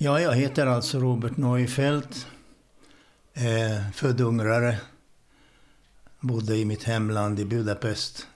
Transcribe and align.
Ja, 0.00 0.20
jag 0.20 0.34
heter 0.34 0.66
alltså 0.66 0.98
Robert 0.98 1.36
Neufeld. 1.36 2.16
Eh, 3.34 3.90
född 3.94 4.20
ungrare. 4.20 4.80
Bodde 6.20 6.56
i 6.56 6.64
mitt 6.64 6.82
hemland 6.84 7.40
i 7.40 7.44
Budapest 7.44 8.26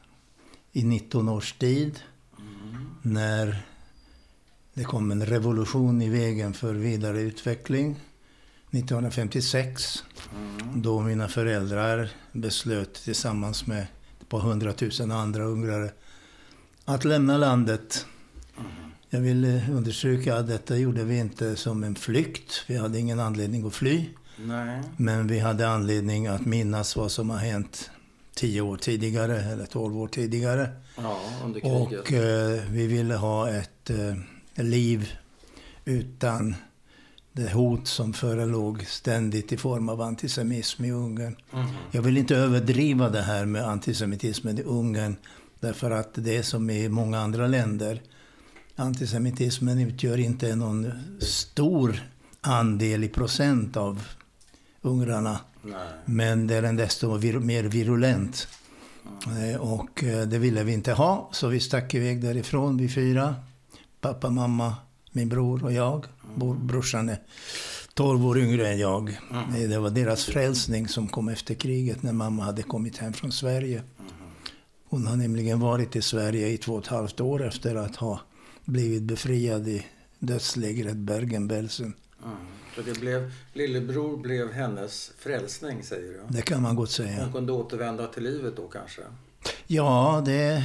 i 0.72 0.85
19 0.85 1.29
års 1.29 1.53
tid. 1.53 2.01
Mm. 2.38 2.87
När 3.03 3.67
det 4.75 4.85
kom 4.85 5.11
en 5.11 5.27
revolution 5.27 6.03
i 6.03 6.09
vägen 6.09 6.54
för 6.54 6.75
vidare 6.75 7.21
utveckling. 7.21 8.01
1956. 8.71 10.04
Mm. 10.37 10.83
Då 10.83 11.01
mina 11.01 11.29
föräldrar 11.29 12.10
beslöt 12.33 12.94
tillsammans 12.94 13.67
med 13.67 13.87
ett 14.21 14.29
par 14.29 14.40
hundratusen 14.40 15.10
andra 15.10 15.44
ungrare 15.44 15.90
att 16.84 17.05
lämna 17.05 17.38
landet. 17.38 18.06
Jag 19.15 19.20
vill 19.20 19.45
eh, 19.45 19.70
understryka 19.70 20.37
att 20.37 20.47
detta 20.47 20.77
gjorde 20.77 21.05
vi 21.05 21.19
inte 21.19 21.56
som 21.56 21.84
en 21.84 21.95
flykt. 21.95 22.65
Vi 22.66 22.77
hade 22.77 22.98
ingen 22.98 23.20
anledning 23.20 23.66
att 23.66 23.74
fly. 23.74 24.06
Nej. 24.36 24.82
Men 24.96 25.27
vi 25.27 25.38
hade 25.38 25.69
anledning 25.69 26.27
att 26.27 26.46
minnas 26.46 26.96
vad 26.96 27.12
som 27.12 27.30
har 27.30 27.38
hänt 27.38 27.91
tio 28.34 28.60
år 28.60 28.77
tidigare, 28.77 29.42
eller 29.42 29.66
tolv 29.66 29.98
år 29.98 30.09
tidigare. 30.09 30.69
Ja, 30.96 31.20
under 31.45 31.60
kriget. 31.60 32.00
Och 32.00 32.12
eh, 32.12 32.60
vi 32.70 32.86
ville 32.86 33.14
ha 33.14 33.50
ett 33.50 33.91
eh, 33.91 34.64
liv 34.64 35.12
utan 35.84 36.55
det 37.33 37.52
hot 37.52 37.88
som 37.88 38.12
förelåg 38.12 38.84
ständigt 38.86 39.52
i 39.52 39.56
form 39.56 39.88
av 39.88 40.00
antisemitism 40.00 40.84
i 40.84 40.92
Ungern. 40.92 41.36
Mm. 41.52 41.66
Jag 41.91 42.02
vill 42.02 42.16
inte 42.16 42.36
överdriva 42.36 43.08
det 43.08 43.22
här 43.22 43.47
med 43.47 43.69
antisemitismen 43.69 44.58
i 44.58 44.62
Ungern. 44.62 45.16
Därför 45.60 45.91
att 45.91 46.10
det 46.14 46.36
är 46.36 46.42
som 46.42 46.70
i 46.70 46.88
många 46.88 47.19
andra 47.19 47.47
länder. 47.47 48.00
Antisemitismen 48.76 49.78
utgör 49.78 50.18
inte 50.18 50.56
någon 50.56 50.92
stor 51.20 52.02
andel 52.40 53.04
i 53.04 53.08
procent 53.08 53.76
av 53.76 54.02
ungrarna. 54.82 55.41
Nej. 55.62 55.88
Men 56.05 56.47
det 56.47 56.55
är 56.55 56.62
en 56.62 56.77
desto 56.77 57.16
vir 57.16 57.38
mer 57.38 57.64
virulent. 57.64 58.48
Mm. 59.27 59.60
Och 59.60 60.05
eh, 60.05 60.28
det 60.28 60.38
ville 60.38 60.64
vi 60.64 60.72
inte 60.72 60.92
ha, 60.92 61.28
så 61.32 61.48
vi 61.48 61.60
stack 61.60 61.94
iväg 61.94 62.22
därifrån, 62.22 62.77
vi 62.77 62.88
fyra. 62.88 63.34
Pappa, 64.00 64.30
mamma, 64.30 64.77
min 65.12 65.28
bror 65.28 65.64
och 65.64 65.72
jag. 65.72 66.06
Mm. 66.36 66.66
Brorsan 66.66 67.08
är 67.08 67.19
12 67.94 68.27
år 68.27 68.38
yngre 68.38 68.69
än 68.69 68.78
jag. 68.78 69.19
Mm. 69.30 69.70
Det 69.70 69.78
var 69.78 69.91
deras 69.91 70.25
frälsning 70.25 70.88
som 70.88 71.08
kom 71.08 71.28
efter 71.28 71.54
kriget 71.54 72.02
när 72.02 72.12
mamma 72.12 72.42
hade 72.42 72.62
kommit 72.62 72.98
hem 72.98 73.12
från 73.12 73.32
Sverige. 73.32 73.78
Mm. 73.78 74.12
Hon 74.88 75.06
har 75.06 75.16
nämligen 75.16 75.60
varit 75.60 75.97
i 75.97 76.02
Sverige 76.02 76.48
i 76.48 76.58
två 76.58 76.72
och 76.72 76.82
ett 76.82 76.86
halvt 76.86 77.20
år 77.20 77.47
efter 77.47 77.75
att 77.75 77.97
ha 77.97 78.20
blivit 78.64 79.02
befriad 79.02 79.68
i 79.68 79.86
dödslägret 80.18 80.96
Bergen-Belsen. 80.96 81.94
Mm. 82.24 82.36
Så 82.74 82.82
det 82.82 83.00
blev, 83.00 83.32
lillebror 83.52 84.16
blev 84.16 84.52
hennes 84.52 85.12
frälsning, 85.19 85.82
säger 85.82 86.12
du? 86.12 86.20
Det 86.28 86.42
kan 86.42 86.62
man 86.62 86.77
gott 86.77 86.91
säga. 86.91 87.22
Hon 87.22 87.32
kunde 87.32 87.52
återvända 87.52 88.06
till 88.06 88.22
livet 88.22 88.56
då 88.56 88.69
kanske? 88.69 89.02
Ja, 89.66 90.22
det... 90.27 90.64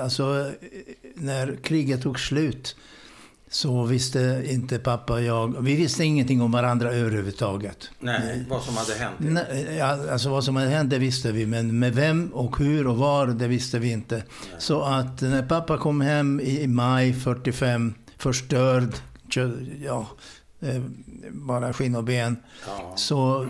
Alltså, 0.00 0.52
när 1.14 1.56
kriget 1.56 2.02
tog 2.02 2.20
slut 2.20 2.76
så 3.50 3.84
visste 3.84 4.44
inte 4.46 4.78
pappa 4.78 5.12
och 5.12 5.22
jag... 5.22 5.62
Vi 5.62 5.76
visste 5.76 6.04
ingenting 6.04 6.42
om 6.42 6.52
varandra 6.52 6.92
överhuvudtaget. 6.92 7.90
Nej, 8.00 8.44
vad 8.48 8.62
som 8.62 8.76
hade 8.76 8.94
hänt? 8.94 9.14
Nej, 9.18 9.80
alltså 9.80 10.30
vad 10.30 10.44
som 10.44 10.56
hade 10.56 10.68
hänt, 10.68 10.90
det 10.90 10.98
visste 10.98 11.32
vi. 11.32 11.46
Men 11.46 11.78
med 11.78 11.94
vem 11.94 12.28
och 12.32 12.58
hur 12.58 12.86
och 12.86 12.96
var, 12.96 13.26
det 13.26 13.48
visste 13.48 13.78
vi 13.78 13.92
inte. 13.92 14.14
Nej. 14.16 14.24
Så 14.58 14.82
att 14.82 15.20
när 15.20 15.42
pappa 15.42 15.78
kom 15.78 16.00
hem 16.00 16.40
i 16.40 16.66
maj 16.66 17.12
45, 17.12 17.94
förstörd, 18.16 18.94
ja, 19.84 20.06
eh, 20.60 20.82
bara 21.30 21.72
skinn 21.72 21.96
och 21.96 22.04
ben. 22.04 22.36
Ja. 22.66 22.92
Så 22.96 23.46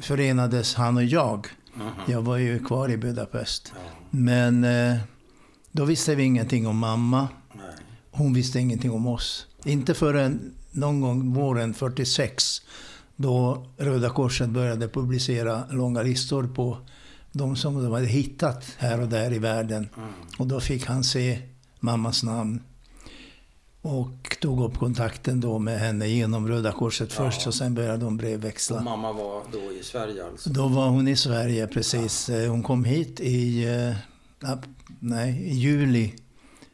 förenades 0.00 0.74
han 0.74 0.96
och 0.96 1.04
jag. 1.04 1.46
Mm 1.76 1.88
-hmm. 1.88 2.12
Jag 2.12 2.22
var 2.22 2.36
ju 2.36 2.64
kvar 2.64 2.90
i 2.90 2.96
Budapest. 2.96 3.72
Ja. 3.74 3.80
Men 4.10 4.64
eh, 4.64 4.96
då 5.72 5.84
visste 5.84 6.14
vi 6.14 6.22
ingenting 6.22 6.66
om 6.66 6.78
mamma. 6.78 7.28
Hon 8.14 8.32
visste 8.32 8.60
ingenting 8.60 8.90
om 8.90 9.06
oss. 9.06 9.46
Inte 9.64 9.94
förrän 9.94 10.54
någon 10.70 11.00
gång 11.00 11.34
våren 11.34 11.74
46 11.74 12.62
då 13.16 13.66
Röda 13.76 14.10
Korset 14.10 14.48
började 14.48 14.88
publicera 14.88 15.64
långa 15.70 16.02
listor 16.02 16.46
på 16.54 16.78
de 17.32 17.56
som 17.56 17.82
de 17.82 17.92
hade 17.92 18.06
hittat 18.06 18.64
här 18.78 19.00
och 19.00 19.08
där 19.08 19.32
i 19.32 19.38
världen. 19.38 19.88
Mm. 19.96 20.08
Och 20.38 20.46
då 20.46 20.60
fick 20.60 20.86
han 20.86 21.04
se 21.04 21.38
mammas 21.80 22.22
namn. 22.22 22.60
Och 23.82 24.36
tog 24.40 24.64
upp 24.64 24.78
kontakten 24.78 25.40
då 25.40 25.58
med 25.58 25.78
henne 25.80 26.08
genom 26.08 26.48
Röda 26.48 26.72
Korset 26.72 27.14
ja. 27.18 27.24
först 27.24 27.46
och 27.46 27.54
sen 27.54 27.74
började 27.74 28.04
de 28.04 28.16
brevväxla. 28.16 28.76
Och 28.76 28.84
mamma 28.84 29.12
var 29.12 29.42
då 29.52 29.72
i 29.72 29.82
Sverige 29.82 30.26
alltså? 30.26 30.50
Då 30.50 30.68
var 30.68 30.88
hon 30.88 31.08
i 31.08 31.16
Sverige, 31.16 31.66
precis. 31.66 32.28
Ja. 32.28 32.48
Hon 32.48 32.62
kom 32.62 32.84
hit 32.84 33.20
i, 33.20 33.64
äh, 34.42 34.56
nej, 35.00 35.42
i 35.42 35.54
juli 35.54 36.14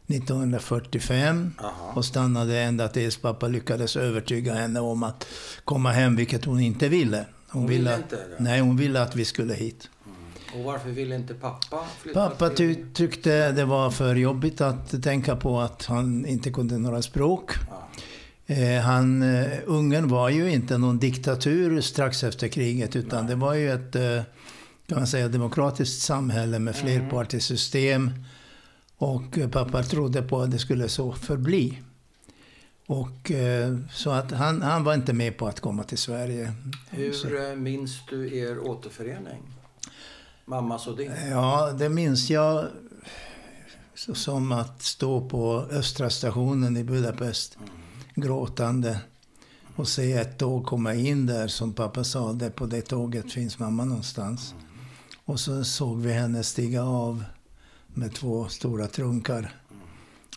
1945 0.08 1.52
Aha. 1.58 1.92
och 1.94 2.04
stannade 2.04 2.60
ända 2.60 2.88
tills 2.88 3.16
pappa 3.16 3.48
lyckades 3.48 3.96
övertyga 3.96 4.54
henne 4.54 4.80
om 4.80 5.02
att 5.02 5.26
komma 5.64 5.92
hem, 5.92 6.16
vilket 6.16 6.44
hon 6.44 6.60
inte 6.60 6.88
ville. 6.88 7.24
Hon, 7.48 7.62
hon 7.62 7.70
ville 7.70 7.96
inte? 7.96 8.18
Nej, 8.38 8.60
hon 8.60 8.76
ville 8.76 9.02
att 9.02 9.16
vi 9.16 9.24
skulle 9.24 9.54
hit. 9.54 9.88
Och 10.54 10.64
varför 10.64 10.88
ville 10.88 11.14
inte 11.14 11.34
pappa 11.34 11.84
flytta 12.00 12.28
Pappa 12.28 12.50
ty 12.50 12.76
tyckte 12.94 13.52
det 13.52 13.64
var 13.64 13.91
för 13.91 14.14
jobbigt 14.14 14.60
att 14.60 15.02
tänka 15.02 15.36
på 15.36 15.60
att 15.60 15.84
han 15.84 16.26
inte 16.26 16.50
kunde 16.50 16.78
några 16.78 17.02
språk. 17.02 17.50
Ja. 17.70 18.54
Eh, 18.54 18.80
han, 18.80 19.22
uh, 19.22 19.58
Ungern 19.66 20.08
var 20.08 20.28
ju 20.28 20.50
inte 20.50 20.78
någon 20.78 20.98
diktatur 20.98 21.80
strax 21.80 22.24
efter 22.24 22.48
kriget 22.48 22.97
utan 22.97 23.24
Nej. 23.24 23.34
det 23.34 23.41
var 23.41 23.54
ju 23.54 23.72
ett 23.72 23.97
uh, 23.97 24.22
kan 24.88 24.98
man 24.98 25.06
säga, 25.06 25.28
demokratiskt 25.28 26.02
samhälle 26.02 26.58
med 26.58 26.74
mm. 26.74 26.86
Och 28.98 29.38
pappa 29.53 29.82
trodde 29.82 30.22
på 30.22 30.41
att 30.41 30.50
det 30.50 30.59
skulle 30.59 30.88
så 30.88 31.12
förbli. 31.12 31.82
Och, 32.86 33.32
så 33.92 34.10
att 34.10 34.31
han, 34.31 34.62
han 34.62 34.84
var 34.84 34.94
inte 34.94 35.12
med 35.12 35.36
på 35.38 35.47
att 35.47 35.60
komma 35.60 35.84
till 35.84 35.98
Sverige. 35.98 36.53
Hur 36.91 37.12
så. 37.12 37.56
minns 37.56 38.06
du 38.10 38.36
er 38.38 38.59
återförening? 38.59 39.42
Mammas 40.44 40.86
och 40.86 40.97
din? 40.97 41.12
Ja, 41.31 41.72
det 41.78 41.88
minns 41.88 42.31
jag 42.31 42.66
som 43.94 44.53
att 44.53 44.82
stå 44.82 45.28
på 45.28 45.66
Östra 45.70 46.10
stationen 46.10 46.76
i 46.76 46.84
Budapest 46.84 47.56
mm. 47.56 47.69
gråtande 48.15 49.00
och 49.76 49.88
se 49.88 50.12
ett 50.12 50.38
tåg 50.38 50.66
komma 50.66 50.94
in 50.94 51.26
där 51.26 51.48
som 51.48 51.72
pappa 51.72 52.04
sa, 52.04 52.32
där 52.32 52.50
på 52.50 52.66
det 52.66 52.82
tåget 52.82 53.32
finns 53.32 53.59
mamma 53.59 53.84
någonstans. 53.84 54.53
Mm. 54.53 54.65
Och 55.25 55.41
så 55.41 55.65
såg 55.65 56.00
vi 56.00 56.12
henne 56.12 56.42
stiga 56.42 56.82
av 56.82 57.25
med 57.94 58.15
två 58.15 58.49
stora 58.49 58.87
trunkar. 58.87 59.54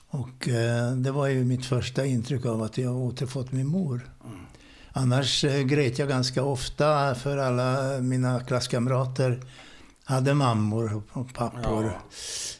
Och 0.07 0.47
eh, 0.47 0.91
det 0.91 1.11
var 1.11 1.27
ju 1.27 1.43
mitt 1.43 1.65
första 1.65 2.05
intryck 2.05 2.45
av 2.45 2.63
att 2.63 2.77
jag 2.77 2.95
återfått 2.95 3.51
min 3.51 3.67
mor. 3.67 4.09
Annars 4.93 5.43
eh, 5.43 5.61
grät 5.61 5.99
jag 5.99 6.09
ganska 6.09 6.43
ofta 6.43 7.15
för 7.15 7.37
alla 7.37 7.99
mina 8.01 8.39
klasskamrater 8.39 9.41
hade 10.03 10.33
mammor 10.33 11.01
och 11.11 11.33
pappor. 11.33 11.85
Ja. 11.85 12.01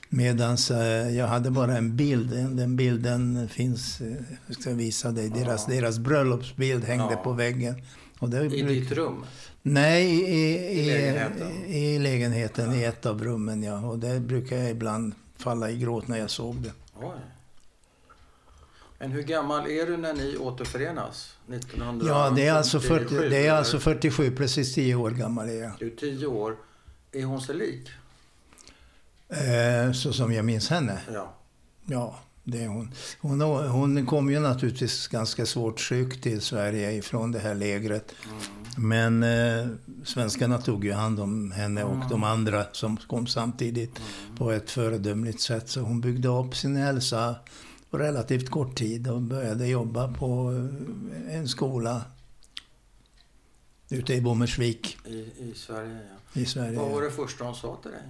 Medan 0.10 0.58
eh, 0.72 1.18
jag 1.18 1.28
hade 1.28 1.52
bara 1.52 1.78
en 1.78 1.96
bild. 1.96 2.30
Den 2.30 2.76
bilden 2.76 3.50
finns, 3.50 4.02
eh, 4.02 4.14
jag 4.48 4.62
ska 4.62 4.74
visa 4.74 5.12
dig. 5.12 5.30
Deras, 5.30 5.66
ja. 5.68 5.76
deras 5.76 6.00
bröllopsbild 6.00 6.84
hängde 6.84 7.12
ja. 7.12 7.18
på 7.24 7.32
väggen. 7.32 7.76
Och 8.20 8.30
det, 8.30 8.46
I 8.46 8.62
ditt 8.62 8.92
rum? 8.92 9.26
Nej, 9.62 10.06
i, 10.06 10.58
i, 10.58 10.80
I 10.80 10.86
lägenheten, 10.86 11.66
i, 11.66 12.00
lägenheten, 12.00 12.74
i 12.74 12.84
ett 12.84 13.06
av 13.06 13.24
rummen. 13.24 13.64
Ja. 13.64 13.80
Och 13.80 14.00
det 14.00 14.20
brukar 14.20 14.58
jag 14.58 14.70
ibland 14.70 15.14
falla 15.38 15.70
i 15.70 15.78
gråt 15.78 16.08
när 16.08 16.18
jag 16.18 16.30
såg 16.30 16.56
det. 16.56 16.72
Oj. 16.96 17.10
Men 19.00 19.12
hur 19.12 19.22
gammal 19.22 19.68
är 19.68 19.86
du 19.86 19.98
när 19.98 20.14
ni 20.14 20.38
återförenas? 20.38 21.38
1947? 21.48 22.10
Ja, 22.10 22.30
det 22.30 22.48
är 22.48 22.54
alltså, 22.54 22.80
40, 22.80 23.30
det 23.30 23.48
är 23.48 23.54
alltså 23.54 23.80
47, 23.80 24.36
precis 24.36 24.76
10 24.76 24.96
år 24.96 25.12
gammal 25.12 25.50
är 25.50 25.54
jag. 25.54 25.72
Du 25.80 25.88
är 25.88 25.96
10 25.96 26.28
år. 26.28 26.58
Är 27.12 27.24
hon 27.24 27.42
sig 27.42 27.56
lik? 27.56 27.90
Eh, 29.30 29.92
så 29.92 30.14
som 30.14 30.34
jag 30.34 30.46
minns 30.46 30.70
henne? 30.70 31.02
Ja. 31.14 31.34
Ja, 31.86 32.20
det 32.44 32.64
är 32.64 32.68
hon. 32.68 32.92
Hon, 33.20 33.42
hon 33.68 34.06
kom 34.06 34.32
ju 34.32 34.40
naturligtvis 34.40 35.08
ganska 35.08 35.46
svårt 35.46 35.80
sjuk 35.80 36.22
till 36.22 36.42
Sverige 36.42 36.92
ifrån 36.92 37.32
det 37.32 37.40
här 37.40 37.56
lägret. 37.56 38.16
Mm. 38.26 38.42
Men 38.78 39.24
eh, 39.24 39.68
svenskarna 40.04 40.58
tog 40.58 40.86
ju 40.86 40.94
hand 40.94 41.20
om 41.20 41.52
henne 41.52 41.84
och 41.84 41.96
mm. 41.96 42.10
de 42.10 42.24
andra 42.24 42.66
som 42.72 42.98
kom 42.98 43.28
samtidigt 43.28 44.00
mm. 44.00 44.38
på 44.38 44.52
ett 44.52 44.72
föredömligt 44.72 45.42
sätt. 45.42 45.70
Så 45.70 45.82
hon 45.82 46.02
byggde 46.02 46.28
upp 46.28 46.56
sin 46.56 46.76
hälsa 46.76 47.36
på 47.90 47.98
relativt 47.98 48.50
kort 48.50 48.76
tid 48.76 49.08
och 49.08 49.22
började 49.22 49.68
jobba 49.68 50.14
på 50.14 50.52
eh, 50.52 51.36
en 51.36 51.48
skola 51.48 52.02
ute 53.90 54.14
i 54.14 54.22
Bommersvik. 54.22 54.98
I, 55.06 55.18
i 55.38 55.54
Sverige, 55.56 56.00
ja. 56.34 56.42
I 56.42 56.46
Sverige, 56.46 56.80
Vad 56.80 56.92
var 56.92 57.02
det 57.02 57.12
första 57.12 57.44
hon 57.44 57.56
sa 57.56 57.76
till 57.82 57.92
dig? 57.92 58.02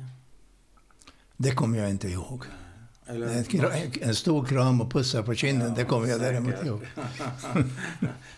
Det 1.37 1.51
kommer 1.51 1.77
jag 1.77 1.89
inte 1.89 2.07
ihåg. 2.07 2.43
Eller? 3.07 3.27
En, 3.27 3.91
en 4.01 4.15
stor 4.15 4.45
kram 4.45 4.81
och 4.81 4.91
pussar 4.91 5.23
på 5.23 5.35
kinden, 5.35 5.73
det 5.75 5.83
kommer 5.83 6.07
jag 6.07 6.19
däremot 6.19 6.51
säkert. 6.51 6.67
ihåg. 6.67 6.87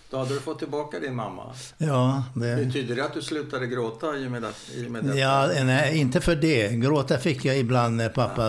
Då 0.10 0.18
hade 0.18 0.34
du 0.34 0.40
fått 0.40 0.60
tillbaka 0.60 1.00
din 1.00 1.16
mamma. 1.16 1.56
Ja, 1.78 2.24
det... 2.36 2.56
Betyder 2.56 2.96
det 2.96 3.06
att 3.06 3.14
du 3.14 3.22
slutade 3.22 3.68
gråta 3.68 4.18
i 4.18 4.28
och 4.28 4.32
med, 4.32 4.42
det, 4.42 4.54
i 4.76 4.88
och 4.88 4.92
med 4.92 5.04
detta? 5.04 5.18
Ja, 5.18 5.64
nej, 5.64 5.98
inte 5.98 6.22
för 6.22 6.36
det. 6.36 6.70
Gråta 6.70 7.18
fick 7.18 7.46
jag 7.46 7.58
ibland 7.58 7.98
när 7.98 8.10
pappa 8.10 8.44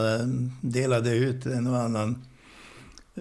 delade 0.61 1.11
ut 1.11 1.47
en 1.47 1.67
och 1.67 1.81
annan 1.81 2.25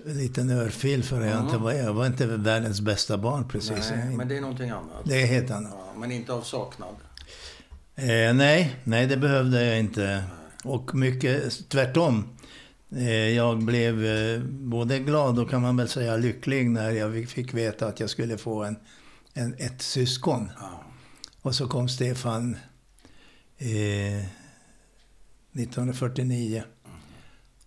liten 0.05 0.49
örfil 0.49 1.03
för 1.03 1.21
jag 1.21 1.39
inte 1.39 1.57
var, 1.57 1.71
jag 1.71 1.93
var 1.93 2.05
inte 2.05 2.25
världens 2.25 2.81
bästa 2.81 3.17
barn 3.17 3.47
precis. 3.47 3.91
Nej, 3.95 4.15
men 4.15 4.27
det 4.27 4.37
är 4.37 4.41
någonting 4.41 4.69
annat. 4.69 5.01
Det 5.03 5.21
är 5.21 5.25
helt 5.25 5.51
annat. 5.51 5.73
Ja, 5.73 5.99
men 5.99 6.11
inte 6.11 6.33
av 6.33 6.41
saknad. 6.41 6.95
Eh, 7.95 8.33
nej, 8.33 8.75
nej, 8.83 9.07
det 9.07 9.17
behövde 9.17 9.65
jag 9.65 9.79
inte. 9.79 10.23
Och 10.63 10.95
mycket 10.95 11.69
tvärtom. 11.69 12.29
Eh, 12.95 13.29
jag 13.29 13.63
blev 13.63 14.05
eh, 14.05 14.43
både 14.43 14.99
glad 14.99 15.39
och 15.39 15.49
kan 15.49 15.61
man 15.61 15.77
väl 15.77 15.89
säga 15.89 16.17
lycklig 16.17 16.69
när 16.69 16.91
jag 16.91 17.27
fick 17.29 17.53
veta 17.53 17.87
att 17.87 17.99
jag 17.99 18.09
skulle 18.09 18.37
få 18.37 18.63
en, 18.63 18.75
en, 19.33 19.55
ett 19.57 19.81
syskon. 19.81 20.49
Ja. 20.59 20.83
Och 21.41 21.55
så 21.55 21.67
kom 21.67 21.89
Stefan 21.89 22.57
eh, 23.57 24.25
1949. 25.53 26.63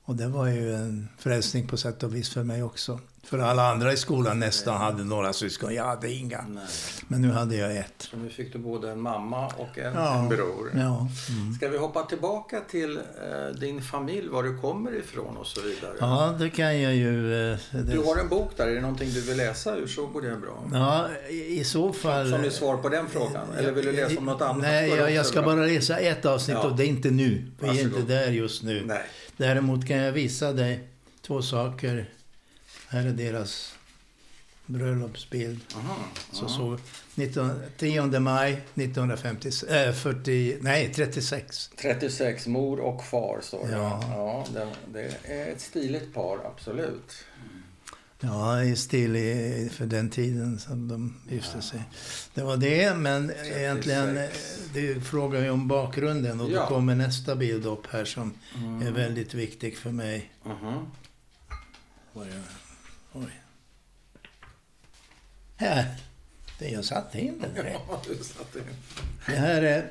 Och 0.02 0.17
det 0.17 0.28
var 0.28 0.46
ju 0.46 0.75
en 0.75 1.08
frälsning 1.19 1.67
på 1.67 1.76
sätt 1.76 2.02
och 2.02 2.14
vis 2.14 2.28
för 2.28 2.43
mig 2.43 2.62
också. 2.62 3.00
För 3.26 3.38
alla 3.38 3.70
andra 3.70 3.93
i 3.93 3.96
skolan 3.96 4.38
nästan 4.38 4.76
hade 4.76 5.05
några 5.05 5.32
syskon. 5.32 5.75
Jag 5.75 5.84
hade 5.84 6.12
inga. 6.12 6.44
Nej. 6.49 6.64
Men 7.08 7.23
nu 7.23 7.31
hade 7.31 7.56
jag 7.56 7.76
ett. 7.76 7.94
Så 8.11 8.17
nu 8.17 8.31
fick 8.31 8.52
du 8.52 8.58
både 8.58 8.90
en 8.90 9.00
mamma 9.00 9.46
och 9.46 9.78
en, 9.78 9.94
Ja. 9.94 10.19
en 10.19 10.28
bror. 10.28 10.70
Ja, 10.75 11.08
mm. 11.31 11.55
Ska 11.55 11.69
vi 11.69 11.78
hoppa 11.78 12.02
tillbaka 12.02 12.61
till 12.70 12.96
eh, 12.96 13.58
din 13.61 13.82
familj, 13.82 14.28
var 14.28 14.43
du 14.43 14.58
kommer 14.58 14.94
ifrån 14.99 15.37
och 15.37 15.46
så 15.46 15.61
vidare? 15.61 15.93
ja 16.00 16.34
det 16.38 16.50
kan 16.50 16.81
jag 16.81 16.94
ju... 16.94 17.50
eh, 17.52 17.58
Det, 17.73 17.82
Du 17.93 17.99
har 17.99 18.17
en 18.17 18.28
bok 18.28 18.50
där, 18.56 18.67
är 18.67 18.75
det 18.75 18.81
någonting 18.81 19.11
du 19.12 19.20
vill 19.20 19.37
läsa 19.37 19.76
ur 19.76 19.87
så 19.87 20.06
går 20.06 20.23
det 20.23 20.37
bra. 20.37 20.64
Ja, 20.73 21.08
i, 21.31 21.61
i 21.61 21.64
så 21.64 21.93
fall... 21.93 22.31
Som 22.31 22.44
är 22.44 22.50
svar 22.50 22.76
på 22.76 22.88
den 22.88 23.06
frågan? 23.08 23.46
Eller 23.58 23.73
vill 23.73 23.84
du 23.87 23.93
läsa 23.93 24.19
om 24.19 24.25
något 24.25 24.43
annat? 24.43 24.62
Nej, 24.62 24.88
jag, 24.88 25.11
jag 25.12 25.26
ska 25.26 25.43
bara 25.43 25.55
läsa 25.67 25.99
ett 25.99 26.26
avsnitt 26.26 26.56
Ja. 26.62 26.69
och 26.70 26.76
det 26.76 26.84
är 26.84 26.88
inte 26.88 27.11
nu. 27.11 27.46
Vi 27.61 27.69
är 27.69 27.82
inte 27.82 28.00
där 28.02 28.31
just 28.31 28.62
nu. 28.62 28.82
Nej. 28.87 29.02
Däremot 29.37 29.87
kan 29.87 29.96
jag 29.96 30.12
visa 30.12 30.52
dig 30.52 30.88
två 31.26 31.43
saker. 31.43 32.11
Här 32.88 33.06
är 33.06 33.10
deras 33.12 33.74
bröllopsbild. 34.66 35.60
Aha. 35.76 35.96
Så 36.32 36.48
så 36.48 36.78
19, 37.14 37.50
10 37.76 38.20
maj 38.20 38.52
1950, 38.74 39.48
äh, 39.68 39.92
40, 39.92 40.58
nej 40.60 40.92
36. 40.94 41.70
36, 41.76 42.46
mor 42.46 42.80
och 42.80 43.04
far 43.04 43.40
står 43.42 43.66
det. 43.66 43.72
Ja. 43.72 44.00
ja 44.10 44.46
det, 44.54 44.68
det 44.92 45.32
är 45.34 45.52
ett 45.52 45.60
stiligt 45.60 46.14
par, 46.14 46.38
absolut. 46.54 47.12
Ja, 48.20 48.62
i 48.62 48.76
stil 48.76 49.16
i, 49.16 49.70
för 49.74 49.86
den 49.86 50.10
tiden 50.10 50.58
som 50.58 50.88
de 50.88 51.14
gifte 51.30 51.62
sig. 51.62 51.82
Det 52.34 52.42
var 52.42 52.56
det, 52.56 52.94
men 52.96 53.28
36. 53.28 53.56
egentligen, 53.56 54.16
eh, 54.18 54.24
du 54.74 55.00
frågar 55.00 55.40
ju 55.42 55.50
om 55.50 55.68
bakgrunden 55.68 56.40
och 56.40 56.50
Ja. 56.50 56.60
då 56.60 56.66
kommer 56.66 56.94
nästa 56.94 57.36
bild 57.36 57.66
upp 57.66 57.86
här 57.90 58.04
som 58.04 58.34
Mm. 58.56 58.86
är 58.86 58.90
väldigt 58.90 59.34
viktig 59.34 59.76
för 59.78 59.90
mig. 59.90 60.30
Mhm. 60.44 60.86
Oj. 63.16 63.40
Här. 65.56 65.94
Det 66.58 66.68
jag 66.68 66.84
satte 66.84 67.20
in 67.20 67.40
den 67.40 67.64
rätt. 67.64 67.80
Ja, 67.88 68.02
du 68.08 68.24
satte 68.24 68.58
in. 68.58 68.64
Det 69.26 69.36
här 69.36 69.62
är 69.62 69.90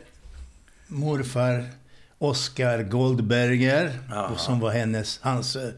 morfar 0.87 1.69
Oskar 2.17 2.83
Goldberger, 2.83 3.99
Jaha. 4.09 4.37
som 4.37 4.59
var 4.59 4.71
hennes, 4.71 5.19
hans 5.21 5.55
eh, 5.55 5.71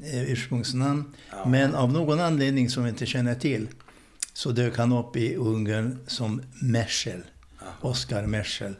ursprungsnamn. 0.00 1.14
Ja. 1.30 1.46
Men 1.48 1.74
av 1.74 1.92
någon 1.92 2.20
anledning 2.20 2.70
som 2.70 2.82
vi 2.84 2.90
inte 2.90 3.06
känner 3.06 3.34
till 3.34 3.68
så 4.32 4.50
dök 4.50 4.78
han 4.78 4.92
upp 4.92 5.16
i 5.16 5.34
Ungern 5.34 5.98
som 6.06 6.42
Merschel. 6.62 7.22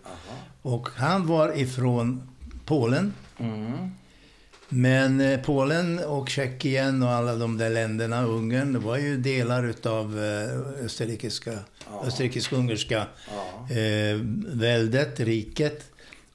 Aha. 0.05 0.17
Och 0.63 0.89
han 0.97 1.27
var 1.27 1.59
ifrån 1.59 2.29
Polen. 2.65 3.13
Mm. 3.39 3.91
Men 4.69 5.21
eh, 5.21 5.41
Polen 5.41 5.99
och 5.99 6.29
Tjeckien 6.29 7.03
och 7.03 7.11
alla 7.11 7.35
de 7.35 7.59
där 7.59 7.71
länderna, 7.71 8.25
Ungern, 8.25 8.73
det 8.73 8.79
var 8.79 8.97
ju 8.97 9.17
delar 9.17 9.65
utav 9.67 10.19
eh, 10.25 10.85
österrikiska, 10.85 11.53
Ja. 11.91 12.05
österrikisk-ungerska 12.07 13.07
Ja. 13.69 13.77
eh, 13.77 14.17
väldet, 14.47 15.21
riket. 15.21 15.85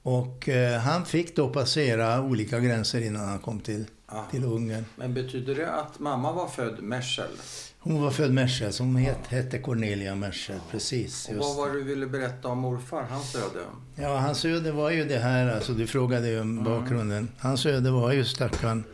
Och 0.02 0.48
eh, 0.48 0.80
han 0.80 1.04
fick 1.06 1.36
då 1.36 1.48
passera 1.48 2.22
olika 2.22 2.60
gränser 2.60 3.00
innan 3.00 3.28
han 3.28 3.38
kom 3.38 3.60
till, 3.60 3.84
Ja. 4.12 4.26
till 4.30 4.44
Ungern. 4.44 4.84
Men 4.96 5.14
betyder 5.14 5.54
det 5.54 5.72
att 5.72 5.98
mamma 5.98 6.32
var 6.32 6.48
född 6.48 6.82
Merschel? 6.82 7.30
Hon 7.78 8.02
var 8.02 8.10
född 8.10 8.32
Merschel, 8.32 8.72
hon 8.78 8.96
het, 8.96 9.18
hette 9.28 9.58
Cornelia 9.58 10.14
Merschel, 10.14 10.58
precis. 10.70 11.28
Och 11.28 11.34
vad 11.36 11.56
var 11.56 11.68
det 11.68 11.74
du 11.74 11.82
ville 11.82 12.06
berätta 12.06 12.48
om 12.48 12.58
morfar, 12.58 13.02
hans 13.10 13.34
öde? 13.34 13.64
Ja, 13.94 14.16
hans 14.18 14.44
öde 14.44 14.72
var 14.72 14.90
ju 14.90 15.04
det 15.04 15.18
här, 15.18 15.54
alltså 15.54 15.72
du 15.72 15.86
frågade 15.86 16.28
ju 16.28 16.40
om 16.40 16.64
bakgrunden. 16.64 17.28
Hans 17.38 17.66
öde 17.66 17.90
var 17.90 18.12
ju 18.12 18.24
stackarn. 18.24 18.84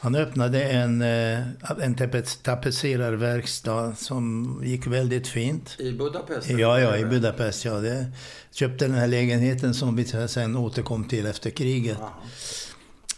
Han 0.00 0.14
öppnade 0.14 0.62
en, 0.64 1.02
eh, 1.02 1.38
en 1.82 1.94
tapet- 1.94 2.42
tapetserarverkstad 2.42 3.94
som 3.96 4.56
gick 4.64 4.86
väldigt 4.86 5.28
fint. 5.28 5.76
I 5.78 5.92
Budapest? 5.92 6.50
Ja, 6.50 6.80
ja, 6.80 6.96
i? 6.96 7.04
Budapest. 7.04 7.64
Ja. 7.64 7.74
Det, 7.74 8.06
köpte 8.50 8.86
den 8.86 8.94
här 8.94 9.06
lägenheten 9.06 9.74
som 9.74 9.96
vi 9.96 10.04
sen 10.28 10.56
återkom 10.56 11.04
till 11.04 11.26
efter 11.26 11.50
kriget. 11.50 11.96
Jaha. 12.00 12.10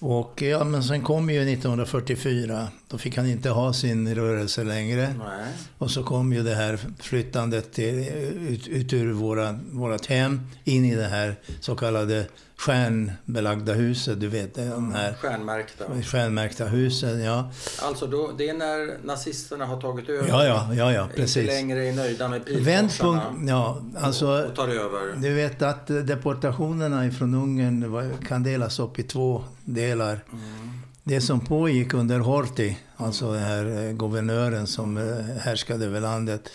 Och 0.01 0.43
ja, 0.43 0.65
men 0.65 0.83
sen 0.83 1.03
kom 1.03 1.31
ju 1.31 1.53
1944. 1.53 2.69
Då 2.89 2.99
fick 2.99 3.17
han 3.17 3.27
inte 3.27 3.51
ha 3.51 3.73
sin 3.73 4.15
rörelse 4.15 4.65
längre. 4.65 5.15
Nej. 5.19 5.53
Och 5.79 5.91
så 5.91 6.03
kom 6.03 6.33
ju 6.33 6.43
det 6.43 6.55
här 6.55 6.79
flyttandet 6.99 7.73
till, 7.73 8.09
ut, 8.49 8.69
ut 8.69 8.93
ur 8.93 9.13
våra, 9.13 9.59
vårat 9.71 10.07
hem 10.07 10.41
in 10.65 10.85
i 10.85 10.95
det 10.95 11.09
här 11.09 11.37
så 11.61 11.77
kallade 11.77 12.27
stjärnbelagda 12.59 13.73
huset. 13.73 14.21
Du 14.21 14.29
vet, 14.29 14.55
de 14.55 14.93
här 14.93 15.15
Stjärnmärkta. 15.15 15.85
stjärnmärkta 16.05 16.65
husen. 16.65 17.21
Ja, 17.21 17.51
Alltså 17.83 18.07
då, 18.07 18.31
det 18.39 18.49
är 18.49 18.55
när 18.55 19.07
nazisterna 19.07 19.67
har 19.67 19.81
tagit 19.81 20.09
över? 20.09 20.29
ja, 20.29 20.45
ja, 20.45 20.75
ja, 20.75 20.93
ja 20.93 21.03
Inte 21.03 21.15
precis. 21.17 21.47
längre 21.47 21.89
är 21.89 21.93
nöjda 21.93 22.29
med 22.29 22.45
pilkorsarna 22.47 23.23
ja, 23.49 23.83
alltså... 23.97 24.27
och 24.27 24.57
tar 24.57 24.69
över? 24.69 25.17
Du 25.17 25.35
vet 25.35 25.63
att 25.63 25.87
deportationerna 25.87 27.07
ifrån 27.07 27.35
Ungern 27.35 28.13
kan 28.29 28.43
delas 28.43 28.79
upp 28.81 28.99
i 28.99 29.03
två 29.03 29.45
delar. 29.65 30.25
Mm. 30.33 30.71
Det 31.05 31.21
som 31.21 31.41
pågick 31.41 31.95
under 31.95 32.19
Horthy, 32.19 32.75
alltså 32.97 33.33
den 33.33 33.43
här 33.43 33.87
eh, 33.87 33.93
guvernören 33.93 34.67
som 34.67 34.97
eh, 34.97 35.37
härskade 35.41 35.87
över 35.87 36.01
landet, 36.01 36.49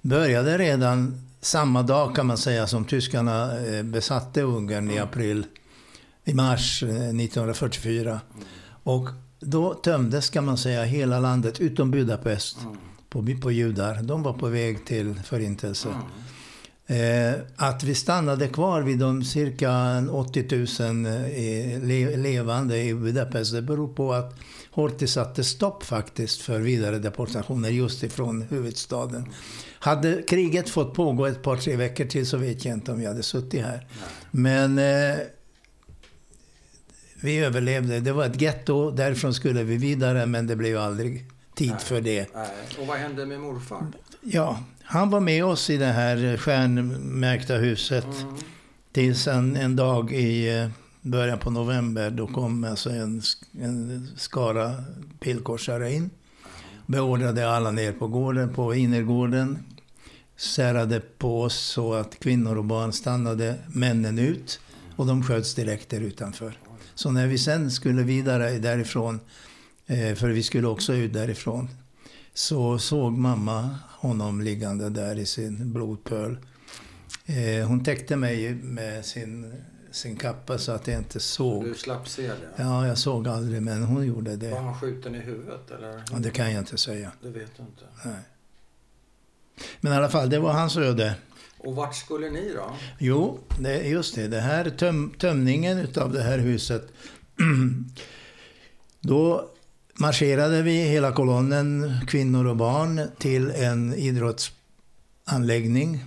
började 0.00 0.58
redan 0.58 1.20
samma 1.44 1.82
dag 1.82 2.16
kan 2.16 2.26
man 2.26 2.38
säga 2.38 2.66
som 2.66 2.84
tyskarna 2.84 3.66
eh, 3.66 3.82
besatte 3.82 4.42
Ungern 4.42 4.90
i 4.90 4.98
april, 4.98 5.46
i 6.24 6.34
mars 6.34 6.82
eh, 6.82 6.88
1944. 6.88 8.20
Och 8.82 9.08
då 9.40 9.74
tömdes 9.74 10.30
kan 10.30 10.44
man 10.44 10.58
säga 10.58 10.84
hela 10.84 11.20
landet 11.20 11.60
utom 11.60 11.90
Budapest 11.90 12.58
Mm. 12.62 12.76
på, 13.08 13.40
på 13.42 13.52
judar. 13.52 14.02
De 14.02 14.22
var 14.22 14.32
på 14.32 14.48
väg 14.48 14.86
till 14.86 15.14
förintelse. 15.24 15.88
Mm. 15.88 16.00
Eh, 16.86 17.40
att 17.56 17.84
vi 17.84 17.94
stannade 17.94 18.48
kvar 18.48 18.82
vid 18.82 18.98
de 18.98 19.24
cirka 19.24 19.70
en 19.70 20.10
80 20.10 20.82
000 20.82 21.06
eh, 21.06 21.82
le 21.82 22.16
levande 22.16 22.82
i 22.82 22.94
Budapest, 22.94 23.52
det 23.52 23.62
beror 23.62 23.88
på 23.88 24.12
att 24.12 24.34
Horthy 24.70 25.06
satte 25.06 25.44
stopp 25.44 25.84
faktiskt 25.84 26.40
för 26.40 26.60
vidare 26.60 26.98
deportationer 26.98 27.68
just 27.68 28.02
ifrån 28.02 28.42
huvudstaden. 28.42 29.28
Hade 29.84 30.22
kriget 30.22 30.68
fått 30.68 30.94
pågå 30.94 31.26
ett 31.26 31.42
par, 31.42 31.56
tre 31.56 31.76
veckor 31.76 32.04
till 32.04 32.26
så 32.26 32.36
vet 32.36 32.64
jag 32.64 32.74
inte 32.74 32.92
om 32.92 32.98
vi 32.98 33.06
hade 33.06 33.22
suttit 33.22 33.64
här. 33.64 33.86
Men 34.30 34.78
eh, 34.78 35.16
vi 37.20 37.38
överlevde. 37.38 38.00
Det 38.00 38.12
var 38.12 38.24
ett 38.26 38.40
getto, 38.40 38.90
därifrån 38.90 39.34
skulle 39.34 39.62
vi 39.62 39.76
vidare 39.76 40.26
men 40.26 40.46
det 40.46 40.56
blev 40.56 40.78
aldrig 40.78 41.24
tid 41.54 41.80
för 41.80 42.00
det. 42.00 42.34
Nej. 42.34 42.48
Och 42.80 42.86
vad 42.86 42.98
hände 42.98 43.26
med 43.26 43.40
morfar? 43.40 43.86
Ja, 44.20 44.58
han 44.82 45.10
var 45.10 45.20
med 45.20 45.44
oss 45.44 45.70
i 45.70 45.76
det 45.76 45.86
här 45.86 46.36
stjärnmärkta 46.36 47.54
huset 47.54 48.04
Mm. 48.22 48.34
tills 48.92 49.26
en, 49.28 49.56
en 49.56 49.76
dag 49.76 50.12
i 50.12 50.58
eh, 50.58 50.68
början 51.00 51.38
på 51.38 51.50
november. 51.50 52.10
Då 52.10 52.26
kom 52.26 52.64
alltså 52.64 52.90
en, 52.90 53.22
en 53.60 54.08
skara 54.16 54.74
pilkorsare 55.20 55.92
in. 55.92 56.10
Beordrade 56.86 57.50
alla 57.50 57.70
ner 57.70 57.92
på 57.92 58.08
gården, 58.08 58.54
på 58.54 58.74
innergården. 58.74 59.58
Särade 60.36 61.00
på 61.00 61.42
oss 61.42 61.54
så 61.58 61.94
att 61.94 62.18
kvinnor 62.18 62.58
och 62.58 62.64
barn 62.64 62.92
stannade 62.92 63.54
männen 63.68 64.18
ut. 64.18 64.60
Och 64.96 65.06
de 65.06 65.22
sköts 65.22 65.54
direkt 65.54 65.88
där 65.88 66.00
utanför. 66.00 66.58
Så 66.94 67.10
när 67.10 67.26
vi 67.26 67.38
sen 67.38 67.70
skulle 67.70 68.02
vidare 68.02 68.58
därifrån, 68.58 69.20
eh, 69.86 70.14
för 70.14 70.28
vi 70.28 70.42
skulle 70.42 70.66
också 70.66 70.94
ut 70.94 71.12
därifrån, 71.12 71.68
så 72.34 72.78
såg 72.78 73.12
mamma 73.12 73.78
honom 73.90 74.40
liggande 74.40 74.90
där 74.90 75.18
i 75.18 75.26
sin 75.26 75.72
blodpöl. 75.72 76.38
Eh, 77.26 77.66
hon 77.68 77.84
täckte 77.84 78.16
mig 78.16 78.54
med 78.54 79.04
sin 79.04 79.54
sin 79.94 80.16
kappa 80.16 80.58
så 80.58 80.72
att 80.72 80.86
jag 80.86 80.98
inte 80.98 81.20
såg. 81.20 81.64
Du 81.64 81.74
slapp 81.74 82.08
se 82.08 82.26
det? 82.26 82.34
Ja, 82.56 82.86
jag 82.86 82.98
såg 82.98 83.28
aldrig, 83.28 83.62
men 83.62 83.82
hon 83.82 84.06
gjorde 84.06 84.30
Var 84.30 84.36
det. 84.36 84.56
han 84.56 84.74
skjuten 84.74 85.14
i 85.14 85.18
huvudet 85.18 85.70
eller? 85.70 86.02
Ja, 86.12 86.18
det 86.18 86.30
kan 86.30 86.52
jag 86.52 86.60
inte 86.62 86.76
säga. 86.76 87.12
Det 87.22 87.28
vet 87.28 87.56
du 87.56 87.62
inte. 87.62 87.84
Nej. 88.04 88.14
Men 89.80 89.92
i 89.92 89.96
alla 89.96 90.08
fall, 90.08 90.30
det 90.30 90.38
var 90.38 90.52
hans 90.52 90.76
öde. 90.76 91.14
Och 91.58 91.74
vart 91.74 91.94
skulle 91.94 92.30
ni 92.30 92.52
då? 92.52 92.76
Jo, 92.98 93.38
det, 93.60 93.88
just 93.88 94.14
det. 94.14 94.28
Det 94.28 94.40
här 94.40 94.70
töm, 94.70 95.14
tömningen 95.18 95.78
utav 95.78 96.12
det 96.12 96.22
här 96.22 96.38
huset. 96.38 96.92
Då 99.00 99.50
marscherade 99.94 100.62
vi 100.62 100.82
hela 100.82 101.12
kolonnen, 101.12 102.00
kvinnor 102.08 102.46
och 102.46 102.56
barn, 102.56 103.00
till 103.18 103.50
en 103.50 103.94
idrottsanläggning 103.94 106.04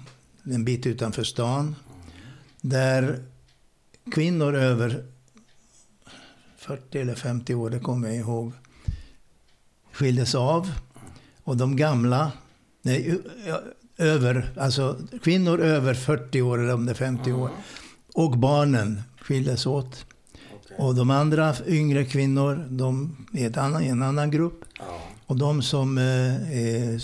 en 0.53 0.65
bit 0.65 0.85
utanför 0.85 1.23
stan. 1.23 1.75
Där 2.61 3.23
kvinnor 4.11 4.55
över 4.55 5.05
40 6.57 6.99
eller 6.99 7.15
50 7.15 7.55
år, 7.55 7.69
det 7.69 7.79
kommer 7.79 8.07
jag 8.07 8.17
ihåg, 8.17 8.51
skildes 9.91 10.35
av. 10.35 10.71
Och 11.43 11.57
de 11.57 11.75
gamla, 11.75 12.31
nej, 12.81 13.19
över, 13.97 14.49
alltså 14.57 14.97
kvinnor 15.23 15.59
över 15.61 15.93
40 15.93 16.41
år 16.41 16.59
eller 16.63 16.73
om 16.73 16.85
det 16.85 16.91
är 16.91 16.95
50 16.95 17.31
år. 17.31 17.49
Och 18.13 18.37
barnen 18.37 19.01
skildes 19.21 19.65
åt. 19.65 20.05
Okej. 20.33 20.77
Och 20.77 20.95
de 20.95 21.09
andra 21.11 21.55
yngre 21.67 22.05
kvinnor, 22.05 22.67
de 22.69 23.17
är 23.33 23.47
ett 23.47 23.57
annan, 23.57 23.83
en 23.83 24.03
annan 24.03 24.31
grupp. 24.31 24.63
Ja. 24.79 25.01
Och 25.25 25.37
de 25.37 25.61
som 25.61 25.97
eh, 25.97 26.51
eh, 26.59 26.99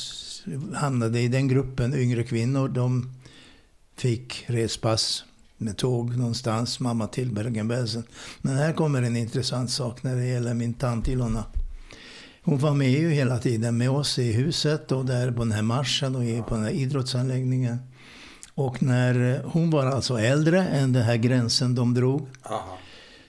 hamnade 0.74 1.20
i 1.20 1.27
den 1.27 1.48
gruppen, 1.48 1.94
yngre 1.94 2.24
kvinnor, 2.24 2.68
de 2.68 3.15
fick 3.96 4.44
respass 4.48 5.24
med 5.58 5.77
tåg 5.77 6.18
någonstans, 6.18 6.80
mamma 6.80 7.08
till 7.08 7.32
Bergen-Belsen. 7.32 8.03
Men 8.42 8.58
här 8.58 8.74
kommer 8.74 9.01
en 9.01 9.15
intressant 9.15 9.72
sak 9.72 10.03
när 10.03 10.15
det 10.15 10.25
gäller 10.25 10.53
min 10.53 10.74
tant 10.74 11.08
Ilona. 11.08 11.46
Hon 12.46 12.58
var 12.58 12.74
med 12.74 12.92
ju 12.92 13.10
hela 13.10 13.38
tiden 13.38 13.78
med 13.78 13.90
oss 13.90 14.20
i 14.20 14.32
huset 14.32 14.92
och 14.92 15.06
där 15.06 15.32
på 15.32 15.40
den 15.40 15.52
här 15.52 15.62
marschen 15.62 16.16
och 16.16 16.48
på 16.48 16.56
den 16.56 16.64
här 16.64 16.72
idrottsanläggningen. 16.72 17.78
Och 18.56 18.84
när 18.84 19.36
eh, 19.36 19.52
hon 19.52 19.70
var 19.70 19.86
alltså 19.86 20.20
äldre 20.20 20.68
än 20.68 20.94
den 20.94 21.04
här 21.04 21.16
gränsen 21.16 21.76
de 21.76 21.94
drog 21.94 22.28
Aha. 22.44 22.78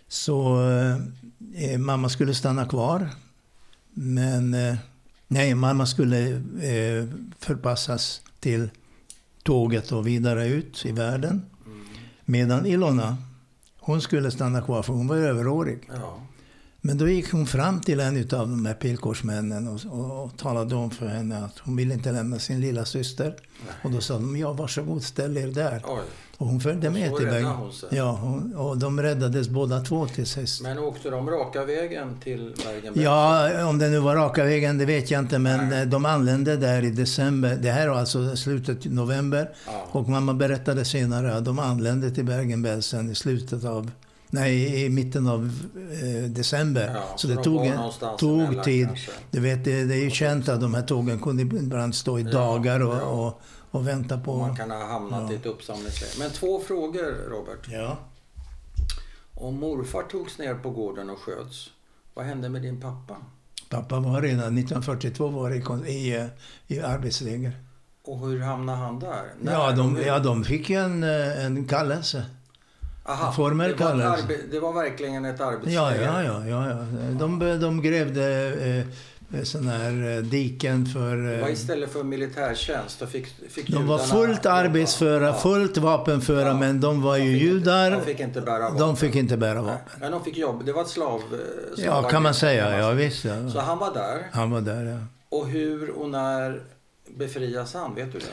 så 0.09 0.61
eh, 1.55 1.79
mamma 1.79 2.09
skulle 2.09 2.35
stanna 2.35 2.67
kvar. 2.67 3.09
Men 3.93 4.55
eh, 4.55 4.77
nej, 5.29 5.55
mamma 5.55 5.87
skulle 5.87 6.29
eh, 6.31 7.05
förpassas 7.39 8.23
till 8.41 8.71
tåget 9.43 9.93
och 9.93 10.07
vidare 10.07 10.47
ut 10.47 10.87
i 10.87 10.93
världen. 10.93 11.43
Mm. 11.67 11.87
Medan 12.25 12.67
Ilona, 12.67 13.17
hon 13.81 14.01
skulle 14.01 14.31
stanna 14.31 14.63
kvar 14.63 14.83
för 14.83 14.93
hon 14.93 15.07
var 15.07 15.17
överårig. 15.17 15.91
Ja. 15.95 16.24
Men 16.87 16.99
då 16.99 17.09
gick 17.09 17.33
hon 17.33 17.47
fram 17.47 17.81
till 17.81 18.01
en 18.01 18.17
av 18.17 18.49
de 18.49 18.67
här 18.67 18.75
pilkorsmännen 18.75 19.69
och, 19.69 19.81
och, 19.91 20.25
och 20.25 20.37
talade 20.37 20.75
om 20.75 20.91
för 20.91 21.07
henne 21.07 21.45
att 21.45 21.59
hon 21.59 21.77
ville 21.77 21.95
inte 21.95 22.13
lämna 22.13 22.39
sin 22.39 22.61
lilla 22.61 22.85
syster. 22.85 23.37
Och 23.83 23.91
då 23.91 24.01
sa 24.01 24.15
de, 24.15 24.37
ja 24.37 24.53
varsågod 24.53 25.03
ställ 25.03 25.37
er 25.37 25.47
där. 25.47 25.83
Oj. 25.87 26.01
Och 26.37 26.47
hon 26.47 26.61
följde 26.61 26.89
Och 26.89 26.95
med 26.95 27.17
till 27.17 27.27
vägen. 27.27 27.51
Ja, 27.91 28.19
hon, 28.23 28.55
och 28.55 28.79
de 28.79 29.03
räddades 29.03 29.49
båda 29.49 29.81
två 29.81 30.07
till 30.07 30.27
sist. 30.27 30.63
Men 30.63 30.79
åkte 30.79 31.11
de 31.11 31.31
raka 31.31 31.65
vägen 31.65 32.21
till 32.25 32.55
Bergen-Belsen? 32.65 33.03
Ja, 33.03 33.69
om 33.69 33.79
det 33.79 33.89
nu 33.89 33.99
var 33.99 34.17
raka 34.17 34.45
vägen, 34.45 34.79
det 34.79 34.85
vet 34.85 35.11
jag 35.11 35.19
inte. 35.19 35.39
Men 35.39 35.69
Nej. 35.69 35.83
eh, 35.83 35.89
de 35.89 36.05
anlände 36.05 36.57
där 36.57 36.83
i 36.85 36.91
december. 36.91 37.57
Det 37.63 37.71
här 37.71 37.89
var 37.89 37.97
alltså 37.97 38.37
slutet 38.37 38.87
av 38.87 38.93
november. 38.93 39.51
Ja. 39.67 39.87
Och 39.91 40.09
mamma 40.09 40.35
berättade 40.35 40.85
senare 40.85 41.37
att 41.37 41.45
de 41.45 41.59
anlände 41.59 42.11
till 42.11 42.25
Bergen-Belsen 42.25 43.11
i 43.11 43.15
slutet 43.15 43.65
av... 43.65 43.91
Nej, 44.35 44.85
i 44.85 44.89
mitten 44.91 45.27
av 45.27 45.51
eh, 46.03 46.31
december. 46.31 46.93
Ja, 46.95 47.17
så 47.17 47.27
det 47.27 47.35
de 47.35 47.43
tog, 47.45 47.67
en, 47.67 47.79
tog 48.19 48.65
tid. 48.65 48.87
kanske. 48.87 49.11
Du 49.31 49.41
vet, 49.41 49.65
det, 49.65 49.85
det 49.85 49.95
är 49.95 50.05
ju 50.05 50.11
känt 50.11 50.49
att 50.49 50.61
de 50.61 50.75
här 50.75 50.83
tågen 50.83 51.21
kunde 51.21 51.43
ibland 51.43 51.95
stå 51.95 52.19
i 52.19 52.23
Ja, 52.23 52.31
dagar 52.31 52.81
och, 52.81 52.95
ja. 52.95 53.01
och, 53.03 53.41
och 53.71 53.89
vänta 53.89 54.19
på... 54.19 54.37
Man 54.39 54.57
kan 54.57 54.71
ha 54.71 54.87
hamnat 54.87 55.33
i 55.33 55.35
ett 55.35 55.47
uppsamlingsläge. 55.47 56.13
Men 56.19 56.31
två 56.31 56.61
frågor, 56.61 57.31
Robert. 57.31 57.69
Ja. 57.73 57.99
Om 59.35 59.55
morfar 59.61 60.03
togs 60.03 60.39
ner 60.39 60.55
på 60.55 60.71
gården 60.71 61.11
och 61.11 61.19
sköts, 61.19 61.71
vad 62.15 62.25
hände 62.25 62.49
med 62.49 62.63
din 62.63 62.81
pappa? 62.81 63.17
Pappa 63.69 64.01
var 64.01 64.23
redan 64.23 64.59
1942 64.59 65.29
var 65.29 65.51
i, 65.51 65.91
i, 65.93 66.17
eh, 66.17 66.27
i 66.67 66.81
arbetsläger. 66.81 67.53
Och 68.05 68.19
hur 68.19 68.41
hamnade 68.41 68.79
han 68.79 68.99
där? 68.99 69.33
När 69.41 69.53
Ja 69.53 69.73
de, 69.73 70.03
ja, 70.07 70.19
de 70.19 70.45
fick 70.45 70.71
en, 70.71 71.03
eh, 71.03 71.45
en 71.45 71.65
kallelse. 71.69 72.25
Aha, 73.07 73.33
formell 73.33 73.77
det, 73.77 73.85
var 73.85 74.19
det 74.51 74.61
var 74.61 74.73
verkligen 74.73 75.25
ett 75.25 75.41
arbetsläger? 75.41 76.03
Ja, 76.03 76.23
ja, 76.23 76.23
ja. 76.23 76.47
ja, 76.49 76.69
ja. 76.69 76.85
De, 77.19 77.39
de 77.61 77.83
grävde 77.83 78.53
eh, 79.35 79.43
sådana 79.43 79.71
här 79.71 80.17
eh, 80.17 80.23
diken 80.23 80.87
för... 80.87 81.17
Det 81.17 81.41
var 81.41 81.49
Eh, 81.49 81.53
istället 81.53 81.93
för 81.93 82.03
militärtjänst. 82.05 83.01
Då 83.01 83.07
fick, 83.07 83.27
fick 83.51 83.69
de 83.69 83.87
var 83.87 83.99
fullt 83.99 84.47
arbetsföra, 84.47 85.27
Ja. 85.27 85.33
fullt 85.35 85.77
vapenföra, 85.79 86.49
Ja. 86.49 86.55
men 86.55 86.81
de 86.81 87.03
var 87.03 87.19
De 87.19 87.25
ju 87.25 87.33
inte- 87.33 87.45
judar. 87.45 87.91
De 87.91 88.01
fick 88.03 88.21
inte 88.21 88.41
bära 88.41 88.59
vapen. 88.61 88.79
De 88.79 88.97
fick 88.97 89.15
inte 89.15 89.37
bära 89.37 89.55
Nej, 89.55 89.63
vapen. 89.63 90.01
Men 90.01 90.13
de 90.13 90.25
fick 90.25 90.37
jobb. 90.37 90.65
Det 90.65 90.73
var 90.73 90.83
ett 90.83 90.89
slav... 90.89 91.21
eh, 91.79 91.85
Ja, 91.85 92.03
kan 92.03 92.23
man 92.23 92.35
säga. 92.35 92.79
Ja, 92.79 92.91
visst. 92.91 93.23
Så 93.23 93.29
Ja. 93.55 93.61
han 93.61 93.79
var 93.79 93.95
där. 93.95 94.29
Han 94.33 94.51
var 94.51 94.61
där, 94.61 94.85
ja. 94.85 94.99
Och 95.29 95.47
hur 95.49 95.91
och 95.91 96.11
när 96.11 96.63
befrias 97.17 97.75
han? 97.75 97.95
Vet 97.95 98.13
du 98.13 98.19
det? 98.19 98.25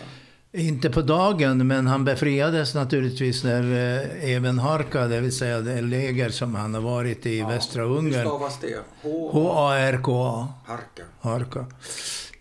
Inte 0.54 0.90
på 0.90 1.02
dagen, 1.02 1.68
men 1.68 1.88
han 1.88 2.06
befriades 2.06 2.76
naturligtvis 2.76 3.44
när 3.44 3.64
eh, 3.64 4.30
även 4.36 4.60
Harka, 4.60 5.08
det 5.08 5.20
vill 5.22 5.38
säga 5.38 5.60
det 5.62 5.82
läger 5.82 6.30
som 6.30 6.56
han 6.56 6.74
har 6.74 6.82
varit 6.82 7.26
i 7.26 7.40
Ja. 7.40 7.48
västra 7.48 7.82
Hur 7.84 7.98
Ungern. 7.98 8.26
stavas 8.28 8.60
det? 8.62 8.78
H-A-R-K-A. 9.32 10.48
Harka. 10.68 11.04
Harka. 11.22 11.66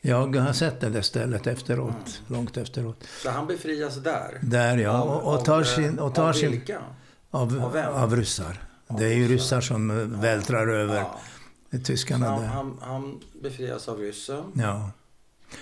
Jag 0.01 0.37
har 0.37 0.53
sett 0.53 0.81
det 0.81 0.89
där 0.89 1.03
stället 1.03 1.47
efteråt, 1.47 2.21
långt 2.27 2.57
efteråt. 2.57 3.05
Så 3.23 3.31
han 3.31 3.47
befrias 3.47 3.97
där? 3.97 4.39
Där 4.43 4.79
ja, 4.79 4.91
Av- 4.91 5.09
och, 5.11 5.35
och 5.35 5.45
tar 5.45 5.59
av, 5.61 5.65
sin... 5.65 5.99
eh, 5.99 6.05
Och 6.05 6.15
tar 6.15 6.29
av 6.29 6.33
sin 6.33 6.51
vilka? 6.51 6.79
av, 7.31 7.63
av 7.65 7.73
vem? 7.73 7.95
av 7.95 8.17
ryssar. 8.17 8.63
Av 8.87 8.99
Det 8.99 9.07
är 9.07 9.15
ju 9.15 9.29
ryssar. 9.29 9.61
som 9.61 9.91
eh, 9.91 9.97
vältrar 10.21 10.67
över 10.69 10.97
Ja. 11.71 11.79
Tyskarna 11.85 12.27
han, 12.29 12.41
där. 12.41 12.49
han, 12.49 12.79
han 12.81 13.21
befrias 13.43 13.89
av 13.89 13.99
ryssen. 13.99 14.43
Ja. 14.55 14.91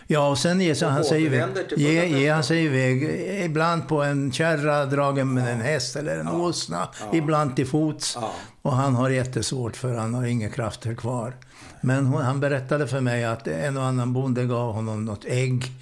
Ja, 0.07 0.29
och 0.29 0.39
sen 0.39 0.61
ger 0.61 0.75
sig 0.75 0.87
Och 0.89 0.93
han 0.95 1.05
sig 1.05 1.23
iväg. 1.25 1.45
Ge, 1.77 2.31
han 2.31 2.45
sig 2.45 2.65
iväg. 2.65 3.03
Ibland 3.45 3.89
på 3.89 4.03
en 4.03 4.33
kärra 4.33 4.87
dragen 4.87 5.35
med 5.35 5.45
Ja. 5.45 5.49
en 5.49 5.61
häst 5.61 5.97
eller 5.97 6.19
en 6.19 6.27
Ja. 6.27 6.33
åsna. 6.33 6.89
Ja. 7.01 7.17
Ibland 7.19 7.57
till 7.57 7.67
fots. 7.67 8.19
Ja. 8.21 8.33
Och 8.63 8.73
han 8.73 8.95
har 8.95 9.11
jättesvårt 9.11 9.77
för 9.77 9.95
han 9.95 10.15
har 10.15 10.25
inga 10.27 10.51
krafter 10.51 10.95
kvar. 10.95 11.37
Men 11.81 12.07
hon, 12.07 12.23
han 12.23 12.41
berättade 12.41 12.87
för 12.89 13.01
mig 13.01 13.25
att 13.25 13.49
en 13.49 13.77
och 13.77 13.85
annan 13.85 14.13
bonde 14.13 14.45
gav 14.45 14.73
honom 14.75 15.05
något 15.05 15.25
ägg, 15.25 15.73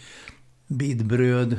bit 0.66 1.02
bröd. 1.02 1.58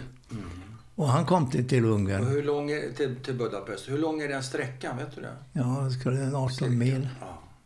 Och 0.95 1.07
han 1.07 1.25
kom 1.25 1.49
till, 1.49 1.67
till 1.67 1.85
Och 1.85 1.91
Ungern. 1.95 2.27
hur 2.27 2.43
lång 2.43 2.71
är, 2.71 2.93
till, 2.97 3.15
till 3.25 3.33
Budapest. 3.33 3.89
Hur 3.89 3.97
lång 3.97 4.21
är 4.21 4.27
den 4.27 4.43
sträckan? 4.43 4.97
Vet 4.97 5.15
du 5.15 5.21
det? 5.21 5.33
Ja, 5.53 5.63
det 5.63 5.91
skulle 5.91 6.17
en 6.21 6.35
18 6.35 6.49
Cirka. 6.49 6.71
mil. 6.71 7.09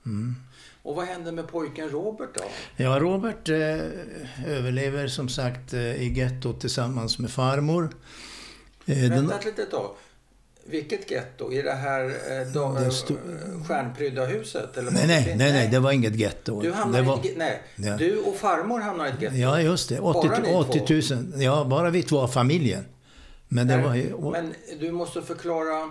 Mm. 0.06 0.36
Och 0.84 0.96
vad 0.96 1.06
hände 1.06 1.32
med 1.32 1.48
pojken 1.48 1.90
Robert 1.90 2.30
då? 2.34 2.44
Ja, 2.78 3.00
Robert 3.00 3.50
eh, 3.50 3.58
överlever 4.58 5.08
som 5.08 5.30
sagt 5.30 5.74
eh, 5.74 5.80
i 6.04 6.14
gettot 6.14 6.62
tillsammans 6.62 7.20
med 7.20 7.32
farmor. 7.32 7.90
Eh, 8.86 8.98
den, 8.98 9.10
Vänta 9.10 9.40
ett 9.40 9.46
litet 9.46 9.72
tag. 9.72 9.92
Vilket 10.66 11.12
getto? 11.12 11.52
I 11.52 11.62
det 11.62 11.72
här 11.74 12.06
eh, 12.06 12.48
då, 12.54 12.74
Det 12.74 12.86
eh, 12.86 12.90
stod- 12.90 13.18
stjärnprydda 13.68 14.26
huset? 14.26 14.78
Eller 14.78 14.92
nej, 14.92 15.08
nej, 15.08 15.36
nej, 15.38 15.52
nej, 15.52 15.68
det 15.72 15.80
var 15.80 15.92
inget 15.92 16.16
getto. 16.16 16.62
Du 16.62 16.72
hamnade 16.72 17.04
var, 17.04 17.18
ett 17.26 17.38
Nej, 17.38 17.62
Ja. 17.76 17.98
du 17.98 18.18
och 18.18 18.36
farmor 18.36 18.80
hamnade 18.80 19.10
i 19.10 19.14
ett 19.14 19.22
getto. 19.22 19.36
Ja, 19.36 19.62
just 19.62 19.90
det. 19.90 20.00
80, 20.00 20.28
Bara 20.30 20.40
ni 20.40 20.54
80 20.56 21.16
000. 21.16 21.42
Ja, 21.42 21.66
bara 21.70 21.90
vi 21.90 22.04
två, 22.04 22.28
familjen. 22.28 22.86
Men 23.48 23.68
det 23.68 23.76
Nej, 23.78 23.86
var 23.86 23.96
ju... 23.96 24.32
Men 24.32 24.54
du 24.80 24.92
måste 24.92 25.22
förklara 25.22 25.90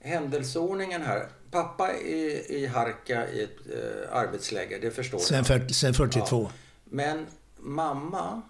händelseordningen 0.00 1.02
här. 1.02 1.26
Pappa 1.50 1.88
är 1.92 2.52
i 2.52 2.66
Harka 2.66 3.28
i 3.28 3.42
ett 3.42 3.56
eh, 3.66 4.16
arbetsläger, 4.16 4.80
det 4.80 4.90
förstår 4.90 5.18
Sen, 5.18 5.44
för, 5.44 5.68
sen 5.68 5.94
42. 5.94 6.50
Men 6.84 7.26
mamma 7.58 8.42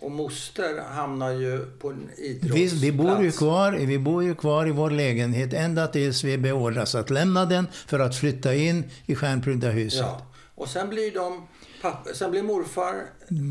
och 0.00 0.10
moster 0.10 0.82
hamnar 0.82 1.30
ju 1.30 1.66
på 1.78 1.90
en 1.90 2.10
Vi, 2.16 2.24
idrottsplats. 2.26 2.72
vi, 2.72 2.92
bor 2.92 3.22
ju 3.22 3.32
kvar, 3.32 3.72
vi 3.72 3.98
bor 3.98 4.24
ju 4.24 4.34
kvar 4.34 4.68
i 4.68 4.70
vår 4.70 4.90
lägenhet 4.90 5.52
ända 5.52 5.86
tills 5.86 6.24
vi 6.24 6.38
beordras 6.38 6.94
att 6.94 7.10
lämna 7.10 7.44
den 7.44 7.66
för 7.86 7.98
att 7.98 8.16
flytta 8.16 8.54
in 8.54 8.90
i 9.06 9.14
stjärnprydda 9.14 9.70
huset. 9.70 10.00
Ja. 10.00 10.26
Och 10.54 10.68
sen 10.68 10.88
blir 10.88 11.14
de... 11.14 11.48
Pappa, 11.82 12.14
sen 12.14 12.30
blir 12.30 12.42
morfar 12.42 12.94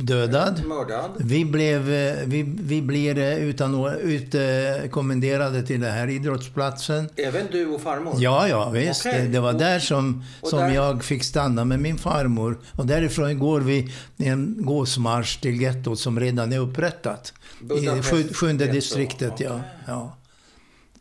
Dödad. 0.04 0.66
mördad. 0.66 1.12
Vi, 1.20 1.46
blev, 1.46 1.94
eh, 1.94 2.16
vi, 2.26 2.44
vi 2.60 2.82
blir 2.82 3.18
eh, 3.18 3.38
utan, 3.44 3.86
utkommenderade 3.86 5.64
till 5.64 5.82
den 5.82 5.92
här 5.92 6.08
idrottsplatsen. 6.08 7.10
Även 7.16 7.48
du 7.52 7.66
och 7.68 7.82
farmor? 7.82 8.16
Ja, 8.18 8.48
ja, 8.48 8.70
visst. 8.70 9.06
Okej. 9.06 9.28
Det, 9.28 9.40
var 9.40 9.54
där 9.54 9.80
som, 9.80 10.24
som 10.44 10.60
där- 10.60 10.70
jag 10.70 11.04
fick 11.04 11.24
stanna 11.24 11.66
med 11.66 11.80
min 11.80 11.98
farmor. 11.98 12.60
Och 12.72 12.86
därifrån 12.86 13.40
går 13.40 13.62
vi 13.62 13.94
en 14.18 14.56
gåsmarsch 14.60 15.42
till 15.42 15.62
gettot 15.62 16.00
som 16.00 16.20
redan 16.20 16.54
är 16.54 16.60
upprättat. 16.60 17.34
I 17.62 17.64
Budapest 17.64 18.10
sju, 18.10 18.34
sjunde 18.34 18.64
getto. 18.64 18.76
distriktet, 18.76 19.40
ja. 19.40 19.50
Okej. 19.50 19.62
ja. 19.88 20.18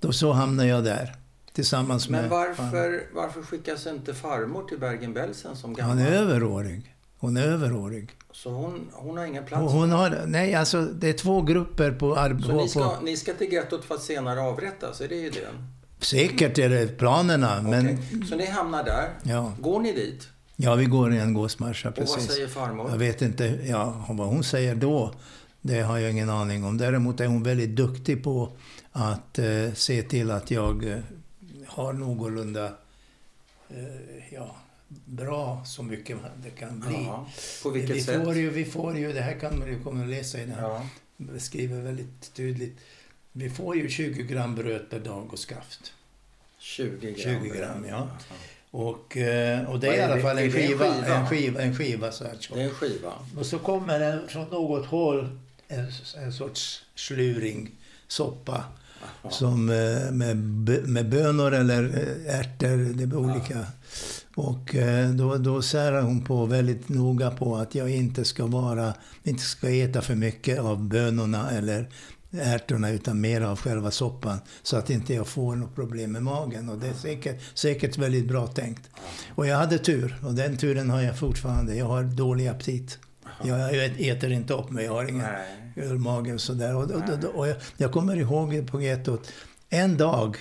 Då 0.01 0.13
så 0.13 0.33
hamnade 0.33 0.69
jag 0.69 0.85
där. 0.85 1.15
tillsammans 1.53 2.09
med... 2.09 2.21
Men 2.21 2.31
varför, 2.31 3.03
varför 3.15 3.43
skickas 3.43 3.87
inte 3.87 4.15
farmor 4.15 4.63
till 4.69 4.79
Bergen-Belsen 4.79 5.57
som 5.57 5.75
gammal? 5.75 5.97
Hon 5.97 6.07
är 6.07 6.13
överårig. 6.13 6.93
Hon 7.27 7.37
är 7.37 7.43
överårig. 7.43 8.11
Så 8.33 8.51
hon, 8.51 8.89
hon 8.93 9.17
har 9.17 9.25
ingen 9.27 9.45
plats? 9.45 9.63
Och 9.63 9.71
hon 9.71 9.91
har, 9.91 10.25
nej, 10.27 10.55
alltså 10.55 10.83
det 10.83 11.09
är 11.09 11.13
två 11.13 11.43
grupper 11.43 11.91
på... 11.93 12.17
Ar- 12.17 12.39
Så 12.47 12.53
ni 12.57 12.69
ska, 12.69 12.89
på 12.89 13.01
ni 13.05 13.17
ska 13.17 13.35
till 13.35 13.53
gettot 13.53 13.85
för 13.85 13.95
att 13.95 14.03
senare 14.03 14.41
avrättas? 14.41 15.01
Är 15.01 15.09
det 15.09 15.15
idén? 15.15 15.67
säkert 15.99 16.59
är 16.59 16.69
det 16.69 16.99
planerna, 16.99 17.63
men... 17.63 17.87
Okej. 17.87 18.27
Så 18.29 18.37
ni 18.37 18.47
hamnar 18.47 18.85
där. 18.85 19.09
Ja, 19.23 19.53
Går 19.61 19.81
ni 19.81 19.93
dit? 19.93 20.29
ja, 20.57 20.75
vi 20.75 20.85
går 20.85 21.15
i 21.15 21.19
en 21.19 21.35
gåsmarscha, 21.35 21.89
Och 21.89 21.99
vad 21.99 22.07
precis. 22.15 22.31
säger 22.33 22.49
farmor? 22.49 22.91
Jag 22.91 22.99
vet 22.99 23.23
inte 23.23 23.45
ja, 23.65 24.05
vad 24.09 24.27
hon 24.29 24.45
säger 24.45 24.75
då. 24.75 25.13
Det 25.61 25.81
har 25.81 25.99
jag 25.99 26.11
ingen 26.11 26.31
aning 26.31 26.65
om. 26.65 26.79
Däremot 26.79 27.21
är 27.21 27.27
hon 27.27 27.43
väldigt 27.43 27.77
duktig 27.77 28.25
på 28.25 28.53
att 28.93 29.39
eh, 29.39 29.73
se 29.75 30.03
till 30.03 30.31
att 30.31 30.51
jag 30.51 30.85
eh, 30.85 30.99
har 31.67 31.93
någorlunda 31.93 32.65
eh, 33.69 34.35
ja, 34.35 34.57
bra 34.89 35.65
så 35.65 35.83
mycket 35.83 36.17
det 36.45 36.51
kan 36.51 36.81
bli. 36.81 37.05
Ja. 37.05 37.27
På 37.63 37.71
vilket 37.71 37.97
vi, 37.97 38.01
sätt? 38.01 38.25
Får 38.25 38.35
ju, 38.35 38.51
vi 38.51 38.65
får 38.65 38.99
ju, 38.99 39.13
det 39.13 39.21
här 39.21 39.39
kan 39.41 39.59
man 39.59 39.69
ju 39.69 39.83
kommer 39.83 40.05
att 40.05 40.11
läsa 40.11 40.39
i 40.39 40.41
den 40.41 40.55
här, 40.55 40.63
Ja. 40.63 40.87
beskriver 41.17 41.81
väldigt 41.81 42.35
tydligt. 42.35 42.77
Vi 43.33 43.51
får 43.51 43.77
ju 43.77 43.89
20 43.89 44.23
gram 44.23 44.55
bröd 44.55 44.91
per 44.91 44.99
dag 45.01 45.33
och 45.33 45.39
skaft. 45.39 45.93
20 46.59 47.13
gram. 47.13 47.41
20 47.43 47.49
gram, 47.59 47.85
ja. 47.89 48.09
Och, 48.71 49.17
eh, 49.17 49.71
och 49.71 49.81
det 49.81 49.87
Vad 49.87 49.97
är 49.97 49.99
i 49.99 50.03
är 50.03 50.09
alla 50.13 50.23
fall 50.23 50.39
Är 50.39 50.43
en 50.45 50.51
det 50.51 50.63
en 50.63 50.69
skiva, 50.69 50.95
skiva? 50.95 51.17
en 51.17 51.27
skiva, 51.27 51.61
en 51.63 51.77
skiva 51.77 52.13
så 52.13 52.25
här 52.25 52.39
Det 52.55 52.61
är 52.61 52.65
en 52.65 52.71
skiva. 52.71 53.13
Och 53.39 53.47
så 53.47 53.59
kommer 53.59 53.99
det 53.99 54.23
från 54.29 54.45
något 54.49 54.87
håll 54.87 55.39
en, 55.69 55.91
en 56.17 56.33
sorts 56.33 56.85
sluring, 56.95 57.71
soppa. 58.09 58.65
Jaha. 59.23 59.33
Som 59.33 59.71
eh, 59.71 60.13
med, 60.13 60.37
med 60.89 61.09
bönor 61.09 61.55
eller 61.55 61.85
eh, 61.85 62.39
ärtor, 62.41 62.95
det 62.95 63.03
är 63.03 63.17
olika. 63.17 63.67
Och 64.35 64.75
eh, 64.75 65.11
då, 65.11 65.37
då 65.37 65.63
särar 65.63 66.03
hon 66.03 66.25
på 66.25 66.47
väldigt 66.47 66.89
noga 66.89 67.31
på 67.31 67.57
att 67.57 67.75
jag 67.75 67.91
inte 67.91 68.25
ska 68.25 68.47
vara, 68.47 68.95
inte 69.23 69.43
ska 69.43 69.71
äta 69.71 70.03
för 70.03 70.15
mycket 70.15 70.59
av 70.59 70.89
bönorna 70.89 71.51
eller 71.51 71.89
ärtorna 72.41 72.91
utan 72.91 73.21
mer 73.21 73.41
av 73.41 73.59
själva 73.59 73.91
soppan. 73.91 74.39
Så 74.63 74.77
att 74.77 74.91
inte 74.91 75.15
jag 75.15 75.27
får 75.27 75.57
något 75.57 75.75
problem 75.75 76.13
med 76.13 76.23
magen. 76.23 76.69
Och 76.69 76.79
det 76.79 76.89
är 76.89 76.95
säkert, 76.95 77.43
säkert 77.55 77.99
väldigt 77.99 78.29
bra 78.29 78.47
tänkt. 78.47 78.91
Och 79.35 79.47
jag 79.47 79.57
hade 79.57 79.79
tur 79.79 80.17
och 80.23 80.35
den 80.35 80.57
turen 80.57 80.91
har 80.91 81.03
jag 81.03 81.19
fortfarande. 81.19 81.75
Jag 81.75 81.87
har 81.87 82.03
dålig 82.03 82.47
aptit. 82.47 82.99
Jag, 83.45 83.75
jag 83.75 84.01
äter 84.01 84.33
inte 84.33 84.55
upp 84.55 84.71
mig, 84.71 84.85
jag 84.85 84.93
har 84.93 85.05
ingen 85.05 85.23
Nej. 85.23 85.66
Ölmage 85.77 86.35
och 86.35 86.41
sådär. 86.41 86.77
Och, 86.77 86.83
och, 86.83 87.25
och, 87.25 87.39
och 87.39 87.49
jag, 87.49 87.57
jag 87.77 87.93
kommer 87.93 88.17
ihåg 88.17 88.71
på 88.71 88.83
gettot, 88.83 89.33
en 89.69 89.97
dag 89.97 90.37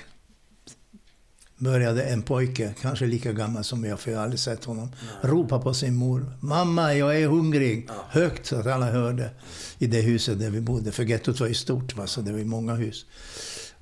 började 1.58 2.04
en 2.04 2.22
pojke, 2.22 2.74
kanske 2.82 3.06
lika 3.06 3.34
gammal 3.34 3.64
som 3.64 3.86
jag, 3.86 4.00
för 4.00 4.12
jag 4.12 4.18
har 4.18 4.24
aldrig 4.24 4.40
sett 4.40 4.66
honom, 4.66 4.92
ropa 5.22 5.60
på 5.60 5.74
sin 5.74 5.96
mor. 5.96 6.26
Mamma, 6.40 6.94
jag 6.94 7.22
är 7.22 7.28
hungrig. 7.28 7.86
Ja. 7.88 7.94
Högt 8.10 8.46
så 8.46 8.56
att 8.56 8.68
alla 8.68 8.92
hörde 8.92 9.30
i 9.78 9.88
det 9.88 10.02
huset 10.02 10.40
där 10.40 10.50
vi 10.50 10.62
bodde. 10.62 10.92
För 10.92 11.04
gettot 11.04 11.40
var 11.40 11.48
ju 11.48 11.54
stort, 11.54 11.96
va? 11.96 12.08
så 12.08 12.22
det 12.22 12.32
var 12.32 12.40
ju 12.40 12.46
många 12.46 12.76
hus. 12.76 13.06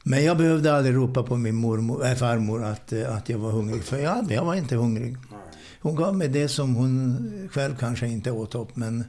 Men 0.03 0.23
jag 0.23 0.37
behövde 0.37 0.75
aldrig 0.75 0.95
ropa 0.95 1.23
på 1.23 1.37
min 1.37 1.55
mormor, 1.55 2.05
äh, 2.05 2.15
farmor 2.15 2.63
att, 2.63 2.93
att 2.93 3.29
jag 3.29 3.37
var 3.37 3.51
hungrig. 3.51 3.83
För 3.83 3.97
jag, 3.97 4.31
jag 4.31 4.45
var 4.45 4.55
inte 4.55 4.75
hungrig. 4.75 5.11
Nej. 5.11 5.39
Hon 5.81 5.95
gav 5.95 6.15
mig 6.15 6.27
det 6.27 6.47
som 6.47 6.75
hon 6.75 7.49
själv 7.51 7.75
kanske 7.79 8.07
inte 8.07 8.31
åt 8.31 8.55
upp, 8.55 8.75
men 8.75 9.03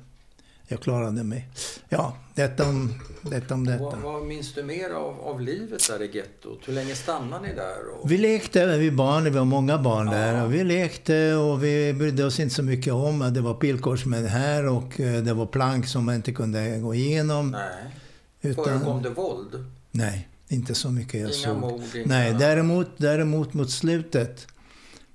jag 0.69 0.81
klarade 0.81 1.25
mig. 1.25 1.49
Ja, 1.89 2.17
detta 2.35 2.69
om 2.69 2.95
detta. 3.23 3.55
Om 3.55 3.67
detta. 3.67 3.85
Vad, 3.85 3.99
vad 3.99 4.23
minns 4.27 4.55
du 4.55 4.63
mer 4.63 4.91
av, 4.91 5.21
av 5.21 5.41
livet 5.41 5.89
där 5.89 6.03
i 6.03 6.17
gettot? 6.17 6.59
Hur 6.67 6.73
länge 6.73 6.95
stannade 6.95 7.47
ni 7.49 7.55
där? 7.55 7.89
Och... 8.01 8.11
Vi 8.11 8.19
lekte, 8.19 8.79
vi 8.79 8.91
barn, 8.91 9.25
det 9.25 9.31
var 9.31 9.45
många 9.45 9.79
barn 9.79 10.07
Ja. 10.07 10.13
där. 10.13 10.47
Vi 10.47 10.65
lekte 10.65 11.35
och 11.35 11.65
vi 11.65 11.93
brydde 11.93 12.25
oss 12.25 12.41
inte 12.41 12.55
så 12.55 12.63
mycket 12.63 12.93
om 12.93 13.23
att 13.23 13.35
det 13.35 13.41
var 13.41 13.55
pilkorsmän 13.55 14.27
här 14.27 14.67
och 14.67 15.01
eh, 15.01 15.23
det 15.23 15.35
var 15.35 15.47
plank 15.47 15.87
som 15.87 16.05
man 16.05 16.15
inte 16.15 16.33
kunde 16.33 16.79
gå 16.79 16.95
igenom. 16.95 17.51
Nej. 17.51 18.55
Förekom 18.55 19.03
det 19.03 19.11
våld? 19.11 19.65
nej, 19.91 20.29
inte 20.49 20.75
så 20.75 20.91
mycket 20.91 21.15
jag 21.21 21.31
Inga 21.31 21.33
såg. 21.39 21.57
mord? 21.61 21.83
Inga... 21.95 22.07
Nej, 22.07 22.35
däremot, 22.39 22.89
däremot 22.97 23.55
mot 23.55 23.71
slutet 23.71 24.47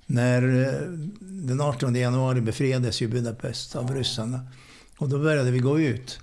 när 0.06 0.66
eh, 0.66 0.80
den 1.20 1.60
18 1.60 1.94
januari 1.94 2.40
befriades 2.40 3.02
ju 3.02 3.08
Budapest 3.08 3.76
av 3.76 3.94
ryssarna. 3.94 4.40
Och 5.00 5.08
då 5.08 5.18
började 5.18 5.50
vi 5.50 5.58
gå 5.58 5.80
ut. 5.80 6.20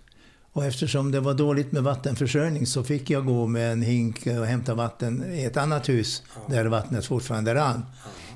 Och 0.51 0.65
eftersom 0.65 1.11
det 1.11 1.19
var 1.19 1.33
dåligt 1.33 1.71
med 1.71 1.83
vattenförsörjning 1.83 2.65
så 2.65 2.83
fick 2.83 3.09
jag 3.09 3.25
gå 3.25 3.47
med 3.47 3.71
en 3.71 3.81
hink 3.81 4.27
och 4.27 4.45
hämta 4.45 4.75
vatten 4.75 5.33
i 5.33 5.43
ett 5.43 5.57
annat 5.57 5.89
hus 5.89 6.23
där 6.47 6.65
vattnet 6.65 7.05
fortfarande 7.05 7.55
rann. 7.55 7.85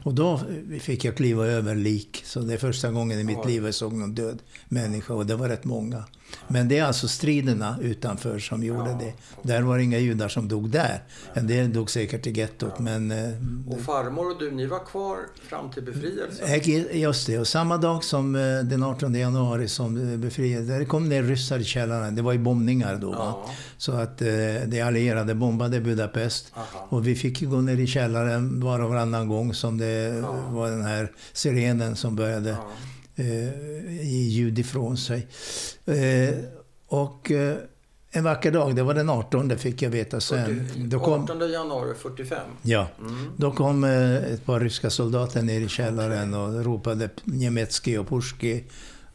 Och 0.04 0.13
då 0.13 0.39
fick 0.80 1.06
jag 1.06 1.17
kliva 1.17 1.45
över 1.45 1.75
lik. 1.75 2.21
Så 2.25 2.39
det 2.39 2.54
är 2.54 2.58
första 2.58 2.91
gången 2.91 3.19
i 3.19 3.23
mitt 3.23 3.45
liv 3.45 3.65
jag 3.65 3.73
såg 3.73 3.93
någon 3.93 4.15
död 4.15 4.39
människa 4.67 5.13
och 5.13 5.25
det 5.25 5.36
var 5.36 5.49
rätt 5.49 5.63
många. 5.63 6.04
Men 6.47 6.67
det 6.67 6.77
är 6.77 6.83
alltså 6.83 7.07
striderna 7.07 7.75
utanför 7.81 8.39
som 8.39 8.63
gjorde 8.63 8.97
det. 8.99 9.13
Där 9.43 9.61
var 9.61 9.77
det 9.77 9.83
inga 9.83 9.97
judar 9.99 10.27
som 10.27 10.47
dog 10.47 10.69
där. 10.69 11.03
En 11.33 11.47
del 11.47 11.73
dog 11.73 11.89
säkert 11.91 12.27
i 12.27 12.31
gettot 12.31 12.79
men... 12.79 13.11
eh, 13.11 13.17
Och 13.69 13.79
farmor 13.81 14.31
och 14.31 14.39
du, 14.39 14.51
ni 14.51 14.65
var 14.65 14.85
kvar 14.85 15.17
fram 15.49 15.71
till 15.71 15.83
befrielsen? 15.83 16.47
Ägg- 16.47 16.91
Just 16.93 17.27
det, 17.27 17.39
och 17.39 17.47
samma 17.47 17.77
dag 17.77 18.03
som 18.03 18.35
eh, 18.35 18.41
den 18.63 18.83
18 18.83 19.15
januari 19.15 19.67
som 19.67 20.11
eh, 20.13 20.17
befriades, 20.17 20.67
där 20.67 20.85
kom 20.85 21.09
det 21.09 21.21
ryssar 21.21 21.59
i 21.59 21.63
källaren. 21.63 22.15
Det 22.15 22.21
var 22.21 22.31
ju 22.33 22.39
bombningar 22.39 22.95
då. 22.95 23.11
Ja. 23.13 23.45
Så 23.77 23.91
att 23.91 24.21
eh, 24.21 24.27
de 24.67 24.81
allierade 24.81 25.35
bombade 25.35 25.81
Budapest. 25.81 26.51
Aha. 26.53 26.87
Och 26.89 27.07
vi 27.07 27.15
fick 27.15 27.41
gå 27.41 27.61
ner 27.61 27.77
i 27.79 27.87
källaren 27.87 28.59
var 28.59 28.79
och 28.79 28.89
varannan 28.89 29.27
gång 29.27 29.53
som 29.53 29.77
det 29.77 30.17
Ja. 30.21 30.35
var 30.49 30.69
den 30.69 30.83
här 30.85 31.11
sirenen 31.33 31.95
som 31.95 32.15
började 32.15 32.49
Ja. 32.49 32.57
Eh, 33.21 34.27
ljud 34.29 34.60
ifrån 34.60 34.97
sig. 34.97 35.27
Eh, 35.86 36.36
och 36.88 37.31
eh, 37.31 37.55
en 38.13 38.23
vacker 38.23 38.51
dag, 38.51 38.75
det 38.75 38.84
var 38.84 38.93
den 38.93 39.10
18 39.10 39.57
fick 39.57 39.81
jag 39.81 39.89
veta 39.89 40.19
sen. 40.21 40.67
40 40.67 40.79
Då 40.84 40.99
kom, 40.99 41.23
18 41.23 41.51
januari 41.51 41.95
45. 41.95 42.38
ja, 42.62 42.88
Mm. 42.99 43.27
då 43.38 43.51
kom 43.51 43.84
eh, 43.84 44.15
ett 44.15 44.45
par 44.45 44.60
ryska 44.60 44.89
soldater 44.89 45.41
ner 45.41 45.62
i 45.62 45.67
källaren 45.67 46.34
och 46.34 46.65
ropade 46.65 47.10
Niemetski 47.23 47.97
och 47.97 48.07
Pushki. 48.07 48.63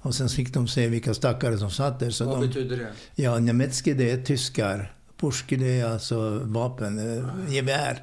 Och 0.01 0.15
sen 0.15 0.29
fick 0.29 0.55
de 0.55 0.69
se 0.69 0.89
vilka 0.89 1.15
stackare 1.15 1.59
som 1.59 1.71
satt 1.71 2.01
där. 2.01 2.11
Så 2.11 2.25
Vad 2.25 2.41
de, 2.41 2.47
betyder 2.49 2.77
det? 2.77 2.89
ja, 3.23 3.39
Niemetski 3.39 3.93
det 3.95 4.11
är 4.11 4.23
tyskar. 4.23 4.93
Pushki 5.21 5.57
det 5.57 5.81
är 5.81 5.87
alltså 5.87 6.39
vapen, 6.45 6.99
eh, 7.19 7.55
gevär. 7.55 8.03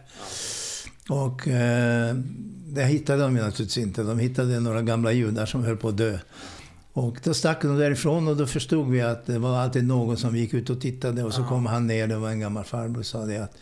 Och 1.09 1.47
eh, 1.47 2.15
det 2.73 2.85
hittade 2.85 3.21
de 3.21 3.35
ju 3.35 3.41
naturligtvis 3.41 3.77
inte. 3.85 4.03
De 4.03 4.19
hittade 4.19 4.59
några 4.59 4.81
gamla 4.81 5.11
judar 5.11 5.45
som 5.45 5.63
höll 5.63 5.77
på 5.77 5.89
att 5.89 5.97
dö. 5.97 6.17
Och 6.93 7.17
då 7.23 7.33
stack 7.33 7.61
de 7.61 7.77
därifrån 7.77 8.27
och 8.27 8.37
då 8.37 8.47
förstod 8.47 8.89
vi 8.89 9.01
att 9.01 9.25
det 9.25 9.39
var 9.39 9.57
alltid 9.57 9.83
någon 9.83 10.17
som 10.17 10.35
gick 10.35 10.53
ut 10.53 10.69
och 10.69 10.81
tittade 10.81 11.23
och 11.23 11.33
så 11.33 11.43
kom 11.43 11.65
han 11.65 11.87
ner, 11.87 12.07
det 12.07 12.17
var 12.17 12.29
en 12.29 12.39
gammal 12.39 12.63
farbror 12.63 12.99
och 12.99 13.05
sa 13.05 13.25
det 13.25 13.37
att 13.37 13.57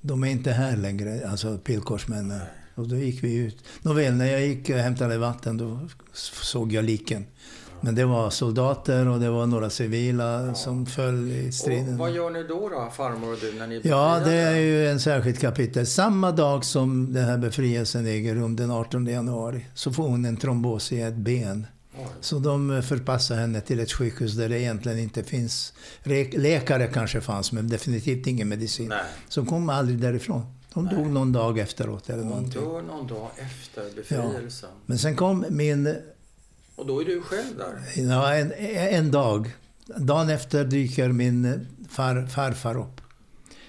de 0.00 0.24
är 0.24 0.28
inte 0.28 0.52
här 0.52 0.76
längre, 0.76 1.28
alltså 1.28 1.58
pilkorsmännen. 1.58 2.40
Och 2.74 2.88
då 2.88 2.96
gick 2.96 3.24
vi 3.24 3.34
ut. 3.34 3.64
Nåväl, 3.82 4.14
när 4.14 4.26
jag 4.26 4.46
gick 4.46 4.70
och 4.70 4.76
hämtade 4.76 5.18
vatten 5.18 5.56
då 5.56 5.88
såg 6.42 6.72
jag 6.72 6.84
liken. 6.84 7.26
Men 7.80 7.94
det 7.94 8.04
var 8.04 8.30
soldater 8.30 9.08
och 9.08 9.20
det 9.20 9.30
var 9.30 9.46
några 9.46 9.70
civila 9.70 10.54
som 10.54 10.86
föll 10.86 11.30
i 11.30 11.48
Och 11.50 11.54
striden. 11.54 11.98
vad 11.98 12.10
gör 12.10 12.30
ni 12.30 12.42
då, 12.42 12.68
då, 12.68 12.90
farmor 12.96 13.32
och 13.32 13.38
du, 13.40 13.52
när 13.58 13.66
ni 13.66 13.80
Ja, 13.84 14.20
det 14.24 14.32
är 14.34 14.56
ju 14.56 14.88
en 14.88 15.00
särskilt 15.00 15.38
kapitel. 15.40 15.86
Samma 15.86 16.32
dag 16.32 16.64
som 16.64 17.12
den 17.12 17.24
här 17.24 17.38
befrielsen 17.38 18.06
äger 18.06 18.34
rum, 18.34 18.56
den 18.56 18.70
18 18.70 19.06
januari, 19.06 19.66
så 19.74 19.92
får 19.92 20.08
hon 20.08 20.24
en 20.24 20.36
trombos 20.36 20.92
i 20.92 21.00
ett 21.00 21.14
ben. 21.16 21.66
Oj. 21.98 22.06
Så 22.20 22.38
de 22.38 22.82
förpassar 22.82 23.36
henne 23.36 23.60
till 23.60 23.80
ett 23.80 23.92
sjukhus 23.92 24.32
där 24.32 24.48
det 24.48 24.60
egentligen 24.60 24.98
inte 24.98 25.22
finns... 25.22 25.72
re- 26.04 26.38
Läkare 26.38 26.86
kanske 26.86 27.20
fanns, 27.20 27.52
men 27.52 27.68
definitivt 27.68 28.26
ingen 28.26 28.48
medicin. 28.48 28.88
Nej. 28.88 28.98
Så 29.28 29.40
hon 29.40 29.46
kom 29.46 29.68
aldrig 29.68 29.98
därifrån. 29.98 30.42
De 30.74 30.86
dog 30.88 31.06
någon 31.06 31.32
dag 31.32 31.58
efteråt 31.58 32.08
eller 32.10 32.18
Hon 32.22 32.28
någonting. 32.30 32.62
dör 32.62 32.82
någon 32.82 33.06
dag 33.06 33.28
efter 33.36 33.96
befrielsen. 33.96 34.70
Men 34.86 34.98
sen 34.98 35.16
kom 35.16 35.44
min... 35.50 35.94
Och 36.80 36.86
då 36.86 37.00
är 37.00 37.04
du 37.04 37.22
själv 37.22 37.58
där? 37.58 38.02
Ja, 38.02 38.34
en, 38.34 38.52
en 38.94 39.10
dag. 39.10 39.56
Dagen 39.96 40.28
efter 40.30 40.64
dyker 40.64 41.08
min 41.08 41.66
far, 41.90 42.26
farfar 42.26 42.78
upp. 42.78 43.00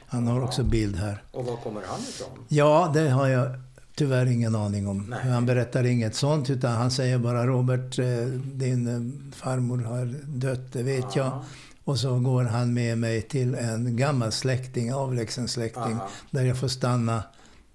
Han 0.05 0.27
har 0.27 0.37
Ja. 0.39 0.45
också 0.45 0.63
bild 0.63 0.95
här. 0.95 1.23
Och 1.31 1.45
var 1.45 1.55
kommer 1.57 1.81
han 1.87 1.99
ifrån? 1.99 2.45
Ja, 2.47 2.91
det 2.93 3.09
har 3.09 3.27
jag 3.27 3.49
tyvärr 3.95 4.25
ingen 4.25 4.55
aning 4.55 4.87
om. 4.87 5.05
Nej. 5.09 5.29
Han 5.31 5.45
berättar 5.45 5.83
inget 5.83 6.15
sånt, 6.15 6.49
utan 6.49 6.71
han 6.71 6.91
säger 6.91 7.17
bara 7.17 7.47
Robert, 7.47 7.99
eh, 7.99 8.05
din 8.43 8.87
eh, 8.87 9.31
farmor 9.35 9.77
har 9.77 10.05
dött, 10.27 10.73
det 10.73 10.83
vet 10.83 11.15
jag. 11.15 11.25
Ja. 11.25 11.43
Och 11.83 11.99
så 11.99 12.19
går 12.19 12.43
han 12.43 12.73
med 12.73 12.97
mig 12.97 13.21
till 13.21 13.55
en 13.55 13.97
gammal 13.97 14.31
släkting, 14.31 14.93
avlägsen 14.93 15.47
släkting, 15.47 15.83
Aha. 15.83 16.09
där 16.31 16.43
jag 16.45 16.57
får 16.59 16.67
stanna 16.67 17.23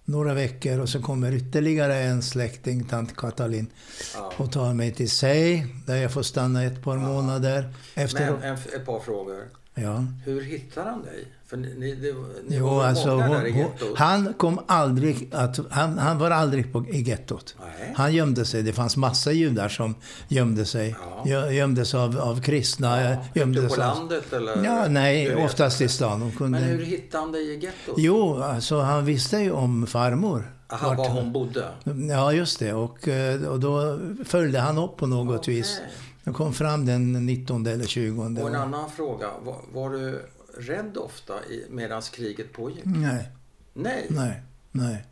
några 0.06 0.34
veckor 0.34 0.78
och 0.80 0.88
så 0.88 1.02
kommer 1.02 1.32
ytterligare 1.32 1.94
en 1.96 2.22
släkting, 2.22 2.84
tant 2.84 3.16
Katalin, 3.16 3.66
Ja. 4.14 4.32
och 4.36 4.52
tar 4.52 4.74
mig 4.74 4.92
till 4.94 5.10
sig, 5.10 5.66
där 5.86 5.96
jag 5.96 6.12
får 6.12 6.22
stanna 6.22 6.64
ett 6.64 6.82
par 6.82 6.96
månader. 6.96 7.74
Efter, 7.94 8.30
Men 8.30 8.42
en, 8.42 8.54
ett 8.54 8.86
par 8.86 9.00
frågor. 9.00 9.42
Ja. 9.74 10.04
Hur 10.24 10.42
hittade 10.42 10.90
han 10.90 11.02
dig? 11.02 11.24
För 11.48 11.56
ni, 11.56 11.94
det, 11.94 12.12
ni 12.48 12.56
Jo, 12.56 12.80
alltså, 12.80 13.10
hon, 13.10 13.30
där 13.30 13.46
i 13.46 13.58
gettot? 13.58 13.98
han 13.98 14.34
kom 14.36 14.60
aldrig 14.66 15.28
att... 15.32 15.58
Han, 15.70 15.98
han 15.98 16.18
var 16.18 16.30
aldrig 16.30 16.72
på, 16.72 16.86
i 16.86 17.00
gettot. 17.02 17.56
Nej. 17.60 17.92
Han 17.96 18.14
gömde 18.14 18.44
sig. 18.44 18.62
Det 18.62 18.72
fanns 18.72 18.96
massa 18.96 19.32
judar 19.32 19.68
som 19.68 19.94
gömde 20.28 20.64
sig. 20.64 20.96
Ja. 21.00 21.22
Gö- 21.30 21.50
Gömdes 21.50 21.94
av, 21.94 22.18
av 22.20 22.40
kristna. 22.40 23.02
Ja, 23.02 23.16
gömdes 23.34 23.64
ute 23.64 23.74
på 23.76 23.82
av, 23.82 23.96
landet 23.96 24.32
eller? 24.32 24.64
Ja, 24.64 24.88
nej, 24.88 25.44
oftast 25.44 25.80
i 25.80 25.88
stan. 25.88 26.20
De 26.20 26.32
kunde, 26.32 26.60
Men 26.60 26.68
hur 26.68 26.84
hittade 26.84 27.22
han 27.24 27.32
dig 27.32 27.42
i 27.54 27.54
gettot? 27.58 27.94
Jo, 27.96 28.42
alltså 28.42 28.80
han 28.80 29.04
visste 29.04 29.36
ju 29.38 29.50
om 29.52 29.86
farmor. 29.86 30.52
Aha, 30.68 30.88
Vart- 30.88 30.98
var 30.98 31.08
hon 31.08 31.32
bodde? 31.32 31.64
Ja, 32.10 32.32
just 32.32 32.58
det. 32.58 32.72
Och, 32.72 33.08
eh, 33.08 33.42
och 33.42 33.60
då 33.60 33.98
följde 34.24 34.58
han 34.60 34.78
upp 34.78 34.96
på 34.96 35.06
något 35.06 35.40
Okej. 35.40 35.54
vis. 35.54 35.80
Han 36.24 36.34
kom 36.34 36.52
fram 36.52 36.86
den 36.86 37.26
19 37.26 37.66
eller 37.66 37.84
20. 37.84 38.20
Och 38.42 38.48
en 38.48 38.54
annan 38.54 38.90
fråga. 38.90 39.26
Var, 39.44 39.56
var 39.72 39.90
du 39.90 40.22
rädd 40.56 40.96
ofta 40.96 41.34
medan 41.70 42.02
kriget 42.02 42.52
pågick? 42.52 42.84
Nej, 42.84 43.28
Nej. 43.74 44.06
nej, 44.10 44.42
nej. 44.72 45.04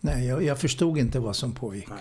Nej, 0.00 0.26
jag, 0.26 0.42
jag 0.42 0.58
förstod 0.58 0.98
inte 0.98 1.18
vad 1.18 1.36
som 1.36 1.52
pågick. 1.54 1.88
Nej. 1.88 1.98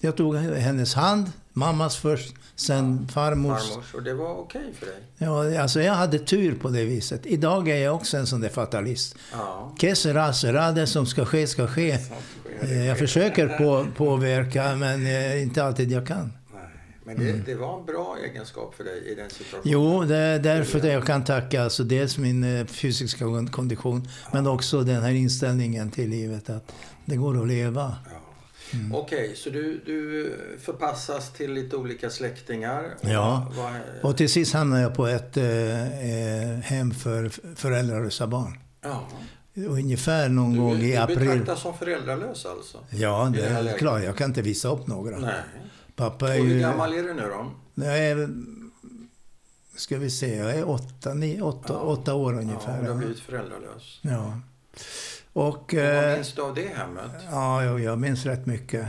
Jag 0.00 0.16
tog 0.16 0.36
hennes 0.36 0.94
hand, 0.94 1.32
mammas 1.52 1.96
först, 1.96 2.34
sen 2.56 3.08
farmors. 3.08 3.68
Farmors. 3.68 3.94
Och 3.94 4.02
det 4.02 4.14
var 4.14 4.34
okej 4.34 4.72
för 4.78 4.86
dig? 4.86 4.96
Ja, 5.18 5.60
alltså 5.62 5.80
jag 5.82 5.94
hade 5.94 6.18
tur 6.18 6.54
på 6.54 6.68
det 6.68 6.84
viset. 6.84 7.26
Idag 7.26 7.68
är 7.68 7.76
jag 7.76 7.94
också 7.94 8.16
en 8.16 8.26
sån 8.26 8.40
där 8.40 8.48
fatalist. 8.48 9.16
Ja. 9.32 9.74
Kesera, 9.80 10.32
sera, 10.32 10.72
det 10.72 10.86
som 10.86 11.06
ska 11.06 11.24
ske, 11.24 11.46
ska 11.46 11.66
ske. 11.66 11.98
Eh, 12.60 12.86
Jag 12.86 12.98
försöker 12.98 13.48
på, 13.58 13.86
påverka, 13.96 14.76
men 14.76 15.06
eh, 15.06 15.42
inte 15.42 15.64
alltid 15.64 15.92
jag 15.92 16.06
kan. 16.06 16.32
Men 17.08 17.26
det, 17.26 17.32
det 17.46 17.54
var 17.54 17.78
en 17.80 17.86
bra 17.86 18.16
egenskap 18.24 18.74
för 18.74 18.84
dig 18.84 19.02
i 19.06 19.14
den 19.14 19.30
situationen? 19.30 19.62
Jo, 19.72 20.04
det 20.04 20.16
är 20.16 20.38
därför 20.38 20.86
jag 20.86 21.06
kan 21.06 21.24
tacka 21.24 21.62
alltså 21.62 21.84
dels 21.84 22.18
min 22.18 22.44
eh, 22.58 22.66
fysiska 22.66 23.24
kondition, 23.52 24.08
men 24.32 24.46
också 24.46 24.80
den 24.82 25.02
här 25.02 25.10
inställningen 25.12 25.90
till 25.90 26.10
livet 26.10 26.50
att 26.50 26.72
det 27.04 27.16
går 27.16 27.40
att 27.42 27.48
leva. 27.48 27.96
Ja. 28.04 28.78
Mm. 28.78 28.94
Okej, 28.94 29.32
så 29.36 29.50
du, 29.50 29.80
du 29.86 30.32
förpassas 30.60 31.32
till 31.32 31.52
lite 31.52 31.76
olika 31.76 32.10
släktingar? 32.10 32.84
Och 33.02 33.08
Ja. 33.08 33.52
Vad, 33.56 33.72
Och 34.10 34.16
till 34.16 34.28
sist 34.28 34.52
hamnade 34.54 34.82
jag 34.82 34.94
på 34.94 35.06
ett 35.06 35.36
eh, 35.36 35.44
eh, 35.82 36.58
hem 36.60 36.90
för 36.90 37.30
föräldralösa 37.56 38.26
barn. 38.26 38.58
ja. 38.82 39.08
Ungefär 39.68 40.28
någon 40.28 40.52
Du, 40.52 40.58
gång 40.60 40.76
i 40.76 40.90
du 40.92 40.96
april. 40.96 41.18
betraktas 41.18 41.60
som 41.62 41.78
föräldralös 41.78 42.46
alltså? 42.46 42.78
Ja, 42.90 43.32
det 43.34 43.40
det 43.40 43.70
är 43.70 43.78
klart. 43.78 44.02
Jag 44.04 44.16
kan 44.16 44.30
inte 44.30 44.42
visa 44.42 44.68
upp 44.68 44.86
några. 44.86 45.18
Nej. 45.18 45.32
Pappa 45.98 46.24
Och 46.26 46.30
är 46.34 46.38
hur 46.38 46.54
ju... 46.54 46.60
gammal 46.60 46.92
är 46.94 47.02
du 47.02 47.14
nu 47.14 47.22
då? 47.76 47.84
Är... 47.84 48.28
Ska 49.76 49.98
vi 49.98 50.10
se, 50.10 50.36
jag 50.36 50.50
är 50.54 50.68
åtta, 50.68 51.14
nio, 51.14 51.42
åtta, 51.42 51.72
Ja. 51.72 51.78
åtta 51.80 52.14
år 52.14 52.34
Ja, 52.34 52.40
ungefär. 52.40 52.76
du 52.76 52.82
har 52.82 52.88
Ja, 52.88 52.94
blivit 52.94 53.20
föräldralös. 53.20 53.98
ja. 54.02 54.40
Och... 55.32 55.46
Och 55.48 55.74
vad 55.74 55.84
Eh, 55.84 56.14
minns 56.14 56.32
du 56.34 56.42
av 56.42 56.54
det 56.54 56.68
hemmet? 56.74 57.10
ja, 57.30 57.64
jag, 57.64 57.80
jag 57.80 57.98
minns 57.98 58.26
rätt 58.26 58.46
mycket. 58.46 58.86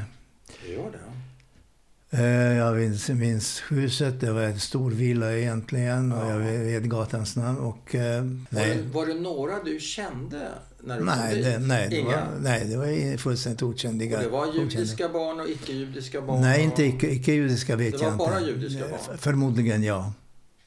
Du 0.65 0.74
gör 0.74 0.91
det? 0.91 2.17
Eh, 2.17 2.58
Jag 2.58 2.76
minns, 2.78 3.10
minns 3.10 3.62
huset, 3.69 4.19
det 4.22 4.32
var 4.32 4.41
en 4.41 4.60
stor 4.60 4.91
villa 4.91 5.34
egentligen 5.38 6.12
och 6.12 6.26
Ja. 6.26 6.30
jag 6.32 6.39
vet 6.39 6.84
gatans 6.84 7.36
namn. 7.36 7.58
Och, 7.58 7.95
eh, 7.95 8.22
Var, 8.24 8.45
nej, 8.50 8.76
det, 8.78 8.93
var 8.93 9.06
det 9.06 9.13
några 9.13 9.63
du 9.63 9.80
kände 9.80 10.50
när 10.84 11.00
du 11.00 11.06
nej, 11.06 11.42
det, 11.42 11.60
nej, 11.60 11.88
det 11.89 12.02
var, 12.02 12.28
nej, 12.42 12.65
det 12.65 12.78
var 12.78 13.18
fullständigt 13.18 13.62
Och 13.62 13.70
okändiga. 13.70 14.20
det 14.22 14.30
var 14.30 14.54
judiska 14.54 15.10
barn 15.10 15.39
och 15.39 15.50
icke-judiska 15.50 16.22
barn? 16.22 16.42
Nej, 16.42 16.58
och- 16.60 16.63
inte 16.65 16.84
icke- 16.84 17.10
icke-judiska 17.12 17.76
vet 17.76 17.92
Det 17.92 17.98
var 17.98 18.06
jag 18.06 18.13
inte. 18.13 18.26
bara 18.26 18.42
judiska 18.42 18.84
barn? 18.88 19.18
Förmodligen 19.18 19.84
ja. 19.84 20.13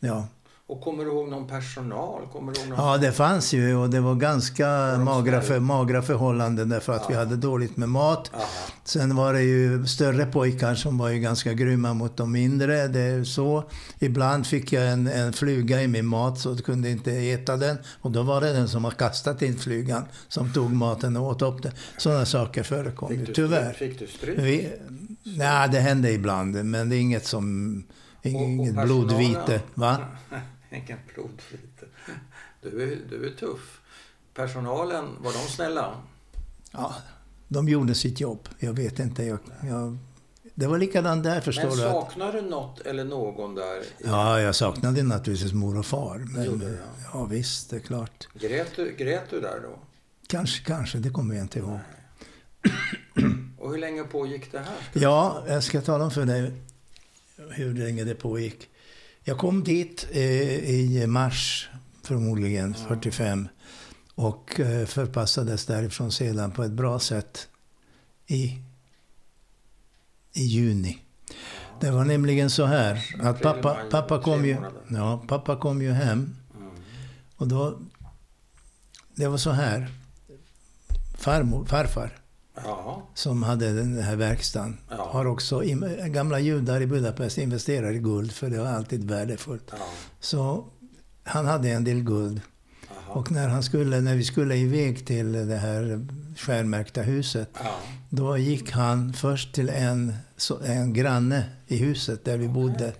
ja. 0.01 0.29
Och 0.73 0.81
kommer 0.81 1.05
du 1.05 1.11
ihåg 1.11 1.29
någon 1.29 1.47
personal? 1.47 2.23
Kommer 2.33 2.53
du 2.53 2.61
ihåg 2.61 2.69
någon... 2.69 2.79
Ja, 2.79 2.99
det 2.99 3.13
fanns 3.13 3.53
ju 3.53 3.75
och 3.77 3.91
det 3.91 4.01
var 4.01 4.15
ganska 4.15 4.67
de 4.93 5.05
magra, 5.05 5.41
för, 5.41 5.61
magra 5.61 6.03
förhållanden 6.03 6.69
därför 6.69 6.93
att 6.93 7.11
vi 7.11 7.15
Ja. 7.15 7.19
hade 7.19 7.37
dåligt 7.37 7.77
med 7.77 7.89
mat. 7.89 8.31
Aha. 8.35 8.45
Sen 8.85 9.17
var 9.17 9.33
det 9.33 9.43
ju 9.43 9.87
större 9.87 10.27
pojkar 10.27 10.75
som 10.75 10.99
var 10.99 11.09
ju 11.09 11.19
ganska 11.19 11.53
grymma 11.53 11.95
mot 11.95 12.17
de 12.17 12.33
mindre. 12.33 12.89
Det 12.89 13.01
är 13.01 13.25
så. 13.25 13.65
Ibland 13.99 14.47
fick 14.47 14.73
jag 14.73 14.93
en, 14.93 15.07
en 15.07 15.33
fluga 15.33 15.83
i 15.83 15.89
min 15.89 16.07
mat 16.07 16.39
så 16.39 16.49
jag 16.49 16.65
kunde 16.65 16.91
inte 16.91 17.13
äta 17.13 17.57
den. 17.57 17.77
Och 18.01 18.11
då 18.11 18.23
var 18.23 18.41
det 18.41 18.53
den 18.53 18.69
som 18.69 18.85
har 18.85 18.91
kastat 18.91 19.43
in 19.43 19.59
flugan 19.59 20.05
som 20.29 20.53
tog 20.53 20.73
maten 20.73 21.17
och 21.17 21.27
åt 21.27 21.43
upp 21.43 21.63
den. 21.63 21.73
Sådana 21.99 22.25
saker 22.27 22.63
förekom 22.63 23.09
Fick 23.09 23.19
ju, 23.19 23.25
du 23.25 23.33
tyvärr. 23.33 23.73
Fick 23.73 23.99
du 23.99 24.07
stryk? 24.07 24.39
Vi, 24.39 24.73
nej, 25.23 25.69
det 25.69 25.81
hände 25.81 26.11
ibland, 26.13 26.65
men 26.65 26.89
det 26.89 26.97
är 26.97 27.01
inget 27.01 27.27
som... 27.27 27.85
Inget 28.25 28.85
blodvite. 28.85 29.61
Va? 29.75 29.97
Ingen 30.73 30.99
blodvite. 31.15 31.87
Du 32.63 32.83
är, 32.83 32.99
du 33.11 33.27
är 33.27 33.31
tuff. 33.31 33.81
Personalen, 34.35 35.17
var 35.21 35.33
de 35.33 35.39
snälla? 35.39 36.03
Ja, 36.71 36.95
de 37.49 37.69
gjorde 37.69 37.95
sitt 37.95 38.21
jobb. 38.21 38.49
Jag 38.59 38.73
vet 38.73 38.99
inte. 38.99 39.25
Jag, 39.25 39.39
jag, 39.63 39.99
det 40.55 40.67
var 40.67 40.79
likadant 40.79 41.25
där, 41.25 41.41
förstår 41.41 41.69
Men 41.69 41.77
du. 41.77 41.85
Att, 41.85 41.93
saknar 41.93 42.33
du 42.33 42.41
något 42.41 42.81
eller 42.81 43.05
någon 43.05 43.55
där? 43.55 43.83
ja, 44.05 44.41
jag 44.41 44.55
saknade 44.55 45.03
naturligtvis 45.03 45.53
mor 45.53 45.79
och 45.79 45.87
far. 45.87 46.19
Men, 46.19 46.45
gjorde 46.45 46.67
du, 46.67 46.73
ja. 46.73 47.09
ja, 47.13 47.25
visst, 47.25 47.71
det 47.71 47.77
är 47.77 47.81
klart. 47.81 48.29
Grät, 48.35 48.71
du, 48.77 48.95
grät 48.97 49.31
du 49.31 49.41
där 49.41 49.61
då? 49.63 49.79
Kanske, 50.27 50.65
kanske, 50.65 50.99
det 50.99 51.11
kommer 51.11 51.35
jag 51.35 51.45
inte 51.45 51.59
ihåg. 51.59 51.79
Och 53.59 53.71
hur 53.71 53.79
länge 53.79 54.05
pågick 54.05 54.53
det 54.53 54.59
här? 54.59 54.77
Ja, 54.93 55.45
jag 55.49 55.63
ska 55.63 55.81
tala 55.81 56.05
om 56.05 56.11
för 56.11 56.27
dig 56.27 56.53
hur 57.51 57.75
länge 57.75 58.05
det 58.05 58.15
pågick. 58.15 58.69
Jag 59.25 59.39
kom 59.39 59.65
dit 59.65 60.09
eh, 60.11 60.21
i 60.71 61.07
mars, 61.07 61.69
förmodligen, 62.03 62.75
45. 62.75 63.49
Och 64.15 64.61
eh, 64.61 64.87
förpassades 64.87 65.67
därifrån 65.67 66.13
sedan 66.13 66.53
på 66.53 66.63
ett 66.63 66.73
bra 66.73 66.99
sätt 66.99 67.49
i, 68.27 68.59
i 70.33 70.43
juni. 70.43 70.99
Det 71.81 71.91
var 71.91 72.05
nämligen 72.05 72.51
så 72.51 72.65
här 72.65 73.05
att 73.21 73.41
pappa, 73.41 73.79
pappa, 73.91 74.23
kom 74.23 74.45
ju, 74.45 74.57
ja, 74.89 75.25
pappa 75.29 75.57
kom 75.57 75.83
ju 75.83 75.93
hem. 75.93 76.37
Mm. 76.57 76.71
Och 77.37 77.49
då... 77.49 77.79
Det 79.15 79.29
var 79.29 79.39
så 79.39 79.51
här. 79.51 79.91
Farmor, 81.15 81.65
farfar, 81.65 82.22
Ja, 82.55 83.03
som 83.15 83.43
hade 83.43 83.73
den 83.73 83.99
här 84.03 84.17
verkstaden, 84.17 84.79
Ja. 84.91 85.09
har 85.13 85.25
också... 85.27 85.63
Gamla 86.07 86.39
judar 86.41 86.81
i 86.81 86.87
Budapest 86.87 87.39
investerar 87.39 87.93
i 87.93 87.99
guld, 87.99 88.33
för 88.33 88.51
det 88.51 88.59
var 88.59 88.67
alltid 88.67 89.11
värdefullt. 89.11 89.65
ja. 89.71 89.79
Så 90.21 90.65
han 91.25 91.47
hade 91.47 91.69
en 91.71 91.85
del 91.85 92.01
guld. 92.03 92.41
Aha. 92.91 93.21
Och 93.21 93.31
när, 93.33 93.49
han 93.49 93.63
skulle, 93.63 94.01
när 94.01 94.17
vi 94.17 94.25
skulle 94.25 94.57
iväg 94.57 95.07
till 95.07 95.33
det 95.33 95.57
här 95.57 96.07
stjärnmärkta 96.37 97.03
huset, 97.03 97.49
Ja. 97.65 97.75
då 98.09 98.37
gick 98.39 98.71
han 98.71 99.13
först 99.13 99.55
till 99.55 99.69
en, 99.69 100.15
en 100.65 100.93
granne 100.93 101.45
i 101.67 101.77
huset 101.77 102.25
där 102.25 102.37
vi 102.39 102.49
bodde 102.49 102.93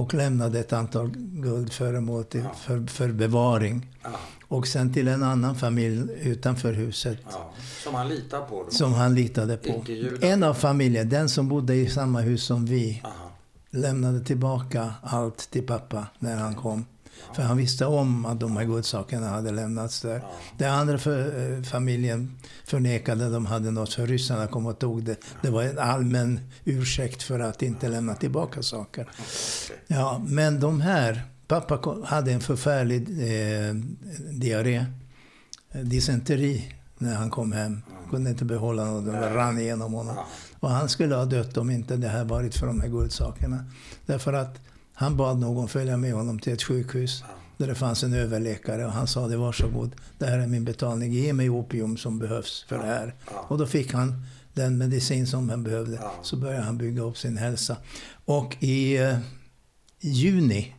och 0.00 0.14
lämnade 0.14 0.60
ett 0.60 0.72
antal 0.72 1.10
guldföremål 1.16 2.24
till, 2.24 2.40
Ja. 2.40 2.54
för, 2.54 2.86
för 2.86 3.08
bevaring. 3.12 3.86
Ja. 4.02 4.08
Och 4.48 4.66
sen 4.66 4.92
till 4.92 5.08
en 5.08 5.22
annan 5.22 5.54
familj 5.56 6.12
utanför 6.22 6.72
huset 6.72 7.18
ja. 7.30 7.52
Som 7.84 7.94
han 7.94 8.08
litar 8.08 8.40
på 8.40 8.62
då? 8.64 8.70
som 8.70 8.92
han 8.94 9.14
litade 9.14 9.56
på. 9.56 9.84
En 10.20 10.42
av 10.42 10.54
familjen, 10.54 11.08
den 11.08 11.28
som 11.28 11.48
bodde 11.48 11.74
i 11.74 11.88
samma 11.88 12.20
hus 12.20 12.44
som 12.44 12.66
vi, 12.66 13.00
Aha. 13.04 13.30
lämnade 13.70 14.20
tillbaka 14.24 14.94
allt 15.02 15.50
till 15.50 15.66
pappa 15.66 16.06
när 16.18 16.36
han 16.36 16.54
kom. 16.54 16.84
För 17.34 17.42
han 17.42 17.56
visste 17.56 17.86
om 17.86 18.26
att 18.26 18.40
de 18.40 18.56
här 18.56 18.64
godsakerna 18.64 19.28
hade 19.28 19.50
lämnats 19.50 20.00
där. 20.00 20.22
Den 20.58 20.72
andra 20.72 20.98
för, 20.98 21.52
eh, 21.56 21.62
familjen 21.62 22.38
förnekade 22.64 23.26
att 23.26 23.32
de 23.32 23.46
hade 23.46 23.70
något, 23.70 23.94
för 23.94 24.06
ryssarna 24.06 24.46
kom 24.46 24.66
och 24.66 24.78
tog 24.78 25.04
det. 25.04 25.16
Det 25.42 25.50
var 25.50 25.62
en 25.62 25.78
allmän 25.78 26.40
ursäkt 26.64 27.22
för 27.22 27.40
att 27.40 27.62
inte 27.62 27.88
lämna 27.88 28.14
tillbaka 28.14 28.62
saker. 28.62 29.08
Ja, 29.86 30.22
men 30.26 30.60
de 30.60 30.80
här, 30.80 31.22
pappa 31.48 31.96
hade 32.04 32.32
en 32.32 32.40
förfärlig 32.40 33.02
eh, 33.10 33.74
diarré, 34.32 34.86
eh, 35.72 35.80
dysenteri, 35.80 36.74
när 36.98 37.14
han 37.14 37.30
kom 37.30 37.52
hem. 37.52 37.82
Kunde 38.10 38.30
inte 38.30 38.44
behålla 38.44 38.84
något, 38.84 39.04
det 39.04 39.34
rann 39.34 39.58
igenom 39.58 39.92
honom. 39.92 40.16
Och 40.60 40.70
han 40.70 40.88
skulle 40.88 41.14
ha 41.14 41.24
dött 41.24 41.56
om 41.56 41.70
inte 41.70 41.96
det 41.96 42.08
här 42.08 42.24
varit 42.24 42.54
för 42.54 42.66
de 42.66 42.80
här 42.80 42.88
guldsakerna. 42.88 43.64
Därför 44.06 44.32
att 44.32 44.58
han 45.00 45.16
bad 45.16 45.38
någon 45.38 45.68
följa 45.68 45.96
med 45.96 46.12
honom 46.12 46.38
till 46.38 46.52
ett 46.52 46.62
sjukhus 46.62 47.24
där 47.56 47.66
det 47.66 47.74
fanns 47.74 48.02
en 48.02 48.12
överläkare 48.12 48.86
och 48.86 48.92
han 48.92 49.06
sa 49.06 49.28
det 49.28 49.36
varsågod, 49.36 49.96
det 50.18 50.26
här 50.26 50.38
är 50.38 50.46
min 50.46 50.64
betalning, 50.64 51.12
ge 51.12 51.32
mig 51.32 51.50
opium 51.50 51.96
som 51.96 52.18
behövs 52.18 52.64
för 52.68 52.78
det 52.78 52.84
här. 52.84 53.14
Och 53.48 53.58
då 53.58 53.66
fick 53.66 53.92
han 53.92 54.24
den 54.52 54.78
medicin 54.78 55.26
som 55.26 55.50
han 55.50 55.62
behövde. 55.62 56.00
Så 56.22 56.36
började 56.36 56.64
han 56.64 56.78
bygga 56.78 57.02
upp 57.02 57.18
sin 57.18 57.36
hälsa. 57.36 57.76
Och 58.24 58.56
i 58.60 58.96
eh, 58.96 59.18
juni 60.00 60.74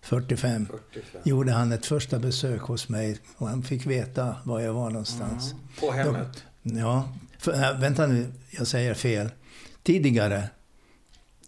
45 0.00 0.66
45. 0.66 1.20
gjorde 1.24 1.52
han 1.52 1.72
ett 1.72 1.86
första 1.86 2.18
besök 2.18 2.60
hos 2.60 2.88
mig 2.88 3.18
och 3.36 3.48
han 3.48 3.62
fick 3.62 3.86
veta 3.86 4.36
var 4.44 4.60
jag 4.60 4.72
var 4.72 4.90
någonstans. 4.90 5.52
Mm. 5.52 5.64
På 5.80 5.92
hemmet? 5.92 6.44
Ja, 6.62 7.12
för, 7.38 7.52
äh, 7.52 7.80
vänta 7.80 8.06
nu, 8.06 8.32
jag 8.50 8.66
säger 8.66 8.94
fel. 8.94 9.30
Tidigare 9.82 10.48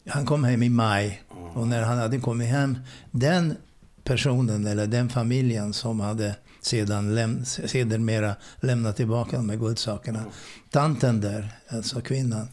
Han 0.07 0.27
kom 0.27 0.45
hem 0.45 0.63
i 0.63 0.69
maj. 0.69 1.24
Och 1.55 1.69
när 1.69 1.83
han 1.83 1.99
hade 1.99 2.19
kommit 2.19 2.49
hem, 2.49 2.79
den 3.11 3.57
personen 4.05 4.67
eller 4.67 4.87
den 4.87 5.09
familjen 5.09 5.73
som 5.73 6.01
hade 6.01 6.37
sedan 6.61 7.15
läm 7.15 7.45
sedermera 7.45 8.37
lämnat 8.61 8.97
tillbaka 8.97 9.37
de 9.37 9.51
här 9.51 9.57
guldsakerna. 9.57 10.25
Tanten 10.71 11.21
där, 11.21 11.53
alltså 11.69 12.01
kvinnan, 12.01 12.49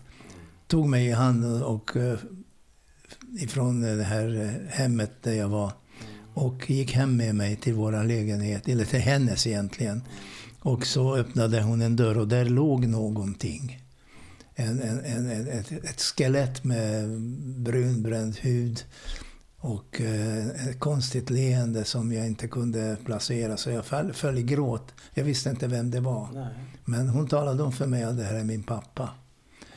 tog 0.68 0.90
mig 0.90 1.08
i 1.08 1.12
hand 1.12 1.64
och 1.64 1.96
uh, 1.96 2.18
ifrån 3.40 3.82
det 3.82 4.04
här 4.04 4.60
hemmet 4.70 5.12
där 5.24 5.34
jag 5.34 5.50
var 5.50 5.72
och 6.34 6.70
gick 6.70 6.92
hem 6.92 7.18
med 7.18 7.36
mig 7.36 7.56
till 7.56 7.74
vår 7.74 8.04
lägenhet, 8.04 8.68
eller 8.68 8.86
till 8.86 9.00
hennes 9.00 9.48
egentligen. 9.48 10.04
Och 10.60 10.86
så 10.86 11.16
öppnade 11.16 11.62
hon 11.62 11.82
en 11.82 11.96
dörr 11.96 12.18
och 12.18 12.28
där 12.28 12.46
låg 12.46 12.88
någonting. 12.88 13.82
En, 14.56 14.82
en, 14.82 15.06
en, 15.06 15.48
ett, 15.48 15.72
ett 15.72 16.02
skelett 16.02 16.64
med 16.64 17.10
brunbränd 17.62 18.38
hud 18.40 18.84
och 19.58 20.02
eh, 20.02 20.48
ett 20.48 20.80
konstigt 20.80 21.30
leende 21.30 21.84
som 21.84 22.14
jag 22.14 22.28
inte 22.28 22.48
kunde 22.48 22.98
placera. 23.06 23.58
Så 23.58 23.70
jag 23.70 23.86
föll, 23.86 24.14
föll 24.14 24.38
i 24.38 24.44
gråt. 24.44 24.94
Jag 25.14 25.24
visste 25.24 25.50
inte 25.50 25.68
vem 25.68 25.92
det 25.92 26.00
var. 26.00 26.30
Nej. 26.34 26.54
Men 26.86 27.10
hon 27.10 27.28
talade 27.28 27.64
om 27.64 27.72
för 27.72 27.88
mig 27.88 28.04
att 28.04 28.18
det 28.18 28.24
här 28.24 28.36
är 28.36 28.44
min 28.44 28.64
pappa. 28.64 29.10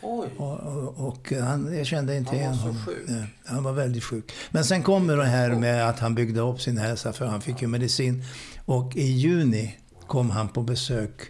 Oj. 0.03 0.29
Och, 0.37 0.61
och, 0.61 1.09
och 1.09 1.33
han, 1.33 1.77
jag 1.77 1.87
kände 1.87 2.17
inte 2.17 2.37
igen 2.37 2.55
honom. 2.55 2.77
Han 2.77 2.87
var 2.87 2.95
så 2.95 3.09
sjuk? 3.09 3.29
Han 3.45 3.63
var 3.63 3.73
väldigt 3.73 4.05
sjuk. 4.05 4.33
Men 4.51 4.65
sen 4.65 4.83
kommer 4.83 5.17
det 5.17 5.25
här 5.25 5.51
med 5.51 5.89
att 5.89 5.99
han 5.99 6.15
byggde 6.15 6.41
upp 6.41 6.61
sin 6.61 6.79
hälsa 6.79 7.13
för 7.13 7.27
han 7.27 7.41
fick 7.41 7.63
ju 7.63 7.69
medicin. 7.69 8.25
Och 8.65 8.97
i 8.97 9.05
juni 9.05 9.79
kom 10.07 10.31
han 10.31 10.49
på 10.49 10.63
besök 10.63 11.21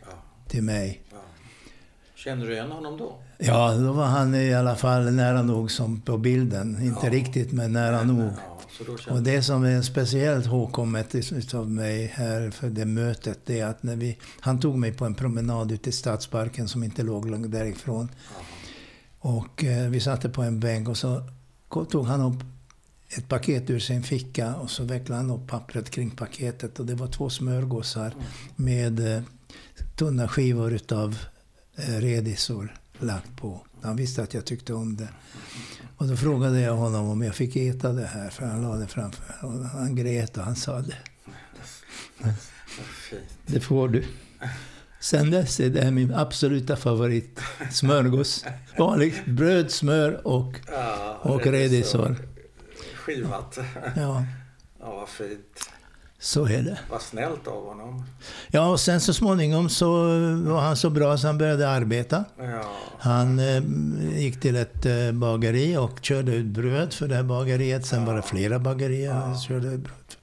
till 0.48 0.62
mig. 0.62 1.03
Känner 2.24 2.46
du 2.46 2.52
igen 2.52 2.70
honom 2.70 2.96
då? 2.96 3.18
Ja, 3.38 3.74
då 3.74 3.92
var 3.92 4.04
han 4.04 4.34
i 4.34 4.54
alla 4.54 4.76
fall 4.76 5.12
nära 5.12 5.42
nog 5.42 5.70
som 5.70 6.00
på 6.00 6.18
bilden. 6.18 6.82
Inte 6.82 7.06
ja. 7.06 7.12
riktigt, 7.12 7.52
men 7.52 7.72
nära 7.72 8.02
nog. 8.02 8.32
Ja, 9.06 9.12
och 9.14 9.22
det 9.22 9.42
som 9.42 9.64
är 9.64 9.82
speciellt 9.82 10.46
ihågkommet 10.46 11.14
av 11.54 11.70
mig 11.70 12.06
här 12.06 12.50
för 12.50 12.68
det 12.70 12.84
mötet, 12.84 13.38
det 13.44 13.60
är 13.60 13.66
att 13.66 13.82
när 13.82 13.96
vi, 13.96 14.18
han 14.40 14.60
tog 14.60 14.78
mig 14.78 14.92
på 14.92 15.04
en 15.04 15.14
promenad 15.14 15.72
ute 15.72 15.88
i 15.88 15.92
Stadsparken 15.92 16.68
som 16.68 16.84
inte 16.84 17.02
låg 17.02 17.30
långt 17.30 17.52
därifrån. 17.52 18.08
Och 19.18 19.64
eh, 19.64 19.88
vi 19.88 20.00
satte 20.00 20.28
på 20.28 20.42
en 20.42 20.60
bänk 20.60 20.88
och 20.88 20.96
så 20.96 21.22
tog 21.90 22.06
han 22.06 22.20
upp 22.20 22.44
ett 23.08 23.28
paket 23.28 23.70
ur 23.70 23.78
sin 23.78 24.02
ficka 24.02 24.54
och 24.54 24.70
så 24.70 24.84
vecklade 24.84 25.22
han 25.22 25.30
upp 25.30 25.46
pappret 25.46 25.90
kring 25.90 26.10
paketet 26.10 26.80
och 26.80 26.86
det 26.86 26.94
var 26.94 27.06
två 27.06 27.30
smörgåsar 27.30 28.06
mm. 28.06 28.24
med 28.56 29.16
eh, 29.16 29.22
tunna 29.96 30.28
skivor 30.28 30.72
utav 30.72 31.18
redisor 31.76 32.76
lagt 32.98 33.36
på. 33.36 33.66
Han 33.82 33.96
visste 33.96 34.22
att 34.22 34.34
jag 34.34 34.44
tyckte 34.44 34.74
om 34.74 34.96
det. 34.96 35.08
Och 35.96 36.06
då 36.06 36.16
frågade 36.16 36.60
jag 36.60 36.74
honom 36.74 37.08
om 37.08 37.22
jag 37.22 37.34
fick 37.34 37.56
äta 37.56 37.92
det 37.92 38.06
här, 38.06 38.30
för 38.30 38.46
han 38.46 38.62
lade 38.62 38.80
det 38.80 38.86
framför. 38.86 39.46
Och 39.46 39.64
han 39.64 39.96
grät 39.96 40.36
och 40.36 40.44
han 40.44 40.56
sa 40.56 40.80
det. 40.80 40.96
Det 43.46 43.60
får 43.60 43.88
du. 43.88 44.04
Sen 45.00 45.30
dess 45.30 45.60
är 45.60 45.70
det 45.70 45.90
min 45.90 46.14
absoluta 46.14 46.76
favorit. 46.76 47.40
Smörgås. 47.70 48.44
Vanligt 48.78 49.26
bröd, 49.26 49.70
smör 49.70 50.26
och, 50.26 50.60
ja, 50.66 51.18
och 51.22 51.46
redisor. 51.46 52.16
Skivat. 52.94 53.58
Ja. 53.96 54.24
Ja, 54.80 54.94
vad 54.94 55.08
fint. 55.08 55.70
Så 56.24 56.46
är 56.46 56.62
det. 56.62 56.78
Vad 56.90 57.02
snällt 57.02 57.46
av 57.48 57.66
honom. 57.66 58.04
Ja, 58.50 58.70
och 58.70 58.80
sen 58.80 59.00
så 59.00 59.14
småningom 59.14 59.68
så 59.68 59.88
var 60.44 60.60
han 60.60 60.76
så 60.76 60.90
bra 60.90 61.18
så 61.18 61.26
han 61.26 61.38
började 61.38 61.68
arbeta. 61.68 62.24
Ja. 62.38 62.62
Han 62.98 63.38
eh, 63.38 63.62
gick 64.18 64.40
till 64.40 64.56
ett 64.56 64.86
eh, 64.86 65.12
bageri 65.12 65.76
och 65.76 65.98
körde 66.02 66.34
ut 66.34 66.46
bröd 66.46 66.92
för 66.92 67.08
det 67.08 67.14
här 67.14 67.22
bageriet. 67.22 67.86
Sen 67.86 68.00
ja. 68.00 68.06
var 68.06 68.16
det 68.16 68.22
flera 68.22 68.58
bagerier 68.58 69.14
ja. 69.14 69.40
körde 69.40 69.68
ut 69.68 69.80
bröd. 69.80 70.14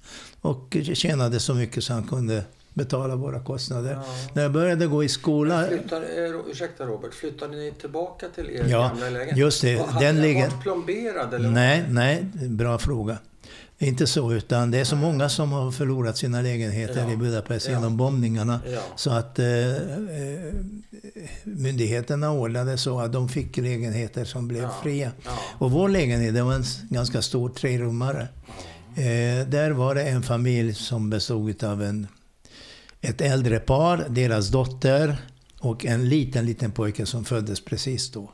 Och 0.42 0.78
tjänade 0.94 1.40
så 1.40 1.54
mycket 1.54 1.84
så 1.84 1.94
han 1.94 2.04
kunde 2.04 2.44
betala 2.74 3.16
våra 3.16 3.44
kostnader. 3.44 3.92
Ja. 3.94 4.04
När 4.34 4.44
jag 4.44 4.52
började 4.52 4.88
gå 4.88 5.04
i 5.04 5.10
skolan... 5.10 5.68
Flyttar, 5.68 6.02
eh, 6.02 6.52
ursäkta 6.52 6.86
Robert, 6.86 7.14
flyttade 7.14 7.58
ni 7.58 7.74
tillbaka 7.82 8.26
till 8.36 8.50
er 8.50 8.66
ja, 8.68 8.80
gamla 8.82 9.10
lägenhet? 9.10 9.38
just 9.38 9.62
det. 9.62 9.76
Var, 9.76 10.02
den 10.02 10.22
ligger... 10.22 10.50
plomberad? 10.62 11.34
Eller 11.34 11.50
nej, 11.50 11.86
nej, 11.90 12.24
bra 12.34 12.78
fråga. 12.78 13.18
Inte 13.82 14.08
så, 14.08 14.34
utan 14.34 14.72
det 14.72 14.78
är 14.78 14.84
så 14.84 14.96
många 14.96 15.30
som 15.30 15.52
har 15.52 15.72
förlorat 15.72 16.18
sina 16.18 16.42
lägenheter 16.42 17.04
ja. 17.04 17.12
i 17.12 17.18
Budapest 17.18 17.68
ja. 17.68 17.74
genom 17.74 17.98
bombningarna. 17.98 18.60
Ja. 18.72 18.80
Så 18.96 19.12
att 19.12 19.40
eh, 19.40 19.76
eh, 19.76 20.54
myndigheterna 21.44 22.32
ordnade 22.32 22.78
så 22.78 23.00
att 23.00 23.14
de 23.14 23.30
fick 23.30 23.58
lägenheter 23.58 24.26
som 24.26 24.48
blev 24.48 24.70
fria. 24.84 25.12
Och 25.58 25.72
vår 25.72 25.90
lägenhet, 25.90 26.34
det 26.34 26.44
var 26.44 26.54
en 26.54 26.64
ganska 26.90 27.22
stor 27.22 27.50
trerummare. 27.50 28.28
Eh, 28.96 29.48
där 29.48 29.72
var 29.72 29.96
det 29.96 30.04
en 30.04 30.24
familj 30.24 30.74
som 30.74 31.10
bestod 31.10 31.64
av 31.64 31.84
en, 31.84 32.08
ett 33.02 33.22
äldre 33.22 33.60
par, 33.60 34.06
deras 34.10 34.50
dotter 34.50 35.18
och 35.60 35.86
en 35.86 36.10
liten, 36.10 36.46
liten 36.46 36.72
pojke 36.72 37.06
som 37.06 37.26
föddes 37.26 37.66
precis 37.66 38.12
då. 38.12 38.32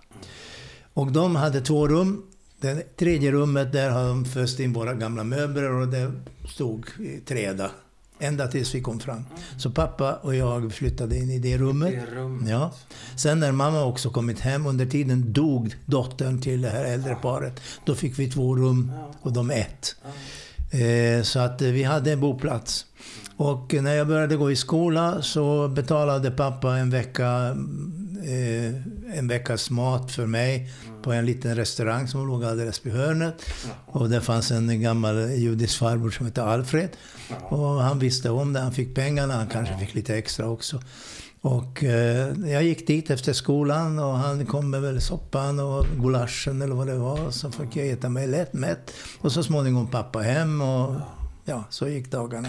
Och 0.93 1.11
de 1.11 1.35
hade 1.35 1.61
två 1.61 1.87
rum 1.87 2.23
det 2.61 2.97
tredje 2.97 3.31
rummet, 3.31 3.71
där 3.71 3.89
har 3.89 4.07
de 4.07 4.25
föst 4.25 4.59
in 4.59 4.73
våra 4.73 4.93
gamla 4.93 5.23
möbler 5.23 5.71
och 5.71 5.87
det 5.87 6.11
stod 6.49 6.85
träda. 7.25 7.71
Ända 8.19 8.47
tills 8.47 8.75
vi 8.75 8.81
kom 8.81 8.99
fram. 8.99 9.25
Så 9.57 9.71
pappa 9.71 10.13
och 10.13 10.35
jag 10.35 10.73
flyttade 10.73 11.17
in 11.17 11.29
i 11.29 11.39
det 11.39 11.57
rummet. 11.57 11.91
Det 11.91 12.15
rummet. 12.15 12.49
Ja. 12.49 12.73
Sen 13.15 13.39
när 13.39 13.51
mamma 13.51 13.83
också 13.83 14.09
kommit 14.09 14.39
hem, 14.39 14.65
under 14.65 14.85
tiden 14.85 15.33
dog 15.33 15.75
dottern 15.85 16.41
till 16.41 16.61
det 16.61 16.69
här 16.69 16.85
äldre 16.85 17.15
paret. 17.15 17.61
Då 17.85 17.95
fick 17.95 18.19
vi 18.19 18.31
två 18.31 18.55
rum 18.55 18.91
och 19.21 19.33
de 19.33 19.51
ett. 19.51 19.95
Eh, 20.71 21.23
så 21.23 21.39
att 21.39 21.61
vi 21.61 21.83
hade 21.83 22.11
en 22.11 22.19
boplats. 22.19 22.85
Och 23.37 23.73
när 23.73 23.93
jag 23.93 24.07
började 24.07 24.35
gå 24.35 24.51
i 24.51 24.55
skola 24.55 25.21
så 25.21 25.67
betalade 25.67 26.31
pappa 26.31 26.77
en 26.77 26.89
vecka 26.89 27.55
eh, 28.27 29.17
en 29.17 29.27
veckas 29.27 29.69
mat 29.69 30.11
för 30.11 30.25
mig 30.25 30.69
på 31.03 31.11
en 31.11 31.25
liten 31.25 31.55
restaurang 31.55 32.07
som 32.07 32.27
låg 32.27 32.45
alldeles 32.45 32.85
vid 32.85 32.93
hörnet. 32.93 33.45
Och 33.85 34.09
där 34.09 34.19
fanns 34.19 34.51
en 34.51 34.81
gammal 34.81 35.31
judisk 35.31 35.79
farbror 35.79 36.11
som 36.11 36.25
hette 36.25 36.43
Alfred. 36.43 36.89
Och 37.49 37.67
han 37.67 37.99
visste 37.99 38.29
om 38.29 38.53
det, 38.53 38.59
han 38.59 38.71
fick 38.73 38.95
pengarna, 38.95 39.33
han 39.33 39.47
kanske 39.47 39.77
fick 39.77 39.93
lite 39.93 40.17
extra 40.17 40.49
också. 40.49 40.81
Och 41.41 41.83
eh, 41.83 42.33
jag 42.45 42.63
gick 42.63 42.87
dit 42.87 43.09
efter 43.09 43.33
skolan 43.33 43.99
och 43.99 44.17
han 44.17 44.45
kom 44.45 44.69
med 44.69 44.81
väl 44.81 45.01
soppan 45.01 45.59
och 45.59 45.85
gulaschen 46.01 46.61
eller 46.61 46.75
vad 46.75 46.87
det 46.87 46.97
var. 46.97 47.31
Så 47.31 47.51
fick 47.51 47.75
jag 47.75 47.87
äta 47.87 48.09
mig 48.09 48.27
lätt 48.27 48.53
mätt. 48.53 48.93
Och 49.21 49.31
så 49.31 49.43
småningom 49.43 49.87
pappa 49.87 50.19
hem 50.19 50.61
och 50.61 50.95
ja, 51.45 51.63
så 51.69 51.87
gick 51.87 52.11
dagarna. 52.11 52.47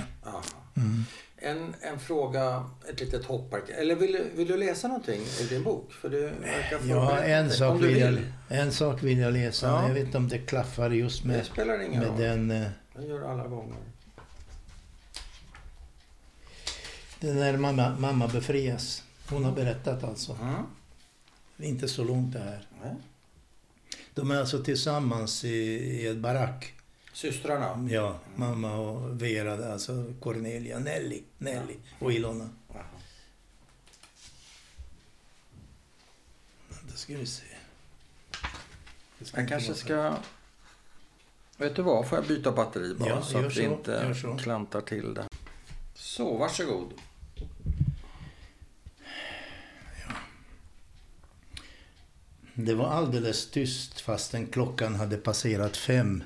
Mm. 0.77 1.05
En, 1.41 1.75
en 1.81 1.99
fråga, 1.99 2.71
ett 2.91 3.01
litet 3.01 3.25
hoppar. 3.25 3.63
Eller 3.69 3.95
vill, 3.95 4.21
vill 4.35 4.49
du 4.49 4.57
läsa 4.57 4.89
någonting 4.89 5.21
i 5.41 5.45
din 5.49 5.63
bok? 5.63 5.93
För 5.93 6.09
du 6.09 6.33
ja, 6.89 7.19
en 7.19 7.51
sak, 7.51 7.83
vill. 7.83 7.99
Jag, 7.99 8.19
en 8.49 8.73
sak 8.73 9.03
vill 9.03 9.19
jag 9.19 9.33
läsa. 9.33 9.67
Ja. 9.67 9.89
Jag 9.89 9.95
vet 9.95 10.05
inte 10.05 10.19
om 10.19 10.29
det 10.29 10.39
klaffar 10.39 10.91
just 10.91 11.25
med, 11.25 11.39
det 11.39 11.45
spelar 11.45 11.83
ingen 11.83 12.01
med 12.01 12.09
roll. 12.09 12.21
den... 12.21 12.51
Eh, 12.51 12.69
det 12.97 13.07
gör 13.07 13.33
alla 13.33 13.47
gånger. 13.47 13.77
Det 17.21 17.29
är 17.29 17.35
när 17.35 17.57
mamma, 17.57 17.97
mamma 17.99 18.29
befrias. 18.29 19.03
Hon 19.31 19.45
har 19.45 19.53
berättat 19.53 20.05
alltså. 20.05 20.39
Mm. 20.43 20.63
Inte 21.59 21.89
så 21.89 22.05
långt 22.05 22.33
det 22.33 22.39
här. 22.39 22.67
Mm. 22.83 22.97
De 24.15 24.31
är 24.31 24.37
alltså 24.37 24.63
tillsammans 24.65 25.45
i, 25.45 25.49
i 25.49 26.07
ett 26.07 26.17
barack. 26.17 26.75
Systrarna? 27.19 27.89
Ja, 27.91 28.19
mamma 28.37 28.75
och 28.75 29.23
Vera, 29.23 29.73
alltså 29.73 30.15
Cornelia, 30.21 30.79
Nelly, 30.79 31.23
Nelly 31.39 31.75
ja. 31.85 32.07
och 32.07 32.13
Ilona. 32.13 32.49
Ja. 32.75 32.81
Då 36.69 36.97
ska 36.97 37.17
vi 37.17 37.27
se. 37.27 37.45
Ska 39.21 39.41
jag 39.41 39.49
kanske 39.49 39.75
ska... 39.75 40.17
Vet 41.57 41.77
du 41.77 41.83
vad, 41.83 42.09
får 42.09 42.19
jag 42.19 42.27
byta 42.27 42.53
batteri 42.53 42.95
bara 42.95 43.09
ja, 43.09 43.23
så 43.23 43.39
att 43.39 43.57
vi 43.57 43.63
inte 43.63 44.15
klantar 44.39 44.81
till 44.81 45.15
det. 45.15 45.29
Så, 45.95 46.37
varsågod. 46.37 46.93
Ja. 50.07 50.15
Det 52.55 52.75
var 52.75 52.87
alldeles 52.87 53.51
tyst 53.51 54.01
fastän 54.01 54.47
klockan 54.47 54.95
hade 54.95 55.17
passerat 55.17 55.77
fem 55.77 56.23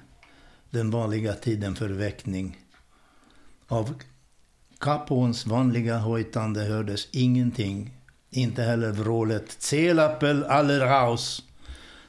den 0.72 0.90
vanliga 0.90 1.34
tiden 1.34 1.74
för 1.74 1.88
väckning. 1.88 2.58
Av 3.66 3.94
kapons 4.78 5.46
vanliga 5.46 5.98
hojtande 5.98 6.64
hördes 6.64 7.08
ingenting. 7.10 7.94
Inte 8.30 8.62
heller 8.62 8.90
vrålet 8.92 9.56
”Zelappel 9.58 10.44
aller 10.44 10.80
raus”. 10.80 11.42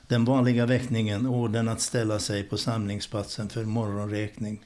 Den 0.08 0.26
vanliga 0.26 0.66
väckningen, 0.66 1.28
orden 1.28 1.68
att 1.68 1.82
ställa 1.82 2.20
sig 2.20 2.44
på 2.44 2.58
samlingsplatsen 2.58 3.50
för 3.50 3.66
morgonräkning. 3.66 4.66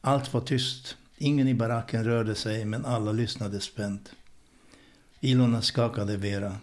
Allt 0.00 0.34
var 0.34 0.40
tyst. 0.40 0.96
Ingen 1.16 1.48
i 1.48 1.54
baracken 1.54 2.04
rörde 2.04 2.34
sig, 2.34 2.64
men 2.64 2.84
alla 2.84 3.12
lyssnade 3.12 3.60
spänt. 3.60 4.10
Ilona 5.20 5.62
skakade 5.62 6.16
Vera. 6.16 6.56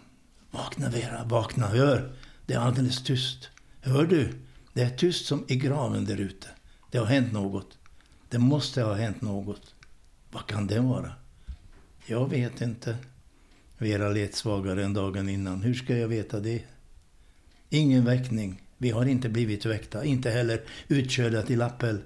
Vakna 0.50 0.88
Vera, 0.88 1.24
vakna, 1.24 1.66
hör! 1.66 2.12
Det 2.46 2.54
är 2.54 2.58
alldeles 2.58 3.04
tyst. 3.04 3.50
Hör 3.80 4.06
du? 4.06 4.34
Det 4.72 4.82
är 4.82 4.90
tyst 4.90 5.26
som 5.26 5.44
i 5.48 5.56
graven 5.56 6.04
där 6.04 6.20
ute. 6.20 6.48
Det 6.90 6.98
har 6.98 7.06
hänt 7.06 7.32
något. 7.32 7.78
Det 8.28 8.38
måste 8.38 8.82
ha 8.82 8.94
hänt 8.94 9.20
något. 9.20 9.74
Vad 10.30 10.46
kan 10.46 10.66
det 10.66 10.80
vara? 10.80 11.12
Jag 12.06 12.30
vet 12.30 12.60
inte. 12.60 12.96
Vera 13.78 14.08
lät 14.08 14.34
svagare 14.34 14.84
än 14.84 14.94
dagen 14.94 15.28
innan. 15.28 15.62
Hur 15.62 15.74
ska 15.74 15.96
jag 15.96 16.08
veta 16.08 16.40
det? 16.40 16.62
Ingen 17.68 18.04
väckning. 18.04 18.62
Vi 18.78 18.90
har 18.90 19.06
inte 19.06 19.28
blivit 19.28 19.66
väckta. 19.66 20.04
Inte 20.04 20.30
heller 20.30 20.62
utkörda 20.88 21.42
till 21.42 21.62
Appel. 21.62 22.02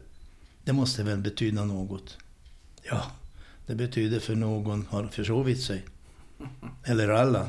Det 0.64 0.72
måste 0.72 1.02
väl 1.02 1.18
betyda 1.18 1.64
något? 1.64 2.18
Ja, 2.82 3.02
det 3.66 3.74
betyder 3.74 4.20
för 4.20 4.34
någon 4.34 4.86
har 4.86 5.06
försovit 5.06 5.62
sig. 5.62 5.84
Eller 6.84 7.08
alla. 7.08 7.48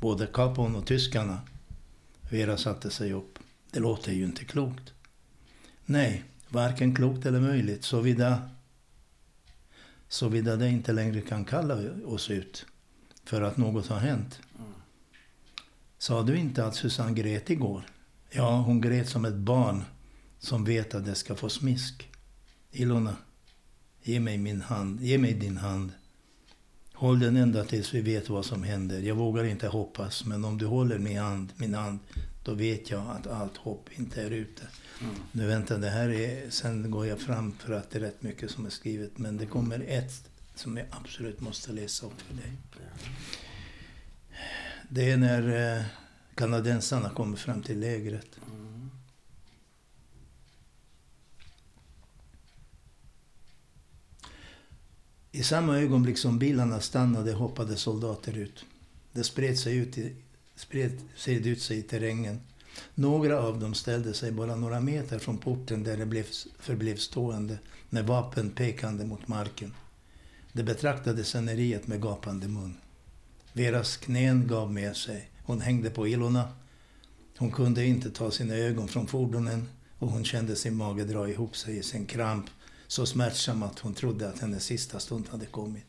Både 0.00 0.26
Kapon 0.26 0.76
och 0.76 0.86
tyskarna. 0.86 1.40
Vera 2.30 2.56
satte 2.56 2.90
sig 2.90 3.12
upp. 3.12 3.37
Det 3.70 3.80
låter 3.80 4.12
ju 4.12 4.24
inte 4.24 4.44
klokt. 4.44 4.92
Nej, 5.84 6.24
varken 6.48 6.94
klokt 6.94 7.26
eller 7.26 7.40
möjligt, 7.40 7.84
såvida, 7.84 8.50
såvida 10.08 10.56
det 10.56 10.68
inte 10.68 10.92
längre 10.92 11.20
kan 11.20 11.44
kalla 11.44 11.76
oss 12.04 12.30
ut 12.30 12.66
för 13.24 13.42
att 13.42 13.56
något 13.56 13.86
har 13.86 13.98
hänt. 13.98 14.40
Sa 15.98 16.22
du 16.22 16.36
inte 16.36 16.66
att 16.66 16.74
Susanne 16.74 17.14
grät 17.14 17.50
igår? 17.50 17.84
Ja, 18.30 18.56
hon 18.56 18.80
grät 18.80 19.08
som 19.08 19.24
ett 19.24 19.34
barn 19.34 19.84
som 20.38 20.64
vet 20.64 20.94
att 20.94 21.04
det 21.04 21.14
ska 21.14 21.34
få 21.34 21.48
smisk. 21.48 22.10
Ilona, 22.70 23.16
ge 24.02 24.20
mig 24.20 24.38
min 24.38 24.60
hand, 24.60 25.00
ge 25.00 25.18
mig 25.18 25.34
din 25.34 25.56
hand. 25.56 25.92
Håll 26.92 27.18
den 27.18 27.36
ända 27.36 27.64
tills 27.64 27.94
vi 27.94 28.00
vet 28.00 28.28
vad 28.28 28.44
som 28.44 28.62
händer. 28.62 29.00
Jag 29.00 29.14
vågar 29.14 29.44
inte 29.44 29.68
hoppas, 29.68 30.24
men 30.24 30.44
om 30.44 30.58
du 30.58 30.66
håller 30.66 30.98
min 30.98 31.18
hand, 31.18 31.52
min 31.56 31.74
hand 31.74 31.98
då 32.48 32.54
vet 32.54 32.90
jag 32.90 33.06
att 33.10 33.26
allt 33.26 33.56
hopp 33.56 33.88
inte 33.98 34.22
är 34.22 34.30
ute. 34.30 34.62
Mm. 35.00 35.14
Nu 35.32 35.46
vänta, 35.46 35.78
det 35.78 35.90
här 35.90 36.08
är, 36.08 36.50
sen 36.50 36.90
går 36.90 37.06
jag 37.06 37.20
fram 37.20 37.52
för 37.52 37.72
att 37.72 37.90
det 37.90 37.98
är 37.98 38.00
rätt 38.00 38.22
mycket 38.22 38.50
som 38.50 38.66
är 38.66 38.70
skrivet, 38.70 39.18
men 39.18 39.36
det 39.36 39.46
kommer 39.46 39.84
ett 39.88 40.30
som 40.54 40.76
jag 40.76 40.86
absolut 40.90 41.40
måste 41.40 41.72
läsa 41.72 42.06
upp 42.06 42.20
för 42.20 42.34
dig. 42.34 42.52
Det 44.88 45.10
är 45.10 45.16
när 45.16 45.76
eh, 45.76 45.84
kanadensarna 46.34 47.10
kommer 47.10 47.36
fram 47.36 47.62
till 47.62 47.80
lägret. 47.80 48.40
Mm. 48.46 48.90
I 55.32 55.42
samma 55.42 55.78
ögonblick 55.78 56.18
som 56.18 56.38
bilarna 56.38 56.80
stannade 56.80 57.32
hoppade 57.32 57.76
soldater 57.76 58.36
ut. 58.36 58.64
Det 59.12 59.24
spred 59.24 59.58
sig 59.58 59.76
ut 59.76 59.98
i, 59.98 60.16
spred 60.58 61.00
sig 61.16 61.48
ut 61.48 61.62
sig 61.62 61.78
i 61.78 61.82
terrängen. 61.82 62.40
Några 62.94 63.40
av 63.40 63.60
dem 63.60 63.74
ställde 63.74 64.14
sig 64.14 64.32
bara 64.32 64.56
några 64.56 64.80
meter 64.80 65.18
från 65.18 65.38
porten 65.38 65.84
där 65.84 65.96
de 65.96 66.06
blev, 66.06 66.26
förblev 66.58 66.96
stående 66.96 67.58
med 67.90 68.06
vapen 68.06 68.50
pekande 68.50 69.04
mot 69.04 69.28
marken. 69.28 69.74
De 70.52 70.62
betraktade 70.62 71.24
sceneriet 71.24 71.86
med 71.86 72.02
gapande 72.02 72.48
mun. 72.48 72.76
Veras 73.52 73.96
knän 73.96 74.46
gav 74.46 74.72
med 74.72 74.96
sig. 74.96 75.30
Hon 75.44 75.60
hängde 75.60 75.90
på 75.90 76.08
illorna. 76.08 76.48
Hon 77.36 77.50
kunde 77.50 77.84
inte 77.84 78.10
ta 78.10 78.30
sina 78.30 78.54
ögon 78.54 78.88
från 78.88 79.06
fordonen 79.06 79.68
och 79.98 80.08
hon 80.08 80.24
kände 80.24 80.56
sin 80.56 80.76
mage 80.76 81.04
dra 81.04 81.28
ihop 81.28 81.56
sig 81.56 81.78
i 81.78 81.82
sin 81.82 82.06
kramp 82.06 82.46
så 82.86 83.06
smärtsam 83.06 83.62
att 83.62 83.78
hon 83.78 83.94
trodde 83.94 84.28
att 84.28 84.38
hennes 84.38 84.64
sista 84.64 85.00
stund 85.00 85.28
hade 85.28 85.46
kommit. 85.46 85.87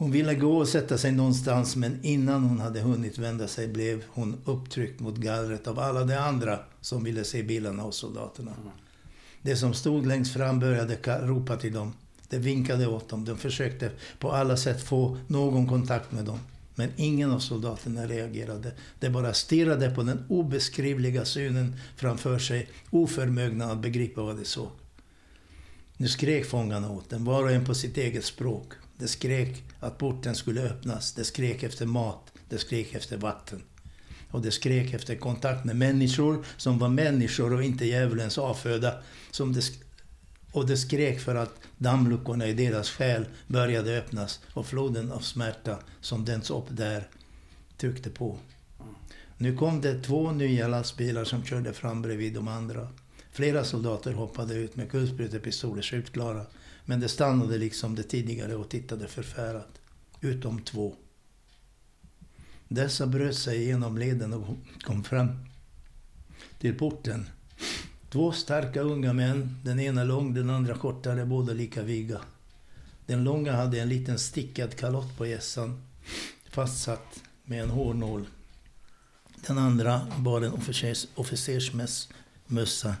Hon 0.00 0.10
ville 0.10 0.34
gå 0.34 0.58
och 0.58 0.68
sätta 0.68 0.98
sig 0.98 1.12
någonstans 1.12 1.76
men 1.76 1.98
innan 2.02 2.44
hon 2.44 2.60
hade 2.60 2.80
hunnit 2.80 3.18
vända 3.18 3.48
sig 3.48 3.68
blev 3.68 4.04
hon 4.08 4.36
upptryckt 4.44 5.00
mot 5.00 5.16
gallret 5.16 5.66
av 5.66 5.78
alla 5.78 6.04
de 6.04 6.14
andra 6.14 6.58
som 6.80 7.04
ville 7.04 7.24
se 7.24 7.42
bilarna 7.42 7.84
och 7.84 7.94
soldaterna. 7.94 8.50
Mm. 8.50 8.70
De 9.42 9.56
som 9.56 9.74
stod 9.74 10.06
längst 10.06 10.32
fram 10.32 10.60
började 10.60 10.96
ropa 11.22 11.56
till 11.56 11.72
dem. 11.72 11.92
De 12.28 12.38
vinkade 12.38 12.86
åt 12.86 13.08
dem. 13.08 13.24
De 13.24 13.38
försökte 13.38 13.90
på 14.18 14.32
alla 14.32 14.56
sätt 14.56 14.82
få 14.82 15.16
någon 15.26 15.66
kontakt 15.66 16.12
med 16.12 16.24
dem. 16.24 16.38
Men 16.74 16.90
ingen 16.96 17.30
av 17.30 17.38
soldaterna 17.38 18.06
reagerade. 18.06 18.72
De 19.00 19.10
bara 19.10 19.34
stirrade 19.34 19.90
på 19.90 20.02
den 20.02 20.24
obeskrivliga 20.28 21.24
synen 21.24 21.76
framför 21.96 22.38
sig, 22.38 22.68
oförmögna 22.90 23.72
att 23.72 23.78
begripa 23.78 24.22
vad 24.22 24.36
de 24.36 24.44
såg. 24.44 24.70
Nu 25.96 26.08
skrek 26.08 26.46
fångarna 26.46 26.90
åt 26.90 27.10
dem, 27.10 27.24
var 27.24 27.42
och 27.42 27.50
en 27.50 27.64
på 27.64 27.74
sitt 27.74 27.96
eget 27.96 28.24
språk. 28.24 28.72
Det 29.00 29.08
skrek 29.08 29.62
att 29.80 29.98
porten 29.98 30.34
skulle 30.34 30.62
öppnas. 30.62 31.12
Det 31.12 31.24
skrek 31.24 31.62
efter 31.62 31.86
mat. 31.86 32.32
Det 32.48 32.58
skrek 32.58 32.94
efter 32.94 33.16
vatten. 33.16 33.62
Och 34.30 34.42
det 34.42 34.50
skrek 34.50 34.94
efter 34.94 35.16
kontakt 35.16 35.64
med 35.64 35.76
människor 35.76 36.44
som 36.56 36.78
var 36.78 36.88
människor 36.88 37.54
och 37.54 37.64
inte 37.64 37.84
djävulens 37.84 38.38
avföda. 38.38 38.94
Som 39.30 39.52
det 39.52 39.62
och 40.52 40.66
det 40.66 40.76
skrek 40.76 41.20
för 41.20 41.34
att 41.34 41.60
dammluckorna 41.78 42.46
i 42.46 42.52
deras 42.52 42.90
själ 42.90 43.26
började 43.46 43.98
öppnas 43.98 44.40
och 44.54 44.66
floden 44.66 45.12
av 45.12 45.20
smärta 45.20 45.78
som 46.00 46.24
dens 46.24 46.50
upp 46.50 46.66
där 46.68 47.08
tryckte 47.76 48.10
på. 48.10 48.38
Nu 49.36 49.56
kom 49.56 49.80
det 49.80 50.02
två 50.02 50.32
nya 50.32 50.68
lastbilar 50.68 51.24
som 51.24 51.44
körde 51.44 51.72
fram 51.72 52.02
bredvid 52.02 52.34
de 52.34 52.48
andra. 52.48 52.88
Flera 53.32 53.64
soldater 53.64 54.12
hoppade 54.12 54.54
ut 54.54 54.76
med 54.76 54.90
kulsprutepistoler 54.90 55.82
skjutklara. 55.82 56.46
Men 56.90 57.00
det 57.00 57.08
stannade 57.08 57.58
liksom 57.58 57.94
det 57.94 58.02
tidigare 58.02 58.54
och 58.54 58.68
tittade 58.68 59.08
förfärat. 59.08 59.80
Utom 60.20 60.62
två. 60.62 60.94
Dessa 62.68 63.06
bröt 63.06 63.36
sig 63.36 63.64
genom 63.64 63.98
leden 63.98 64.32
och 64.32 64.56
kom 64.82 65.04
fram 65.04 65.28
till 66.58 66.78
porten. 66.78 67.26
Två 68.08 68.32
starka 68.32 68.80
unga 68.80 69.12
män, 69.12 69.60
den 69.64 69.80
ena 69.80 70.04
lång, 70.04 70.34
den 70.34 70.50
andra 70.50 70.74
kortare, 70.74 71.26
båda 71.26 71.52
lika 71.52 71.82
viga. 71.82 72.20
Den 73.06 73.24
långa 73.24 73.52
hade 73.52 73.80
en 73.80 73.88
liten 73.88 74.18
stickad 74.18 74.76
kalott 74.76 75.16
på 75.16 75.26
gässan, 75.26 75.82
fastsatt 76.48 77.22
med 77.44 77.62
en 77.62 77.70
hårnål. 77.70 78.26
Den 79.46 79.58
andra 79.58 80.06
bar 80.18 80.42
en 80.42 80.52
officers, 80.52 81.06
officersmössa 81.14 82.94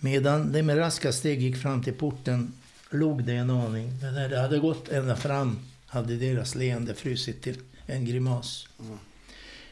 Medan 0.00 0.52
de 0.52 0.62
med 0.62 0.78
raska 0.78 1.12
steg 1.12 1.42
gick 1.42 1.56
fram 1.56 1.82
till 1.82 1.94
porten 1.94 2.52
log 2.90 3.24
de 3.24 3.32
en 3.36 3.50
aning. 3.50 3.92
Men 4.02 4.14
när 4.14 4.28
de 4.28 4.36
hade 4.36 4.58
gått 4.58 4.88
ända 4.88 5.16
fram 5.16 5.58
hade 5.86 6.16
deras 6.16 6.54
leende 6.54 6.94
frusit 6.94 7.42
till 7.42 7.56
en 7.86 8.04
grimas. 8.04 8.68
Mm. 8.80 8.98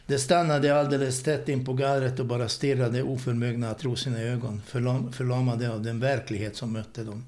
De 0.06 0.18
stannade 0.18 0.80
alldeles 0.80 1.22
tätt 1.22 1.48
in 1.48 1.64
på 1.64 1.72
gallret 1.72 2.20
och 2.20 2.26
bara 2.26 2.48
stirrade 2.48 3.02
oförmögna 3.02 3.70
att 3.70 3.78
tro 3.78 3.96
sina 3.96 4.20
ögon, 4.20 4.62
förlam 4.66 5.12
förlamade 5.12 5.72
av 5.72 5.82
den 5.82 6.00
verklighet 6.00 6.56
som 6.56 6.72
mötte 6.72 7.04
dem. 7.04 7.24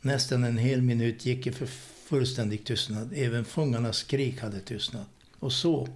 Nästan 0.00 0.44
en 0.44 0.58
hel 0.58 0.82
minut 0.82 1.26
gick 1.26 1.46
i 1.46 1.52
för 1.52 1.66
fullständig 2.06 2.64
tystnad. 2.64 3.12
Även 3.14 3.44
fångarnas 3.44 3.96
skrik 3.96 4.40
hade 4.40 4.60
tystnat. 4.60 5.06
Och 5.38 5.52
så 5.52 5.88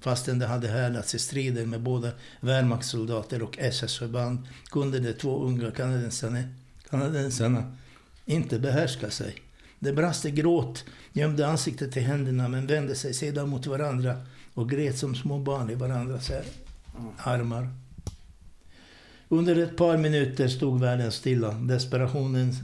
Fastän 0.00 0.38
de 0.38 0.46
hade 0.46 0.68
härdats 0.68 1.14
i 1.14 1.18
strider 1.18 1.66
med 1.66 1.82
både 1.82 2.12
Wehrmachtssoldater 2.40 3.42
och 3.42 3.58
SS-förband 3.58 4.38
kunde 4.70 5.00
de 5.00 5.12
två 5.12 5.44
unga 5.44 5.70
kanadensarna, 5.70 6.42
kanadensarna 6.90 7.76
inte 8.24 8.58
behärska 8.58 9.10
sig. 9.10 9.34
De 9.78 9.92
brast 9.92 10.24
i 10.24 10.30
gråt, 10.30 10.84
gömde 11.12 11.46
ansiktet 11.46 11.96
i 11.96 12.00
händerna 12.00 12.48
men 12.48 12.66
vände 12.66 12.94
sig 12.94 13.14
sedan 13.14 13.48
mot 13.48 13.66
varandra 13.66 14.16
och 14.54 14.70
grät 14.70 14.98
som 14.98 15.14
små 15.14 15.38
barn 15.38 15.70
i 15.70 15.74
varandras 15.74 16.30
armar. 17.16 17.68
Under 19.28 19.56
ett 19.56 19.76
par 19.76 19.96
minuter 19.96 20.48
stod 20.48 20.80
världen 20.80 21.12
stilla. 21.12 21.52
Desperationen 21.52 22.54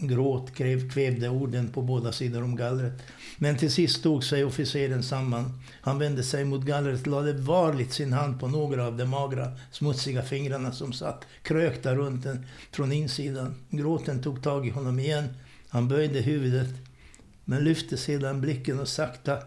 gråt 0.00 0.54
kvävde 0.92 1.28
orden 1.28 1.68
på 1.68 1.82
båda 1.82 2.12
sidor 2.12 2.42
om 2.42 2.56
gallret. 2.56 3.02
Men 3.38 3.56
till 3.56 3.72
sist 3.72 4.02
tog 4.02 4.24
sig 4.24 4.44
officeren 4.44 5.02
samman. 5.02 5.60
Han 5.80 5.98
vände 5.98 6.22
sig 6.22 6.44
mot 6.44 6.64
gallret 6.64 7.00
och 7.00 7.06
lade 7.06 7.32
varligt 7.32 7.92
sin 7.92 8.12
hand 8.12 8.40
på 8.40 8.48
några 8.48 8.86
av 8.86 8.96
de 8.96 9.06
magra, 9.06 9.52
smutsiga 9.70 10.22
fingrarna 10.22 10.72
som 10.72 10.92
satt 10.92 11.26
krökta 11.42 11.94
runt 11.94 12.22
den 12.22 12.46
från 12.70 12.92
insidan. 12.92 13.54
Gråten 13.70 14.22
tog 14.22 14.42
tag 14.42 14.66
i 14.66 14.70
honom 14.70 14.98
igen. 14.98 15.28
Han 15.68 15.88
böjde 15.88 16.20
huvudet, 16.20 16.74
men 17.44 17.64
lyfte 17.64 17.96
sedan 17.96 18.40
blicken 18.40 18.80
och 18.80 18.88
sakta 18.88 19.38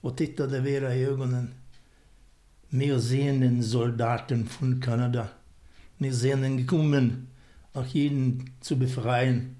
och 0.00 0.16
tittade 0.16 0.60
Vera 0.60 0.94
i 0.94 1.04
ögonen. 1.04 1.54
Mir 2.68 2.98
sehnen 2.98 3.62
Soldaten 3.62 4.48
von 4.58 4.82
Kanada. 4.82 5.28
Mir 5.96 6.12
sehnen 6.12 6.58
gekommen, 6.58 7.28
auch 7.72 7.86
jeden 7.94 8.52
zu 8.60 8.76
befreien. 8.76 9.56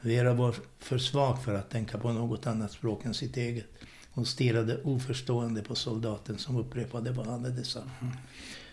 Vera 0.00 0.34
var 0.34 0.54
för 0.78 0.98
svag 0.98 1.42
för 1.42 1.54
att 1.54 1.70
tänka 1.70 1.98
på 1.98 2.12
något 2.12 2.46
annat 2.46 2.72
språk 2.72 3.04
än 3.04 3.14
sitt 3.14 3.36
eget. 3.36 3.66
Hon 4.10 4.26
stirrade 4.26 4.82
oförstående 4.82 5.62
på 5.62 5.74
soldaten 5.74 6.38
som 6.38 6.56
upprepade 6.56 7.10
vad 7.10 7.26
han 7.26 7.44
hade 7.44 7.64
sagt. 7.64 7.88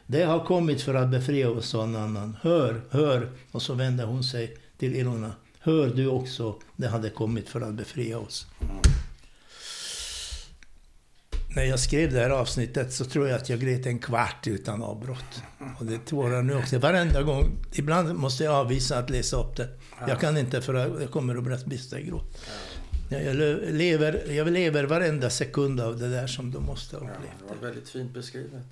Det 0.08 0.24
har 0.24 0.46
kommit 0.46 0.82
för 0.82 0.94
att 0.94 1.12
befria 1.12 1.50
oss, 1.50 1.70
sa 1.70 1.84
en 1.84 1.96
annan. 1.96 2.38
Hör, 2.42 2.82
hör! 2.90 3.32
Och 3.52 3.62
så 3.62 3.74
vände 3.74 4.04
hon 4.04 4.24
sig 4.24 4.58
till 4.78 4.96
Ilona. 4.96 5.32
Hör 5.60 5.88
du 5.88 6.08
också, 6.08 6.56
det 6.76 6.88
hade 6.88 7.10
kommit 7.10 7.50
för 7.50 7.62
att 7.62 7.74
befria 7.74 8.20
oss. 8.20 8.48
När 11.56 11.64
jag 11.64 11.80
skrev 11.80 12.14
det 12.14 12.20
här 12.20 12.30
avsnittet 12.30 12.94
så 12.94 13.06
tror 13.06 13.28
jag 13.28 13.36
att 13.36 13.50
jag 13.50 13.60
grät 13.60 13.86
en 13.86 14.00
kvart 14.00 14.48
utan 14.48 14.84
avbrott. 14.84 15.44
Och 15.80 15.86
det 15.86 16.06
tårar 16.06 16.44
nu 16.44 16.56
också. 16.56 16.78
Varenda 16.78 17.22
gång. 17.22 17.58
Ibland 17.74 18.16
måste 18.16 18.44
jag 18.44 18.54
avvisa 18.54 18.98
att 18.98 19.10
läsa 19.10 19.38
upp 19.38 19.56
det. 19.56 19.70
Jag 20.08 20.20
kan 20.20 20.38
inte 20.38 20.62
för 20.62 20.74
jag 21.02 21.12
kommer 21.12 21.52
att 21.54 21.66
brista 21.66 22.00
i 22.00 22.04
gråt. 22.04 22.38
Jag 23.10 23.36
lever, 23.72 24.32
jag 24.32 24.52
lever 24.52 24.84
varenda 24.84 25.30
sekund 25.30 25.80
av 25.80 26.00
det 26.00 26.10
där 26.10 26.28
som 26.28 26.52
de 26.52 26.66
måste 26.66 26.96
ha 26.96 27.04
upplevt. 27.04 27.32
Ja, 27.40 27.46
det 27.54 27.56
var 27.56 27.68
väldigt 27.68 27.90
fint 27.90 28.14
beskrivet. 28.14 28.66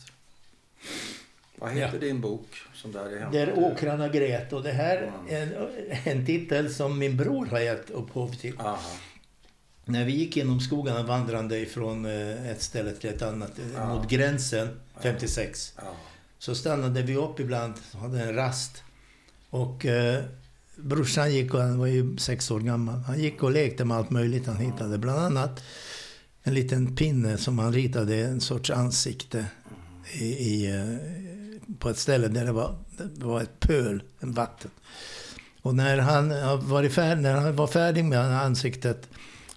Vad 1.56 1.72
heter 1.72 1.94
ja. 1.94 2.00
din 2.00 2.22
bok? 2.22 2.48
Som 2.74 2.92
där 2.92 3.06
är 3.06 3.32
Där 3.32 3.60
åkrarna 3.60 4.08
grät. 4.08 4.54
Och 4.54 4.64
det 4.64 4.72
här 4.72 5.12
är 5.30 5.42
en, 5.42 5.70
en 6.04 6.26
titel 6.26 6.74
som 6.74 7.00
min 7.00 7.18
bror 7.18 7.46
har 7.46 7.60
gett 7.60 7.90
upphov 7.90 8.36
till. 8.36 8.60
Aha. 8.60 8.80
När 9.86 10.06
vi 10.06 10.12
gick 10.12 10.38
genom 10.38 10.60
skogarna 10.60 11.04
vandrande 11.04 11.60
ifrån 11.60 12.06
eh, 12.06 12.52
ett 12.52 12.62
ställe 12.62 12.92
till 12.92 13.10
ett 13.10 13.22
annat, 13.22 13.60
eh, 13.60 13.66
ja. 13.76 13.96
mot 13.96 14.10
gränsen, 14.10 14.80
56. 15.02 15.74
Ja. 15.76 15.84
Så 16.40 16.56
stannade 16.56 17.02
vi 17.02 17.16
upp 17.16 17.40
ibland, 17.40 17.74
hade 17.94 18.22
en 18.22 18.36
rast. 18.36 18.84
Och 19.50 19.86
eh, 19.86 20.24
brorsan 20.76 21.34
gick, 21.34 21.54
och 21.54 21.62
han 21.62 21.80
var 21.80 21.88
ju 21.88 22.18
sex 22.18 22.52
år 22.52 22.60
gammal, 22.60 22.96
han 22.96 23.20
gick 23.20 23.44
och 23.44 23.52
lekte 23.52 23.86
med 23.86 23.98
allt 23.98 24.10
möjligt 24.10 24.48
han 24.48 24.58
hittade. 24.58 24.98
Bland 24.98 25.20
annat 25.20 25.64
en 26.44 26.54
liten 26.54 26.96
pinne 26.96 27.38
som 27.38 27.60
han 27.60 27.74
ritade 27.74 28.16
en 28.16 28.42
sorts 28.42 28.70
ansikte 28.70 29.46
i, 30.12 30.26
i 30.26 30.76
eh, 30.76 31.76
på 31.80 31.90
ett 31.90 31.98
ställe 31.98 32.28
där 32.28 32.46
det 32.46 32.52
var, 32.52 32.76
det 32.98 33.26
var 33.26 33.42
ett 33.42 33.60
pöl, 33.60 34.04
en 34.20 34.32
vatten. 34.32 34.72
Och 35.62 35.76
när 35.76 35.98
han, 35.98 36.30
var 36.68 36.90
färdig, 36.90 37.22
när 37.22 37.34
han 37.34 37.56
var 37.56 37.68
färdig 37.68 38.06
med 38.06 38.42
ansiktet 38.42 39.10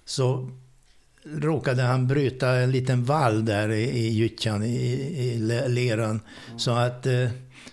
så 0.07 0.49
råkade 1.23 1.81
han 1.81 2.07
bryta 2.07 2.49
en 2.49 2.71
liten 2.71 3.03
vall 3.03 3.45
där 3.45 3.69
i, 3.69 3.83
i 3.83 4.09
gyttjan, 4.09 4.63
i, 4.63 4.75
i 5.17 5.37
leran. 5.67 6.09
Mm. 6.09 6.59
Så 6.59 6.71
att 6.71 7.05
eh, 7.05 7.29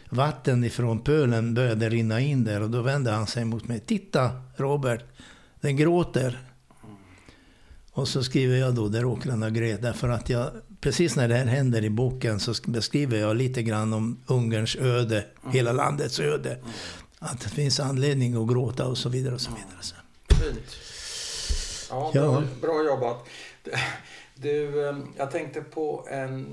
vatten 0.09 0.65
ifrån 0.65 1.01
pölen 1.01 1.55
började 1.55 1.89
rinna 1.89 2.21
in 2.21 2.45
där 2.45 2.61
och 2.61 2.71
då 2.71 2.83
vände 2.83 3.11
han 3.11 3.27
sig 3.27 3.45
mot 3.45 3.69
mig. 3.69 3.81
Titta 3.81 4.31
Robert, 4.57 5.05
den 5.61 5.77
gråter. 5.77 6.29
Mm. 6.85 6.97
Och 7.93 8.09
så 8.09 8.25
skriver 8.25 8.57
jag 8.57 8.75
då 8.75 8.89
där 8.89 9.05
åkrarna 9.05 9.51
grät. 9.51 9.83
Därför 9.83 10.09
att 10.09 10.29
jag, 10.29 10.51
precis 10.81 11.17
när 11.17 11.29
det 11.29 11.35
här 11.35 11.47
händer 11.47 11.85
i 11.85 11.91
boken 11.91 12.41
så 12.41 12.55
beskriver 12.67 13.19
jag 13.19 13.37
lite 13.37 13.63
grann 13.63 13.93
om 13.93 14.21
Ungerns 14.27 14.77
öde, 14.77 15.25
mm. 15.43 15.53
hela 15.53 15.73
landets 15.73 16.21
öde. 16.21 16.51
Mm. 16.51 16.71
Att 17.19 17.41
det 17.41 17.49
finns 17.49 17.81
anledning 17.81 18.43
att 18.43 18.49
gråta 18.49 18.87
och 18.87 18.99
så 18.99 19.09
vidare 19.09 19.35
och 19.35 19.41
så 19.41 19.51
vidare. 19.51 20.05
Fint. 20.53 20.84
Ja, 21.91 22.11
ja. 22.15 22.43
Bra 22.61 22.85
jobbat. 22.85 23.29
Du, 24.35 24.89
ehm, 24.89 25.09
jag 25.17 25.31
tänkte 25.31 25.61
på 25.61 26.07
en 26.11 26.47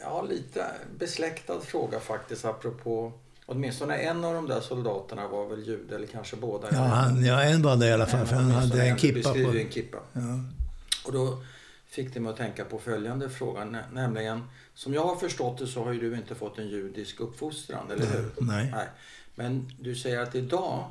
ja, 0.00 0.22
lite 0.22 0.66
besläktad 0.98 1.60
fråga 1.60 2.00
faktiskt 2.00 2.44
apropå 2.44 3.12
Åtminstone 3.46 3.96
en 3.96 4.24
av 4.24 4.34
de 4.34 4.48
där 4.48 4.60
soldaterna 4.60 5.28
var 5.28 5.46
väl 5.46 5.66
jude, 5.66 5.96
eller 5.96 6.06
kanske 6.06 6.36
båda? 6.36 6.68
Ja, 6.70 6.78
han, 6.78 7.24
ja 7.24 7.42
en 7.42 7.62
var 7.62 7.76
det 7.76 7.86
i 7.86 7.92
alla 7.92 8.06
fall, 8.06 8.26
för 8.26 8.36
han 8.36 8.50
hade 8.50 8.82
en 8.82 8.98
kippa 8.98 9.32
på. 9.32 9.38
en 9.38 9.70
kippa. 9.70 9.98
Ja. 10.12 10.20
Och 11.06 11.12
då 11.12 11.42
fick 11.86 12.14
det 12.14 12.20
mig 12.20 12.30
att 12.30 12.36
tänka 12.36 12.64
på 12.64 12.78
följande 12.78 13.30
fråga, 13.30 13.84
nämligen 13.92 14.42
som 14.74 14.94
jag 14.94 15.04
har 15.04 15.16
förstått 15.16 15.58
det 15.58 15.66
så 15.66 15.84
har 15.84 15.92
ju 15.92 16.00
du 16.00 16.16
inte 16.16 16.34
fått 16.34 16.58
en 16.58 16.68
judisk 16.68 17.20
uppfostran, 17.20 17.90
eller 17.90 18.06
hur? 18.06 18.30
Nej. 18.38 18.70
Nej. 18.72 18.86
Men 19.34 19.70
du 19.80 19.94
säger 19.94 20.20
att 20.20 20.34
idag 20.34 20.90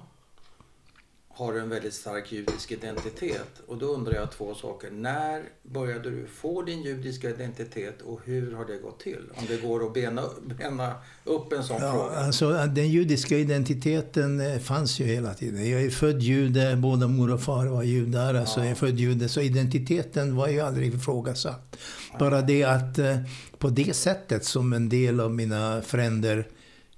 har 1.36 1.54
du 1.54 1.60
en 1.60 1.70
väldigt 1.70 1.94
stark 1.94 2.32
judisk 2.32 2.72
identitet. 2.72 3.62
Och 3.68 3.78
då 3.78 3.86
undrar 3.86 4.14
jag 4.14 4.32
två 4.32 4.56
saker. 4.56 4.92
När 4.92 5.44
började 5.64 6.10
du 6.10 6.28
få 6.28 6.62
din 6.62 6.82
judiska 6.82 7.30
identitet 7.30 8.02
och 8.02 8.20
hur 8.26 8.56
har 8.56 8.66
det 8.66 8.78
gått 8.78 9.00
till? 9.00 9.22
Om 9.36 9.46
det 9.48 9.62
går 9.62 9.86
att 9.86 9.94
bena, 9.94 10.24
bena 10.60 10.96
upp 11.24 11.54
en 11.54 11.64
sån 11.64 11.82
ja, 11.82 11.92
fråga. 11.92 12.16
Alltså, 12.16 12.52
den 12.52 12.90
judiska 12.90 13.38
identiteten 13.38 14.42
eh, 14.42 14.60
fanns 14.60 15.00
ju 15.00 15.06
hela 15.06 15.34
tiden. 15.34 15.70
Jag 15.70 15.82
är 15.82 15.90
född 15.90 16.22
jude, 16.22 16.76
båda 16.76 17.08
mor 17.08 17.34
och 17.34 17.42
far 17.42 17.66
var 17.66 17.84
judar. 17.84 18.34
Alltså 18.34 18.60
ja. 18.60 18.66
jag 18.66 18.72
är 18.72 18.76
född 18.76 19.00
jude. 19.00 19.30
Så 19.30 19.42
identiteten 19.42 20.36
var 20.36 20.48
ju 20.48 20.60
aldrig 20.60 20.94
ifrågasatt. 20.94 21.78
Bara 22.20 22.42
det 22.42 22.64
att 22.64 23.00
eh, 23.00 23.18
på 23.58 23.70
det 23.70 23.96
sättet 23.96 24.46
som 24.46 24.74
en 24.74 24.90
del 24.90 25.20
av 25.20 25.32
mina 25.32 25.82
fränder 25.82 26.48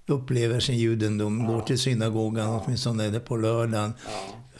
upplever 0.07 0.59
sin 0.59 0.77
judendom, 0.77 1.39
ja. 1.39 1.47
går 1.47 1.61
till 1.61 1.79
synagogan 1.79 2.49
ja. 2.49 2.63
åtminstone 2.65 3.19
på 3.19 3.37
lördagen. 3.37 3.93
Ja. 4.05 4.11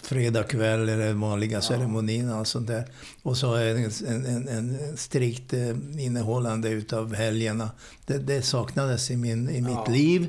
Fredag 0.02 0.44
kväll 0.44 0.90
är 0.90 0.98
den 0.98 1.20
vanliga 1.20 1.58
ja. 1.58 1.62
ceremonin 1.62 2.30
och 2.30 2.48
sånt 2.48 2.68
där. 2.68 2.86
Och 3.22 3.38
så 3.38 3.54
är 3.54 3.74
det 3.74 4.08
en, 4.08 4.26
en, 4.26 4.48
en 4.48 4.98
strikt 4.98 5.54
eh, 5.54 5.70
innehållande 6.00 6.70
utav 6.70 7.14
helgerna. 7.14 7.70
Det, 8.06 8.18
det 8.18 8.42
saknades 8.42 9.12
i, 9.12 9.18
min, 9.18 9.50
i 9.50 9.62
mitt 9.62 9.88
liv. 9.90 10.28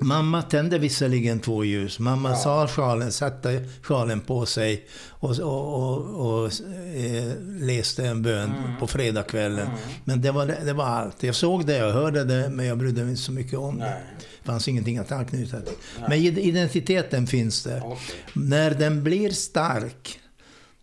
Mamma 0.00 0.42
tände 0.42 0.78
visserligen 0.78 1.40
två 1.40 1.64
ljus. 1.64 1.98
Mamma 1.98 2.30
ja. 2.30 2.36
sa 2.36 2.68
sjalen, 2.68 3.12
satte 3.12 3.68
sjalen 3.82 4.20
på 4.20 4.46
sig 4.46 4.86
och, 5.08 5.38
och, 5.38 5.74
och, 5.74 6.44
och 6.44 6.50
eh, 6.96 7.32
läste 7.60 8.06
en 8.06 8.22
bön 8.22 8.54
mm. 8.54 8.78
på 8.80 8.86
fredagskvällen. 8.86 9.66
Mm. 9.66 9.78
Men 10.04 10.22
det 10.22 10.30
var, 10.30 10.46
det 10.46 10.72
var 10.72 10.84
allt. 10.84 11.22
Jag 11.22 11.34
såg 11.34 11.66
det, 11.66 11.76
jag 11.76 11.92
hörde 11.92 12.24
det, 12.24 12.48
men 12.48 12.66
jag 12.66 12.78
brydde 12.78 13.00
mig 13.00 13.10
inte 13.10 13.22
så 13.22 13.32
mycket 13.32 13.58
om 13.58 13.76
Nej. 13.76 13.88
det. 13.88 14.24
Det 14.42 14.46
fanns 14.46 14.68
ingenting 14.68 14.98
att 14.98 15.12
anknyta 15.12 15.60
till. 15.60 15.74
Nej. 16.08 16.08
Men 16.08 16.38
identiteten 16.38 17.26
finns 17.26 17.62
där. 17.62 17.86
Okay. 17.86 18.16
När 18.32 18.70
den 18.70 19.02
blir 19.02 19.30
stark, 19.30 20.20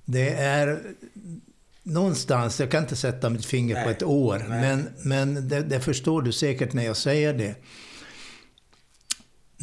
det 0.05 0.29
är 0.33 0.81
någonstans, 1.83 2.59
jag 2.59 2.71
kan 2.71 2.83
inte 2.83 2.95
sätta 2.95 3.29
mitt 3.29 3.45
finger 3.45 3.75
Nej. 3.75 3.83
på 3.83 3.89
ett 3.89 4.03
år, 4.03 4.45
men, 4.49 4.89
men 5.03 5.49
det, 5.49 5.61
det 5.61 5.79
förstår 5.79 6.21
du 6.21 6.31
säkert 6.31 6.73
när 6.73 6.85
jag 6.85 6.97
säger 6.97 7.33
det 7.33 7.55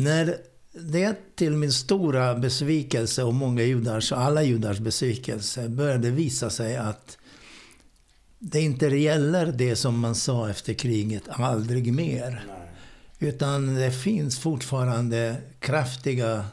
när 0.01 0.37
det 0.73 1.37
till 1.37 1.53
min 1.53 1.73
stora 1.73 2.35
besvikelse 2.35 3.23
och 3.23 3.35
många 3.35 3.63
judars, 3.63 4.13
alla 4.13 4.43
judars 4.43 4.79
besvikelse, 4.79 5.69
började 5.69 6.11
visa 6.11 6.51
sig 6.51 6.77
att 6.77 7.19
det 8.39 8.61
inte 8.61 8.87
gäller 8.87 9.47
det 9.47 9.77
som 9.77 10.01
man 10.01 10.15
sa 10.15 10.51
efter 10.51 10.75
kriget, 10.75 11.23
aldrig 11.29 11.93
mer. 11.93 12.45
Nej. 12.49 13.31
Utan 13.31 13.75
det 13.75 13.93
finns 13.93 14.39
fortfarande 14.39 15.37
kraftiga 15.59 16.45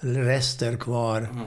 rester 0.00 0.76
kvar. 0.76 1.18
Mm. 1.18 1.44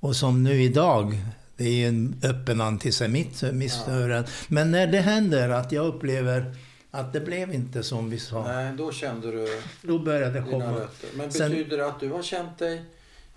Och 0.00 0.16
som 0.16 0.42
nu 0.42 0.62
idag, 0.62 1.18
det 1.56 1.64
är 1.84 1.88
en 1.88 2.20
öppen 2.22 2.60
antisemitism. 2.60 3.62
Ja. 3.86 4.24
Men 4.48 4.70
när 4.70 4.86
det 4.86 5.00
händer 5.00 5.48
att 5.48 5.72
jag 5.72 5.86
upplever 5.86 6.56
att 6.94 7.12
det 7.12 7.20
blev 7.20 7.54
inte 7.54 7.82
som 7.82 8.10
vi 8.10 8.18
sa. 8.18 8.42
Nej, 8.46 8.72
då 8.76 8.92
kände 8.92 9.30
du 9.30 9.60
Då 9.82 9.98
började 9.98 10.40
det 10.40 10.50
komma. 10.50 10.72
Rötter. 10.72 11.08
Men 11.14 11.28
betyder 11.28 11.68
Sen, 11.68 11.78
det 11.78 11.86
att 11.86 12.00
du 12.00 12.10
har 12.10 12.22
känt 12.22 12.58
dig 12.58 12.84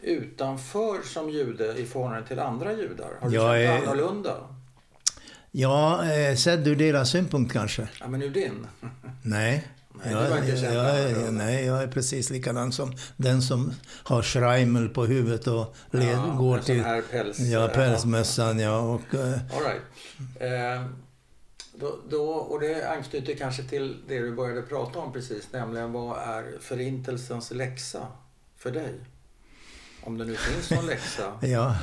utanför 0.01 1.01
som 1.03 1.29
jude 1.29 1.77
i 1.77 1.85
förhållande 1.85 2.27
till 2.27 2.39
andra 2.39 2.73
judar? 2.73 3.09
Har 3.21 3.29
du 3.29 3.35
känt 3.35 3.51
dig 3.51 3.65
är, 3.65 3.77
annorlunda? 3.77 4.35
Ja, 5.51 6.11
eh, 6.11 6.35
sedd 6.35 6.67
ur 6.67 6.75
deras 6.75 7.09
synpunkt 7.09 7.53
kanske. 7.53 7.87
Ja, 7.99 8.07
men 8.07 8.21
ur 8.21 8.29
din? 8.29 8.67
Nej. 9.21 9.67
Nej, 10.03 10.13
jag, 10.13 10.49
jag, 10.49 11.11
jag, 11.11 11.33
nej, 11.33 11.65
jag 11.65 11.83
är 11.83 11.87
precis 11.87 12.29
likadan 12.29 12.71
som 12.71 12.93
den 13.15 13.41
som 13.41 13.73
har 14.03 14.21
schreimel 14.21 14.89
på 14.89 15.05
huvudet 15.05 15.47
och 15.47 15.75
led, 15.91 16.09
ja, 16.09 16.35
går 16.37 16.59
till... 16.59 16.83
Päls, 17.11 17.39
ja, 17.39 17.67
pälsmössan, 17.67 18.59
ja. 18.59 18.79
Och, 18.79 19.13
uh, 19.13 19.19
All 19.19 19.63
right. 19.63 19.81
Eh, 20.39 20.85
då, 21.79 21.99
då, 22.09 22.23
och 22.23 22.59
det 22.59 22.89
anknyter 22.89 23.35
kanske 23.35 23.63
till 23.63 23.97
det 24.07 24.19
du 24.19 24.35
började 24.35 24.61
prata 24.61 24.99
om 24.99 25.13
precis, 25.13 25.47
nämligen 25.51 25.91
vad 25.91 26.17
är 26.17 26.59
förintelsens 26.61 27.51
läxa 27.51 28.07
för 28.57 28.71
dig? 28.71 28.93
Om 30.03 30.17
det 30.17 30.25
nu 30.25 30.35
finns 30.35 30.71
någon 30.71 30.85
läxa. 30.85 31.33
ja, 31.41 31.75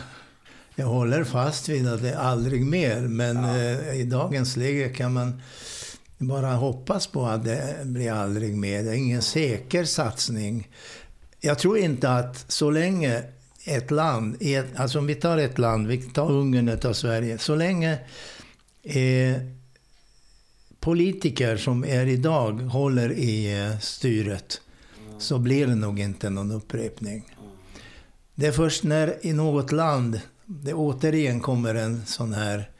jag 0.74 0.86
håller 0.86 1.24
fast 1.24 1.68
vid 1.68 1.88
att 1.88 2.02
det 2.02 2.10
är 2.10 2.18
aldrig 2.18 2.66
mer, 2.66 3.00
men 3.00 3.36
ja. 3.36 3.56
eh, 3.56 4.00
i 4.00 4.04
dagens 4.04 4.56
läge 4.56 4.88
kan 4.88 5.12
man 5.12 5.42
bara 6.18 6.52
hoppas 6.52 7.06
på 7.06 7.26
att 7.26 7.44
det 7.44 7.76
blir 7.84 8.12
aldrig 8.12 8.56
mer. 8.56 8.82
Det 8.82 8.90
är 8.90 8.94
ingen 8.94 9.22
säker 9.22 9.84
satsning. 9.84 10.68
Jag 11.40 11.58
tror 11.58 11.78
inte 11.78 12.10
att 12.10 12.52
så 12.52 12.70
länge 12.70 13.22
ett 13.64 13.90
land, 13.90 14.36
alltså 14.76 14.98
om 14.98 15.06
vi 15.06 15.14
tar 15.14 15.38
ett 15.38 15.58
land, 15.58 15.86
vi 15.86 16.02
tar 16.02 16.30
Ungern, 16.30 16.70
vi 16.70 16.76
tar 16.76 16.92
Sverige, 16.92 17.38
så 17.38 17.54
länge 17.54 17.98
eh, 18.82 19.36
politiker 20.84 21.56
som 21.56 21.84
är 21.84 22.06
idag 22.06 22.52
håller 22.52 23.12
i 23.12 23.62
eh, 23.62 23.78
styret 23.78 24.60
så 25.18 25.38
blir 25.38 25.66
det 25.66 25.74
nog 25.74 26.00
inte 26.00 26.30
någon 26.30 26.52
upprepning. 26.52 27.34
Det 28.34 28.46
är 28.46 28.52
först 28.52 28.84
när 28.84 29.26
i 29.26 29.32
något 29.32 29.72
land 29.72 30.20
det 30.46 30.74
återigen 30.74 31.40
kommer 31.40 31.74
en 31.74 32.06
sån 32.06 32.32
här 32.32 32.70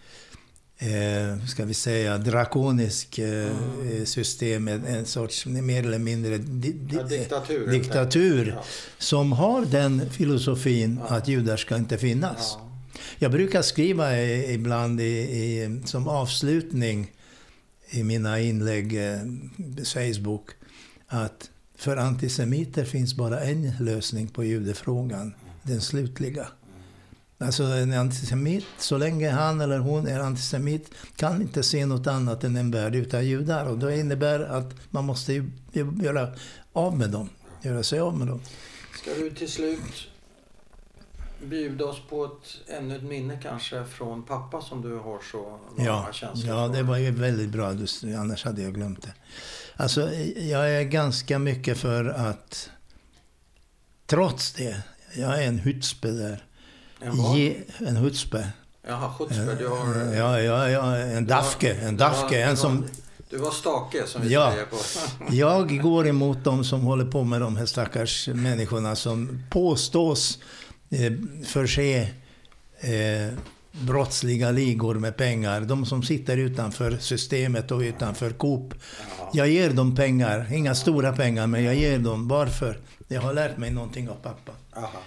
eh, 0.79 1.47
ska 1.47 1.65
vi 1.65 1.75
säga, 1.75 2.19
drakonisk 2.19 3.19
eh, 3.19 3.51
mm. 3.81 4.07
system, 4.07 4.69
en, 4.69 4.85
en 4.85 5.07
sorts 5.07 5.47
mer 5.47 5.83
eller 5.83 5.99
mindre 5.99 6.39
di, 6.39 6.73
di, 6.73 6.97
ja, 6.97 7.03
diktatur, 7.03 7.67
diktatur 7.67 8.53
ja. 8.57 8.65
som 8.99 9.33
har 9.33 9.65
den 9.65 10.11
filosofin 10.11 11.01
ja. 11.09 11.17
att 11.17 11.29
judar 11.29 11.57
ska 11.57 11.77
inte 11.77 11.99
finnas. 11.99 12.57
Jag 13.19 13.31
brukar 13.31 13.63
skriva 13.63 14.21
ibland 14.23 15.01
i, 15.01 15.05
i, 15.05 15.81
som 15.85 16.09
avslutning 16.09 17.11
i 17.91 18.05
mina 18.05 18.41
inlägg 18.41 18.99
på 19.77 19.85
Facebook 19.85 20.51
att 21.07 21.51
för 21.77 21.97
antisemiter 21.97 22.85
finns 22.85 23.15
bara 23.15 23.41
en 23.41 23.73
lösning 23.81 24.29
på 24.29 24.45
judefrågan, 24.45 25.35
den 25.63 25.81
slutliga. 25.81 26.47
Alltså 27.39 27.63
en 27.63 27.93
antisemit, 27.93 28.65
så 28.79 28.99
länge 28.99 29.31
han 29.31 29.61
eller 29.61 29.79
hon 29.79 30.07
är 30.07 30.21
antisemit, 30.21 30.91
kan 31.17 31.43
inte 31.43 31.63
se 31.63 31.87
något 31.87 32.07
annat 32.07 32.45
än 32.45 32.57
en 32.57 32.71
värld 32.71 32.95
utan 32.95 33.27
judar. 33.27 33.67
Och 33.67 33.79
det 33.79 33.99
innebär 33.99 34.41
att 34.41 34.75
man 34.91 35.05
måste 35.05 35.45
göra 36.03 36.35
av 36.73 36.99
med 36.99 37.11
dem, 37.11 37.29
göra 37.63 37.83
sig 37.83 38.01
av 38.01 38.19
med 38.19 38.27
dem. 38.27 38.41
Ska 39.03 39.15
du 39.15 39.31
till 39.31 39.51
slut 39.51 40.09
bjuda 41.45 41.85
oss 41.85 42.01
på 42.09 42.25
ett, 42.25 42.71
ännu 42.79 42.97
ett 42.97 43.03
minne 43.03 43.39
kanske 43.43 43.85
från 43.85 44.23
pappa 44.23 44.61
som 44.61 44.83
du 44.83 44.97
har 44.97 45.21
så 45.33 45.59
ja, 45.79 46.09
känslor 46.13 46.57
Ja, 46.57 46.69
det 46.69 46.83
var 46.83 46.97
ju 46.97 47.11
väldigt 47.11 47.49
bra. 47.49 47.75
Annars 48.19 48.45
hade 48.45 48.63
jag 48.63 48.75
glömt 48.75 49.03
det. 49.03 49.13
Alltså, 49.77 50.13
jag 50.37 50.71
är 50.71 50.83
ganska 50.83 51.39
mycket 51.39 51.79
för 51.79 52.05
att... 52.05 52.71
Trots 54.07 54.53
det, 54.53 54.83
jag 55.17 55.43
är 55.43 55.49
en 55.49 55.59
hutspe 55.59 56.09
där. 56.09 56.45
En 57.01 57.17
vad? 57.17 57.37
Ge, 57.37 57.57
en 57.79 57.97
hutspe. 57.97 58.49
Jaha, 58.87 59.15
chutzpe. 59.19 59.55
Du 59.59 59.69
har... 59.69 59.95
Ja, 60.15 60.41
ja, 60.41 60.71
ja, 60.71 60.97
en 60.97 61.27
dafke. 61.27 61.75
En 61.75 61.97
dafke. 61.97 62.43
En 62.43 62.57
som... 62.57 62.85
Du 63.31 63.39
var 63.39 63.51
stake 63.51 64.07
som 64.07 64.23
vi 64.23 64.33
ja, 64.33 64.53
säger 64.53 64.67
på. 64.67 64.77
jag 65.35 65.83
går 65.83 66.07
emot 66.07 66.45
de 66.45 66.65
som 66.65 66.81
håller 66.81 67.05
på 67.05 67.25
med 67.25 67.41
de 67.41 67.57
här 67.57 67.67
stackars 67.67 68.29
människorna 68.29 68.97
som 68.97 69.43
påstås 69.51 70.39
eh, 70.91 71.13
förse 71.45 72.09
eh, 72.81 73.33
brottsliga 73.81 74.51
ligor 74.51 74.95
med 74.95 75.17
pengar. 75.17 75.61
De 75.61 75.87
som 75.87 76.03
sitter 76.03 76.37
utanför 76.37 76.97
systemet 76.97 77.71
och 77.71 77.81
utanför 77.81 78.31
Coop. 78.31 78.75
Jag 79.33 79.49
ger 79.49 79.71
dem 79.71 79.97
pengar, 79.97 80.53
inga 80.53 80.75
stora 80.75 81.13
pengar, 81.13 81.47
men 81.47 81.65
jag 81.65 81.75
ger 81.75 81.99
dem. 81.99 82.29
Varför? 82.29 82.79
Jag 83.09 83.21
har 83.21 83.35
lärt 83.35 83.57
mig 83.57 83.71
någonting 83.71 84.09
av 84.09 84.15
pappa. 84.15 84.53
Aha. 84.77 85.01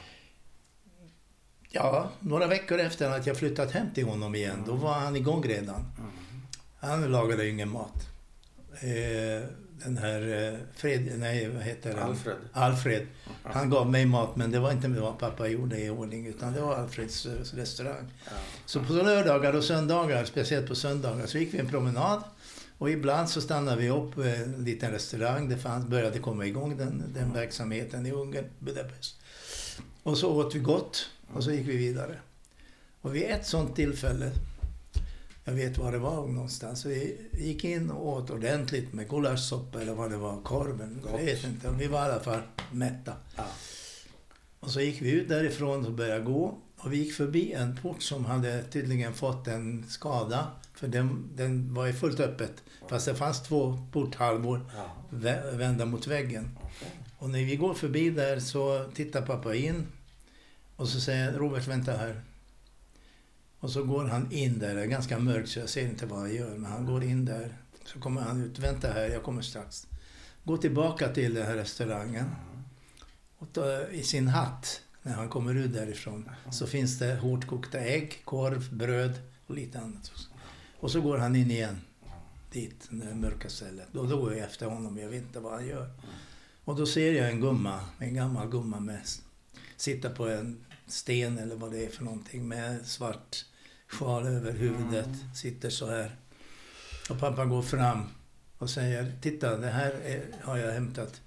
Ja, 1.70 2.10
några 2.20 2.48
veckor 2.48 2.80
efter 2.80 3.10
att 3.10 3.28
jag 3.28 3.38
flyttat 3.38 3.72
hem 3.72 3.88
till 3.94 4.06
honom 4.06 4.36
igen, 4.36 4.64
då 4.66 4.76
var 4.76 4.94
han 4.94 5.16
igång 5.16 5.44
redan. 5.44 5.86
Mm. 5.98 6.12
Han 6.80 7.12
lagade 7.12 7.50
ingen 7.50 7.70
mat. 7.70 8.08
Eh, 8.82 9.50
den 9.84 9.98
här 9.98 10.52
eh, 10.52 10.60
Fred, 10.76 11.20
nej 11.20 11.50
vad 11.50 11.64
heter 11.64 11.96
han? 11.96 12.10
Alfred. 12.10 12.36
Alfred. 12.52 13.08
Han 13.44 13.70
gav 13.70 13.92
mig 13.92 14.06
mat 14.06 14.36
men 14.36 14.52
det 14.52 14.60
var 14.60 14.72
inte 14.72 14.88
vad 14.88 15.20
pappa 15.20 15.48
gjorde 15.48 15.80
i 15.80 15.90
ordning 15.90 16.28
utan 16.28 16.54
det 16.54 16.62
var 16.62 16.76
Alfreds 16.76 17.26
eh, 17.26 17.56
restaurang. 17.56 18.12
Ja. 18.26 18.32
Så 18.66 18.84
på 18.84 18.94
lördagar 18.94 19.54
och 19.54 19.64
söndagar, 19.64 20.26
speciellt 20.26 20.68
på 20.68 20.76
söndagar, 20.76 21.26
så 21.26 21.38
gick 21.38 21.54
vi 21.54 21.58
en 21.58 21.68
promenad. 21.68 22.24
Och 22.78 22.90
ibland 22.90 23.30
så 23.30 23.42
stannade 23.42 23.82
vi 23.82 23.90
upp 23.90 24.18
i 24.18 24.30
en 24.30 24.64
liten 24.64 24.92
restaurang. 24.92 25.50
Det 25.50 25.58
fanns, 25.58 25.88
började 25.88 26.20
komma 26.20 26.46
igång 26.46 26.78
den, 26.78 27.04
den 27.14 27.34
verksamheten 27.34 28.06
i 28.06 28.12
Ungern, 28.12 28.46
Budapest. 28.60 29.16
Och 30.04 30.18
så 30.18 30.36
åt 30.36 30.56
vi 30.56 30.60
gott 30.60 31.10
och 31.34 31.44
så 31.44 31.52
gick 31.52 31.68
vi 31.68 31.78
vidare. 31.78 32.20
Och 33.02 33.16
vid 33.16 33.24
ett 33.24 33.46
sånt 33.46 33.76
tillfälle 33.76 34.32
jag 35.48 35.54
vet 35.54 35.78
var 35.78 35.92
det 35.92 35.98
var 35.98 36.28
någonstans. 36.28 36.86
Vi 36.86 37.18
gick 37.34 37.64
in 37.64 37.92
och 37.92 38.08
åt 38.08 38.30
ordentligt 38.30 38.94
med 38.94 39.10
gulaschsoppa 39.10 39.82
eller 39.82 39.94
vad 39.94 40.12
det 40.12 40.18
var, 40.18 40.42
korven. 40.42 41.02
Jag 41.12 41.18
vet 41.18 41.44
inte. 41.44 41.70
Vi 41.80 41.88
var 41.88 42.00
i 42.00 42.12
alla 42.12 42.24
fall 42.24 42.42
mätta. 42.72 43.14
Ja. 43.36 43.46
Och 44.60 44.72
så 44.72 44.82
gick 44.82 45.02
vi 45.02 45.12
ut 45.12 45.30
därifrån 45.30 45.86
och 45.86 45.92
började 45.92 46.24
gå. 46.24 46.58
Och 46.78 46.94
vi 46.94 46.98
gick 46.98 47.14
förbi 47.14 47.54
en 47.54 47.78
port 47.82 48.02
som 48.02 48.26
hade 48.26 48.64
tydligen 48.64 49.14
fått 49.14 49.48
en 49.48 49.86
skada. 49.90 50.48
För 50.74 50.88
den, 50.88 51.30
den 51.36 51.74
var 51.74 51.86
ju 51.86 51.94
fullt 51.94 52.20
öppet. 52.20 52.64
Fast 52.90 53.06
det 53.06 53.16
fanns 53.16 53.44
två 53.44 53.80
porthalvor 53.92 54.66
ja. 54.76 54.96
vända 55.52 55.86
mot 55.86 56.08
väggen. 56.08 56.58
Okay. 56.58 56.90
Och 57.18 57.30
när 57.30 57.40
vi 57.40 57.56
går 57.56 57.74
förbi 57.74 58.10
där 58.10 58.40
så 58.40 58.86
tittar 58.94 59.22
pappa 59.22 59.56
in. 59.56 59.88
Och 60.76 60.90
så 60.90 61.00
säger 61.00 61.34
Robert, 61.34 61.68
vänta 61.68 61.92
här. 61.92 62.22
Och 63.60 63.72
så 63.72 63.84
går 63.84 64.06
han 64.06 64.32
in 64.32 64.60
där, 64.60 64.76
det 64.76 64.82
är 64.82 64.86
ganska 64.86 65.20
mörkt 65.20 65.50
så 65.50 65.60
jag 65.60 65.70
ser 65.70 65.90
inte 65.90 66.06
vad 66.06 66.20
han 66.20 66.36
gör, 66.36 66.58
men 66.58 66.72
han 66.72 66.86
går 66.86 67.04
in 67.04 67.26
där. 67.26 67.58
Så 67.86 68.00
kommer 68.00 68.22
han 68.22 68.44
ut, 68.44 68.60
vänta 68.60 68.88
här, 68.88 69.10
jag 69.10 69.24
kommer 69.24 69.42
strax. 69.42 69.88
Går 70.44 70.58
tillbaka 70.58 71.10
till 71.10 71.34
den 71.34 71.46
här 71.46 71.56
restaurangen. 71.56 72.26
Och 73.38 73.54
tar 73.54 73.94
i 73.94 74.04
sin 74.04 74.28
hatt, 74.28 74.82
när 75.04 75.14
han 75.14 75.30
kommer 75.30 75.56
ut 75.56 75.74
därifrån, 75.74 76.30
så 76.52 76.68
finns 76.68 77.00
det 77.00 77.16
hårt 77.16 77.48
kokta 77.48 77.80
ägg, 77.80 78.22
korv, 78.26 78.76
bröd 78.76 79.20
och 79.48 79.56
lite 79.56 79.80
annat. 79.80 80.12
Och 80.80 80.92
så 80.92 81.02
går 81.02 81.18
han 81.18 81.36
in 81.36 81.52
igen, 81.52 81.82
dit, 82.52 82.88
det 82.90 83.16
mörka 83.16 83.50
stället. 83.50 83.96
Och 83.96 84.08
då 84.08 84.18
går 84.18 84.34
jag 84.34 84.46
efter 84.48 84.66
honom, 84.66 84.98
jag 84.98 85.10
vet 85.10 85.22
inte 85.22 85.40
vad 85.40 85.54
han 85.54 85.68
gör. 85.68 85.90
Och 86.64 86.76
då 86.76 86.86
ser 86.86 87.14
jag 87.14 87.30
en 87.30 87.42
gumma, 87.42 87.80
en 88.00 88.14
gammal 88.14 88.50
gumma 88.50 88.80
med, 88.80 89.02
sitta 89.78 90.10
på 90.10 90.28
en 90.28 90.66
sten 90.88 91.38
eller 91.38 91.56
vad 91.56 91.72
det 91.72 91.86
är 91.86 91.90
för 91.90 92.04
någonting 92.04 92.48
med 92.48 92.86
svart 92.86 93.46
sjal 93.88 94.28
över 94.28 94.52
huvudet. 94.52 95.06
Mm. 95.06 95.34
Sitter 95.36 95.70
så 95.70 95.90
här. 95.90 96.16
Och 97.10 97.20
pappa 97.20 97.46
går 97.46 97.62
fram 97.62 98.04
och 98.58 98.70
säger, 98.70 99.12
titta 99.22 99.58
det 99.58 99.70
här 99.70 99.92
är, 100.06 100.22
har 100.42 100.58
jag 100.58 100.72
hämtat 100.72 101.22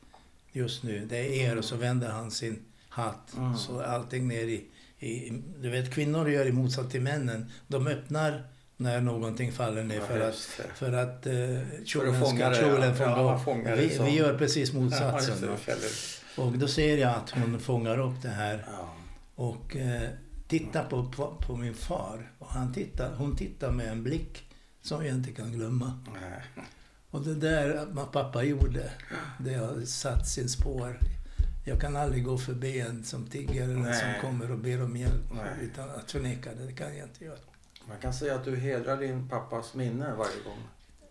just 0.52 0.82
nu. 0.82 1.06
Det 1.06 1.18
är 1.18 1.30
er. 1.30 1.58
Och 1.58 1.64
så 1.64 1.76
vänder 1.76 2.08
han 2.08 2.30
sin 2.30 2.62
hatt. 2.88 3.34
Mm. 3.36 3.56
Så 3.56 3.82
allting 3.82 4.28
ner 4.28 4.44
i, 4.44 4.64
i... 4.98 5.42
Du 5.58 5.70
vet 5.70 5.94
kvinnor 5.94 6.30
gör 6.30 6.46
i 6.46 6.52
motsats 6.52 6.90
till 6.90 7.02
männen. 7.02 7.50
De 7.66 7.86
öppnar 7.86 8.44
när 8.76 9.00
någonting 9.00 9.52
faller 9.52 9.84
ner 9.84 10.00
för 10.00 10.20
att, 10.20 10.36
för 10.74 10.92
att 10.92 11.26
uh, 11.26 11.60
kjolen 11.84 12.26
ska 12.26 12.54
kjolen 12.54 12.96
få 12.96 13.04
gå. 13.04 13.62
Vi, 13.76 13.98
vi 14.04 14.10
gör 14.10 14.38
precis 14.38 14.72
motsatsen. 14.72 15.48
Ja, 16.36 16.42
och 16.42 16.52
då 16.52 16.68
ser 16.68 16.98
jag 16.98 17.10
att 17.10 17.30
hon 17.30 17.60
fångar 17.60 17.98
upp 17.98 18.22
det 18.22 18.28
här. 18.28 18.66
Ja. 18.72 18.94
Och 19.34 19.76
eh, 19.76 20.08
tittar 20.50 20.84
på, 20.84 21.04
på, 21.04 21.34
på, 21.46 21.56
min 21.56 21.74
far. 21.74 22.32
Och 22.38 22.48
han 22.48 22.72
tittar, 22.72 23.14
hon 23.14 23.36
tittar 23.36 23.70
med 23.70 23.88
en 23.92 24.02
blick 24.02 24.50
som 24.82 25.06
jag 25.06 25.14
inte 25.14 25.32
kan 25.32 25.52
glömma. 25.52 26.04
Nej. 26.12 26.42
Och 27.10 27.22
det 27.22 27.34
där 27.34 27.86
vad 27.90 28.12
pappa 28.12 28.42
gjorde, 28.42 28.92
det 29.38 29.54
har 29.54 29.84
satt 29.84 30.28
sin 30.28 30.48
spår. 30.48 30.98
Jag 31.66 31.80
kan 31.80 31.96
aldrig 31.96 32.24
gå 32.24 32.38
förbi 32.38 32.80
en 32.80 33.04
som 33.04 33.26
tigger 33.26 33.64
eller 33.64 33.74
Nej. 33.74 34.00
som 34.00 34.30
kommer 34.30 34.50
och 34.50 34.58
ber 34.58 34.82
om 34.82 34.96
hjälp 34.96 35.32
Nej. 35.32 35.54
utan 35.60 35.90
att 35.90 36.10
förneka 36.10 36.54
det. 36.54 36.66
Det 36.66 36.72
kan 36.72 36.96
jag 36.96 37.08
inte 37.08 37.24
göra. 37.24 37.38
Man 37.88 37.98
kan 37.98 38.14
säga 38.14 38.34
att 38.34 38.44
du 38.44 38.56
hedrar 38.56 38.96
din 38.96 39.28
pappas 39.28 39.74
minne 39.74 40.14
varje 40.14 40.42
gång. 40.44 40.62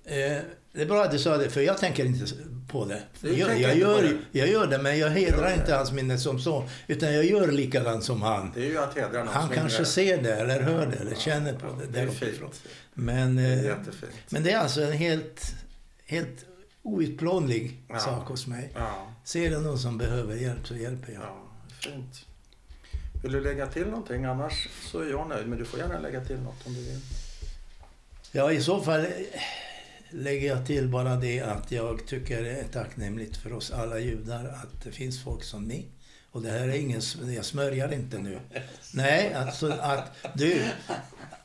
Eh, 0.06 0.38
det 0.74 0.82
är 0.82 0.86
bra 0.86 1.04
att 1.04 1.12
du 1.12 1.20
sa 1.20 1.38
det, 1.38 1.50
för 1.50 1.62
jag 1.62 1.78
tänker 1.78 2.06
inte 2.06 2.26
på 2.68 2.86
det. 2.86 3.02
Jag, 3.22 3.62
jag, 3.62 3.78
gör, 3.78 4.04
det. 4.04 4.40
jag 4.40 4.48
gör 4.48 4.68
det, 4.68 4.78
men 4.78 5.00
jag 5.00 5.10
hedrar 5.10 5.54
inte 5.54 5.76
hans 5.76 5.92
minne 5.92 6.18
som 6.18 6.40
så. 6.40 6.70
Utan 6.88 7.14
jag 7.14 7.26
gör 7.26 7.48
likadant 7.48 8.04
som 8.04 8.22
han. 8.22 8.52
Det 8.56 8.66
är 8.66 8.70
ju 8.70 8.78
att 8.78 8.96
hedra 8.96 9.26
Han 9.26 9.50
kanske 9.50 9.86
ser 9.86 10.22
det, 10.22 10.36
eller 10.36 10.62
hör 10.62 10.88
det, 10.88 10.96
eller 10.96 11.16
känner 11.16 11.54
på 11.54 11.68
det. 11.82 11.86
det 11.88 12.00
är 12.00 12.08
fint. 12.08 12.64
Men, 12.94 13.36
det 13.36 13.42
är 13.42 13.70
eh, 13.70 13.78
men 14.30 14.44
det 14.44 14.52
är 14.52 14.58
alltså 14.58 14.82
en 14.82 14.92
helt, 14.92 15.56
helt 16.06 16.46
outplånlig 16.82 17.84
sak 18.00 18.28
hos 18.28 18.48
mig. 18.48 18.74
Ser 19.24 19.52
jag 19.52 19.64
någon 19.64 19.80
som 19.80 19.98
behöver 19.98 20.36
hjälp 20.36 20.68
så 20.68 20.76
hjälper 20.76 21.14
jag. 21.14 21.22
Ja, 21.22 21.46
fint. 21.80 22.26
Vill 23.24 23.32
du 23.32 23.42
lägga 23.42 23.68
till 23.68 23.88
någonting? 23.88 24.26
Annars 24.26 24.68
så 24.92 25.00
är 25.00 25.10
jag 25.10 25.30
nöjd. 25.30 25.48
Men 25.48 25.60
du 25.60 25.66
får 25.66 25.80
gärna 25.80 26.00
lägga 26.00 26.26
till 26.26 26.40
något 26.40 26.68
om 26.68 26.74
du 26.74 26.80
vill. 26.80 27.00
Ja, 28.32 28.52
i 28.52 28.62
så 28.62 28.82
fall 28.82 29.06
lägger 30.12 30.48
jag 30.48 30.66
till 30.66 30.88
bara 30.88 31.16
det 31.16 31.42
att 31.42 31.72
jag 31.72 32.08
tycker 32.08 32.44
det 32.44 32.52
är 32.52 32.64
tacknämligt 32.64 33.38
för 33.38 33.54
oss 33.54 33.72
alla 33.72 34.00
judar 34.00 34.46
att 34.46 34.84
det 34.84 34.92
finns 34.92 35.24
folk 35.24 35.44
som 35.44 35.64
ni. 35.64 35.86
Och 36.32 36.42
det 36.42 36.50
här 36.50 36.68
är 36.68 36.74
ingen, 36.74 37.02
jag 37.36 37.46
smörjar 37.46 37.94
inte 37.94 38.18
nu. 38.18 38.40
Nej, 38.94 39.34
alltså 39.34 39.74
att 39.82 40.12
du, 40.34 40.64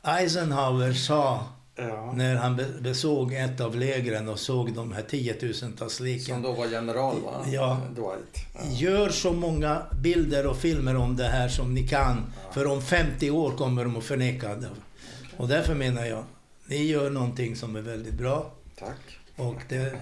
Eisenhower 0.03 0.93
sa 0.93 1.45
ja. 1.75 2.13
när 2.15 2.35
han 2.35 2.61
besåg 2.79 3.33
ett 3.33 3.61
av 3.61 3.75
lägren 3.75 4.29
och 4.29 4.39
såg 4.39 4.73
de 4.73 4.91
här 4.91 5.01
tiotusentals 5.01 5.99
liken. 5.99 6.35
Som 6.35 6.41
då 6.41 6.51
var 6.51 6.67
general 6.67 7.21
va? 7.21 7.45
Ja. 7.51 7.81
Dwight. 7.89 8.37
Ja. 8.53 8.61
Gör 8.71 9.09
så 9.09 9.33
många 9.33 9.81
bilder 10.03 10.47
och 10.47 10.57
filmer 10.57 10.95
om 10.95 11.15
det 11.15 11.27
här 11.27 11.49
som 11.49 11.73
ni 11.73 11.87
kan. 11.87 12.33
Ja. 12.45 12.51
För 12.53 12.67
om 12.67 12.81
50 12.81 13.31
år 13.31 13.51
kommer 13.51 13.83
de 13.83 13.97
att 13.97 14.03
förneka 14.03 14.47
det. 14.47 14.55
Okay. 14.55 14.69
Och 15.37 15.47
därför 15.47 15.75
menar 15.75 16.05
jag, 16.05 16.23
ni 16.65 16.83
gör 16.83 17.09
någonting 17.09 17.55
som 17.55 17.75
är 17.75 17.81
väldigt 17.81 18.13
bra. 18.13 18.54
Tack. 18.75 19.19
Och 19.35 19.61
det 19.69 19.99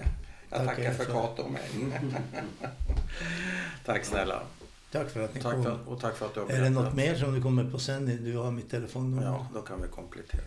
Jag 0.50 0.66
tackar 0.66 0.92
för 0.92 1.04
Cato 1.04 1.48
med. 1.48 1.62
tack 3.84 4.04
snälla. 4.04 4.42
Tack 4.92 5.10
för 5.10 5.24
att 5.24 5.34
ni 5.34 5.40
tack 5.40 5.52
kom. 5.52 5.64
För, 5.64 5.88
och 5.88 6.00
tack 6.00 6.16
för 6.16 6.26
att 6.26 6.34
du 6.34 6.40
har 6.40 6.48
Är 6.48 6.60
det 6.60 6.70
något 6.70 6.94
mer 6.94 7.14
som 7.14 7.34
du 7.34 7.42
kommer 7.42 7.70
på 7.70 7.78
sen? 7.78 8.24
Du 8.24 8.36
har 8.36 8.50
mitt 8.50 8.70
telefonnummer. 8.70 9.22
Ja, 9.22 9.46
då 9.54 9.62
kan 9.62 9.82
vi 9.82 9.88
komplettera. 9.88 10.42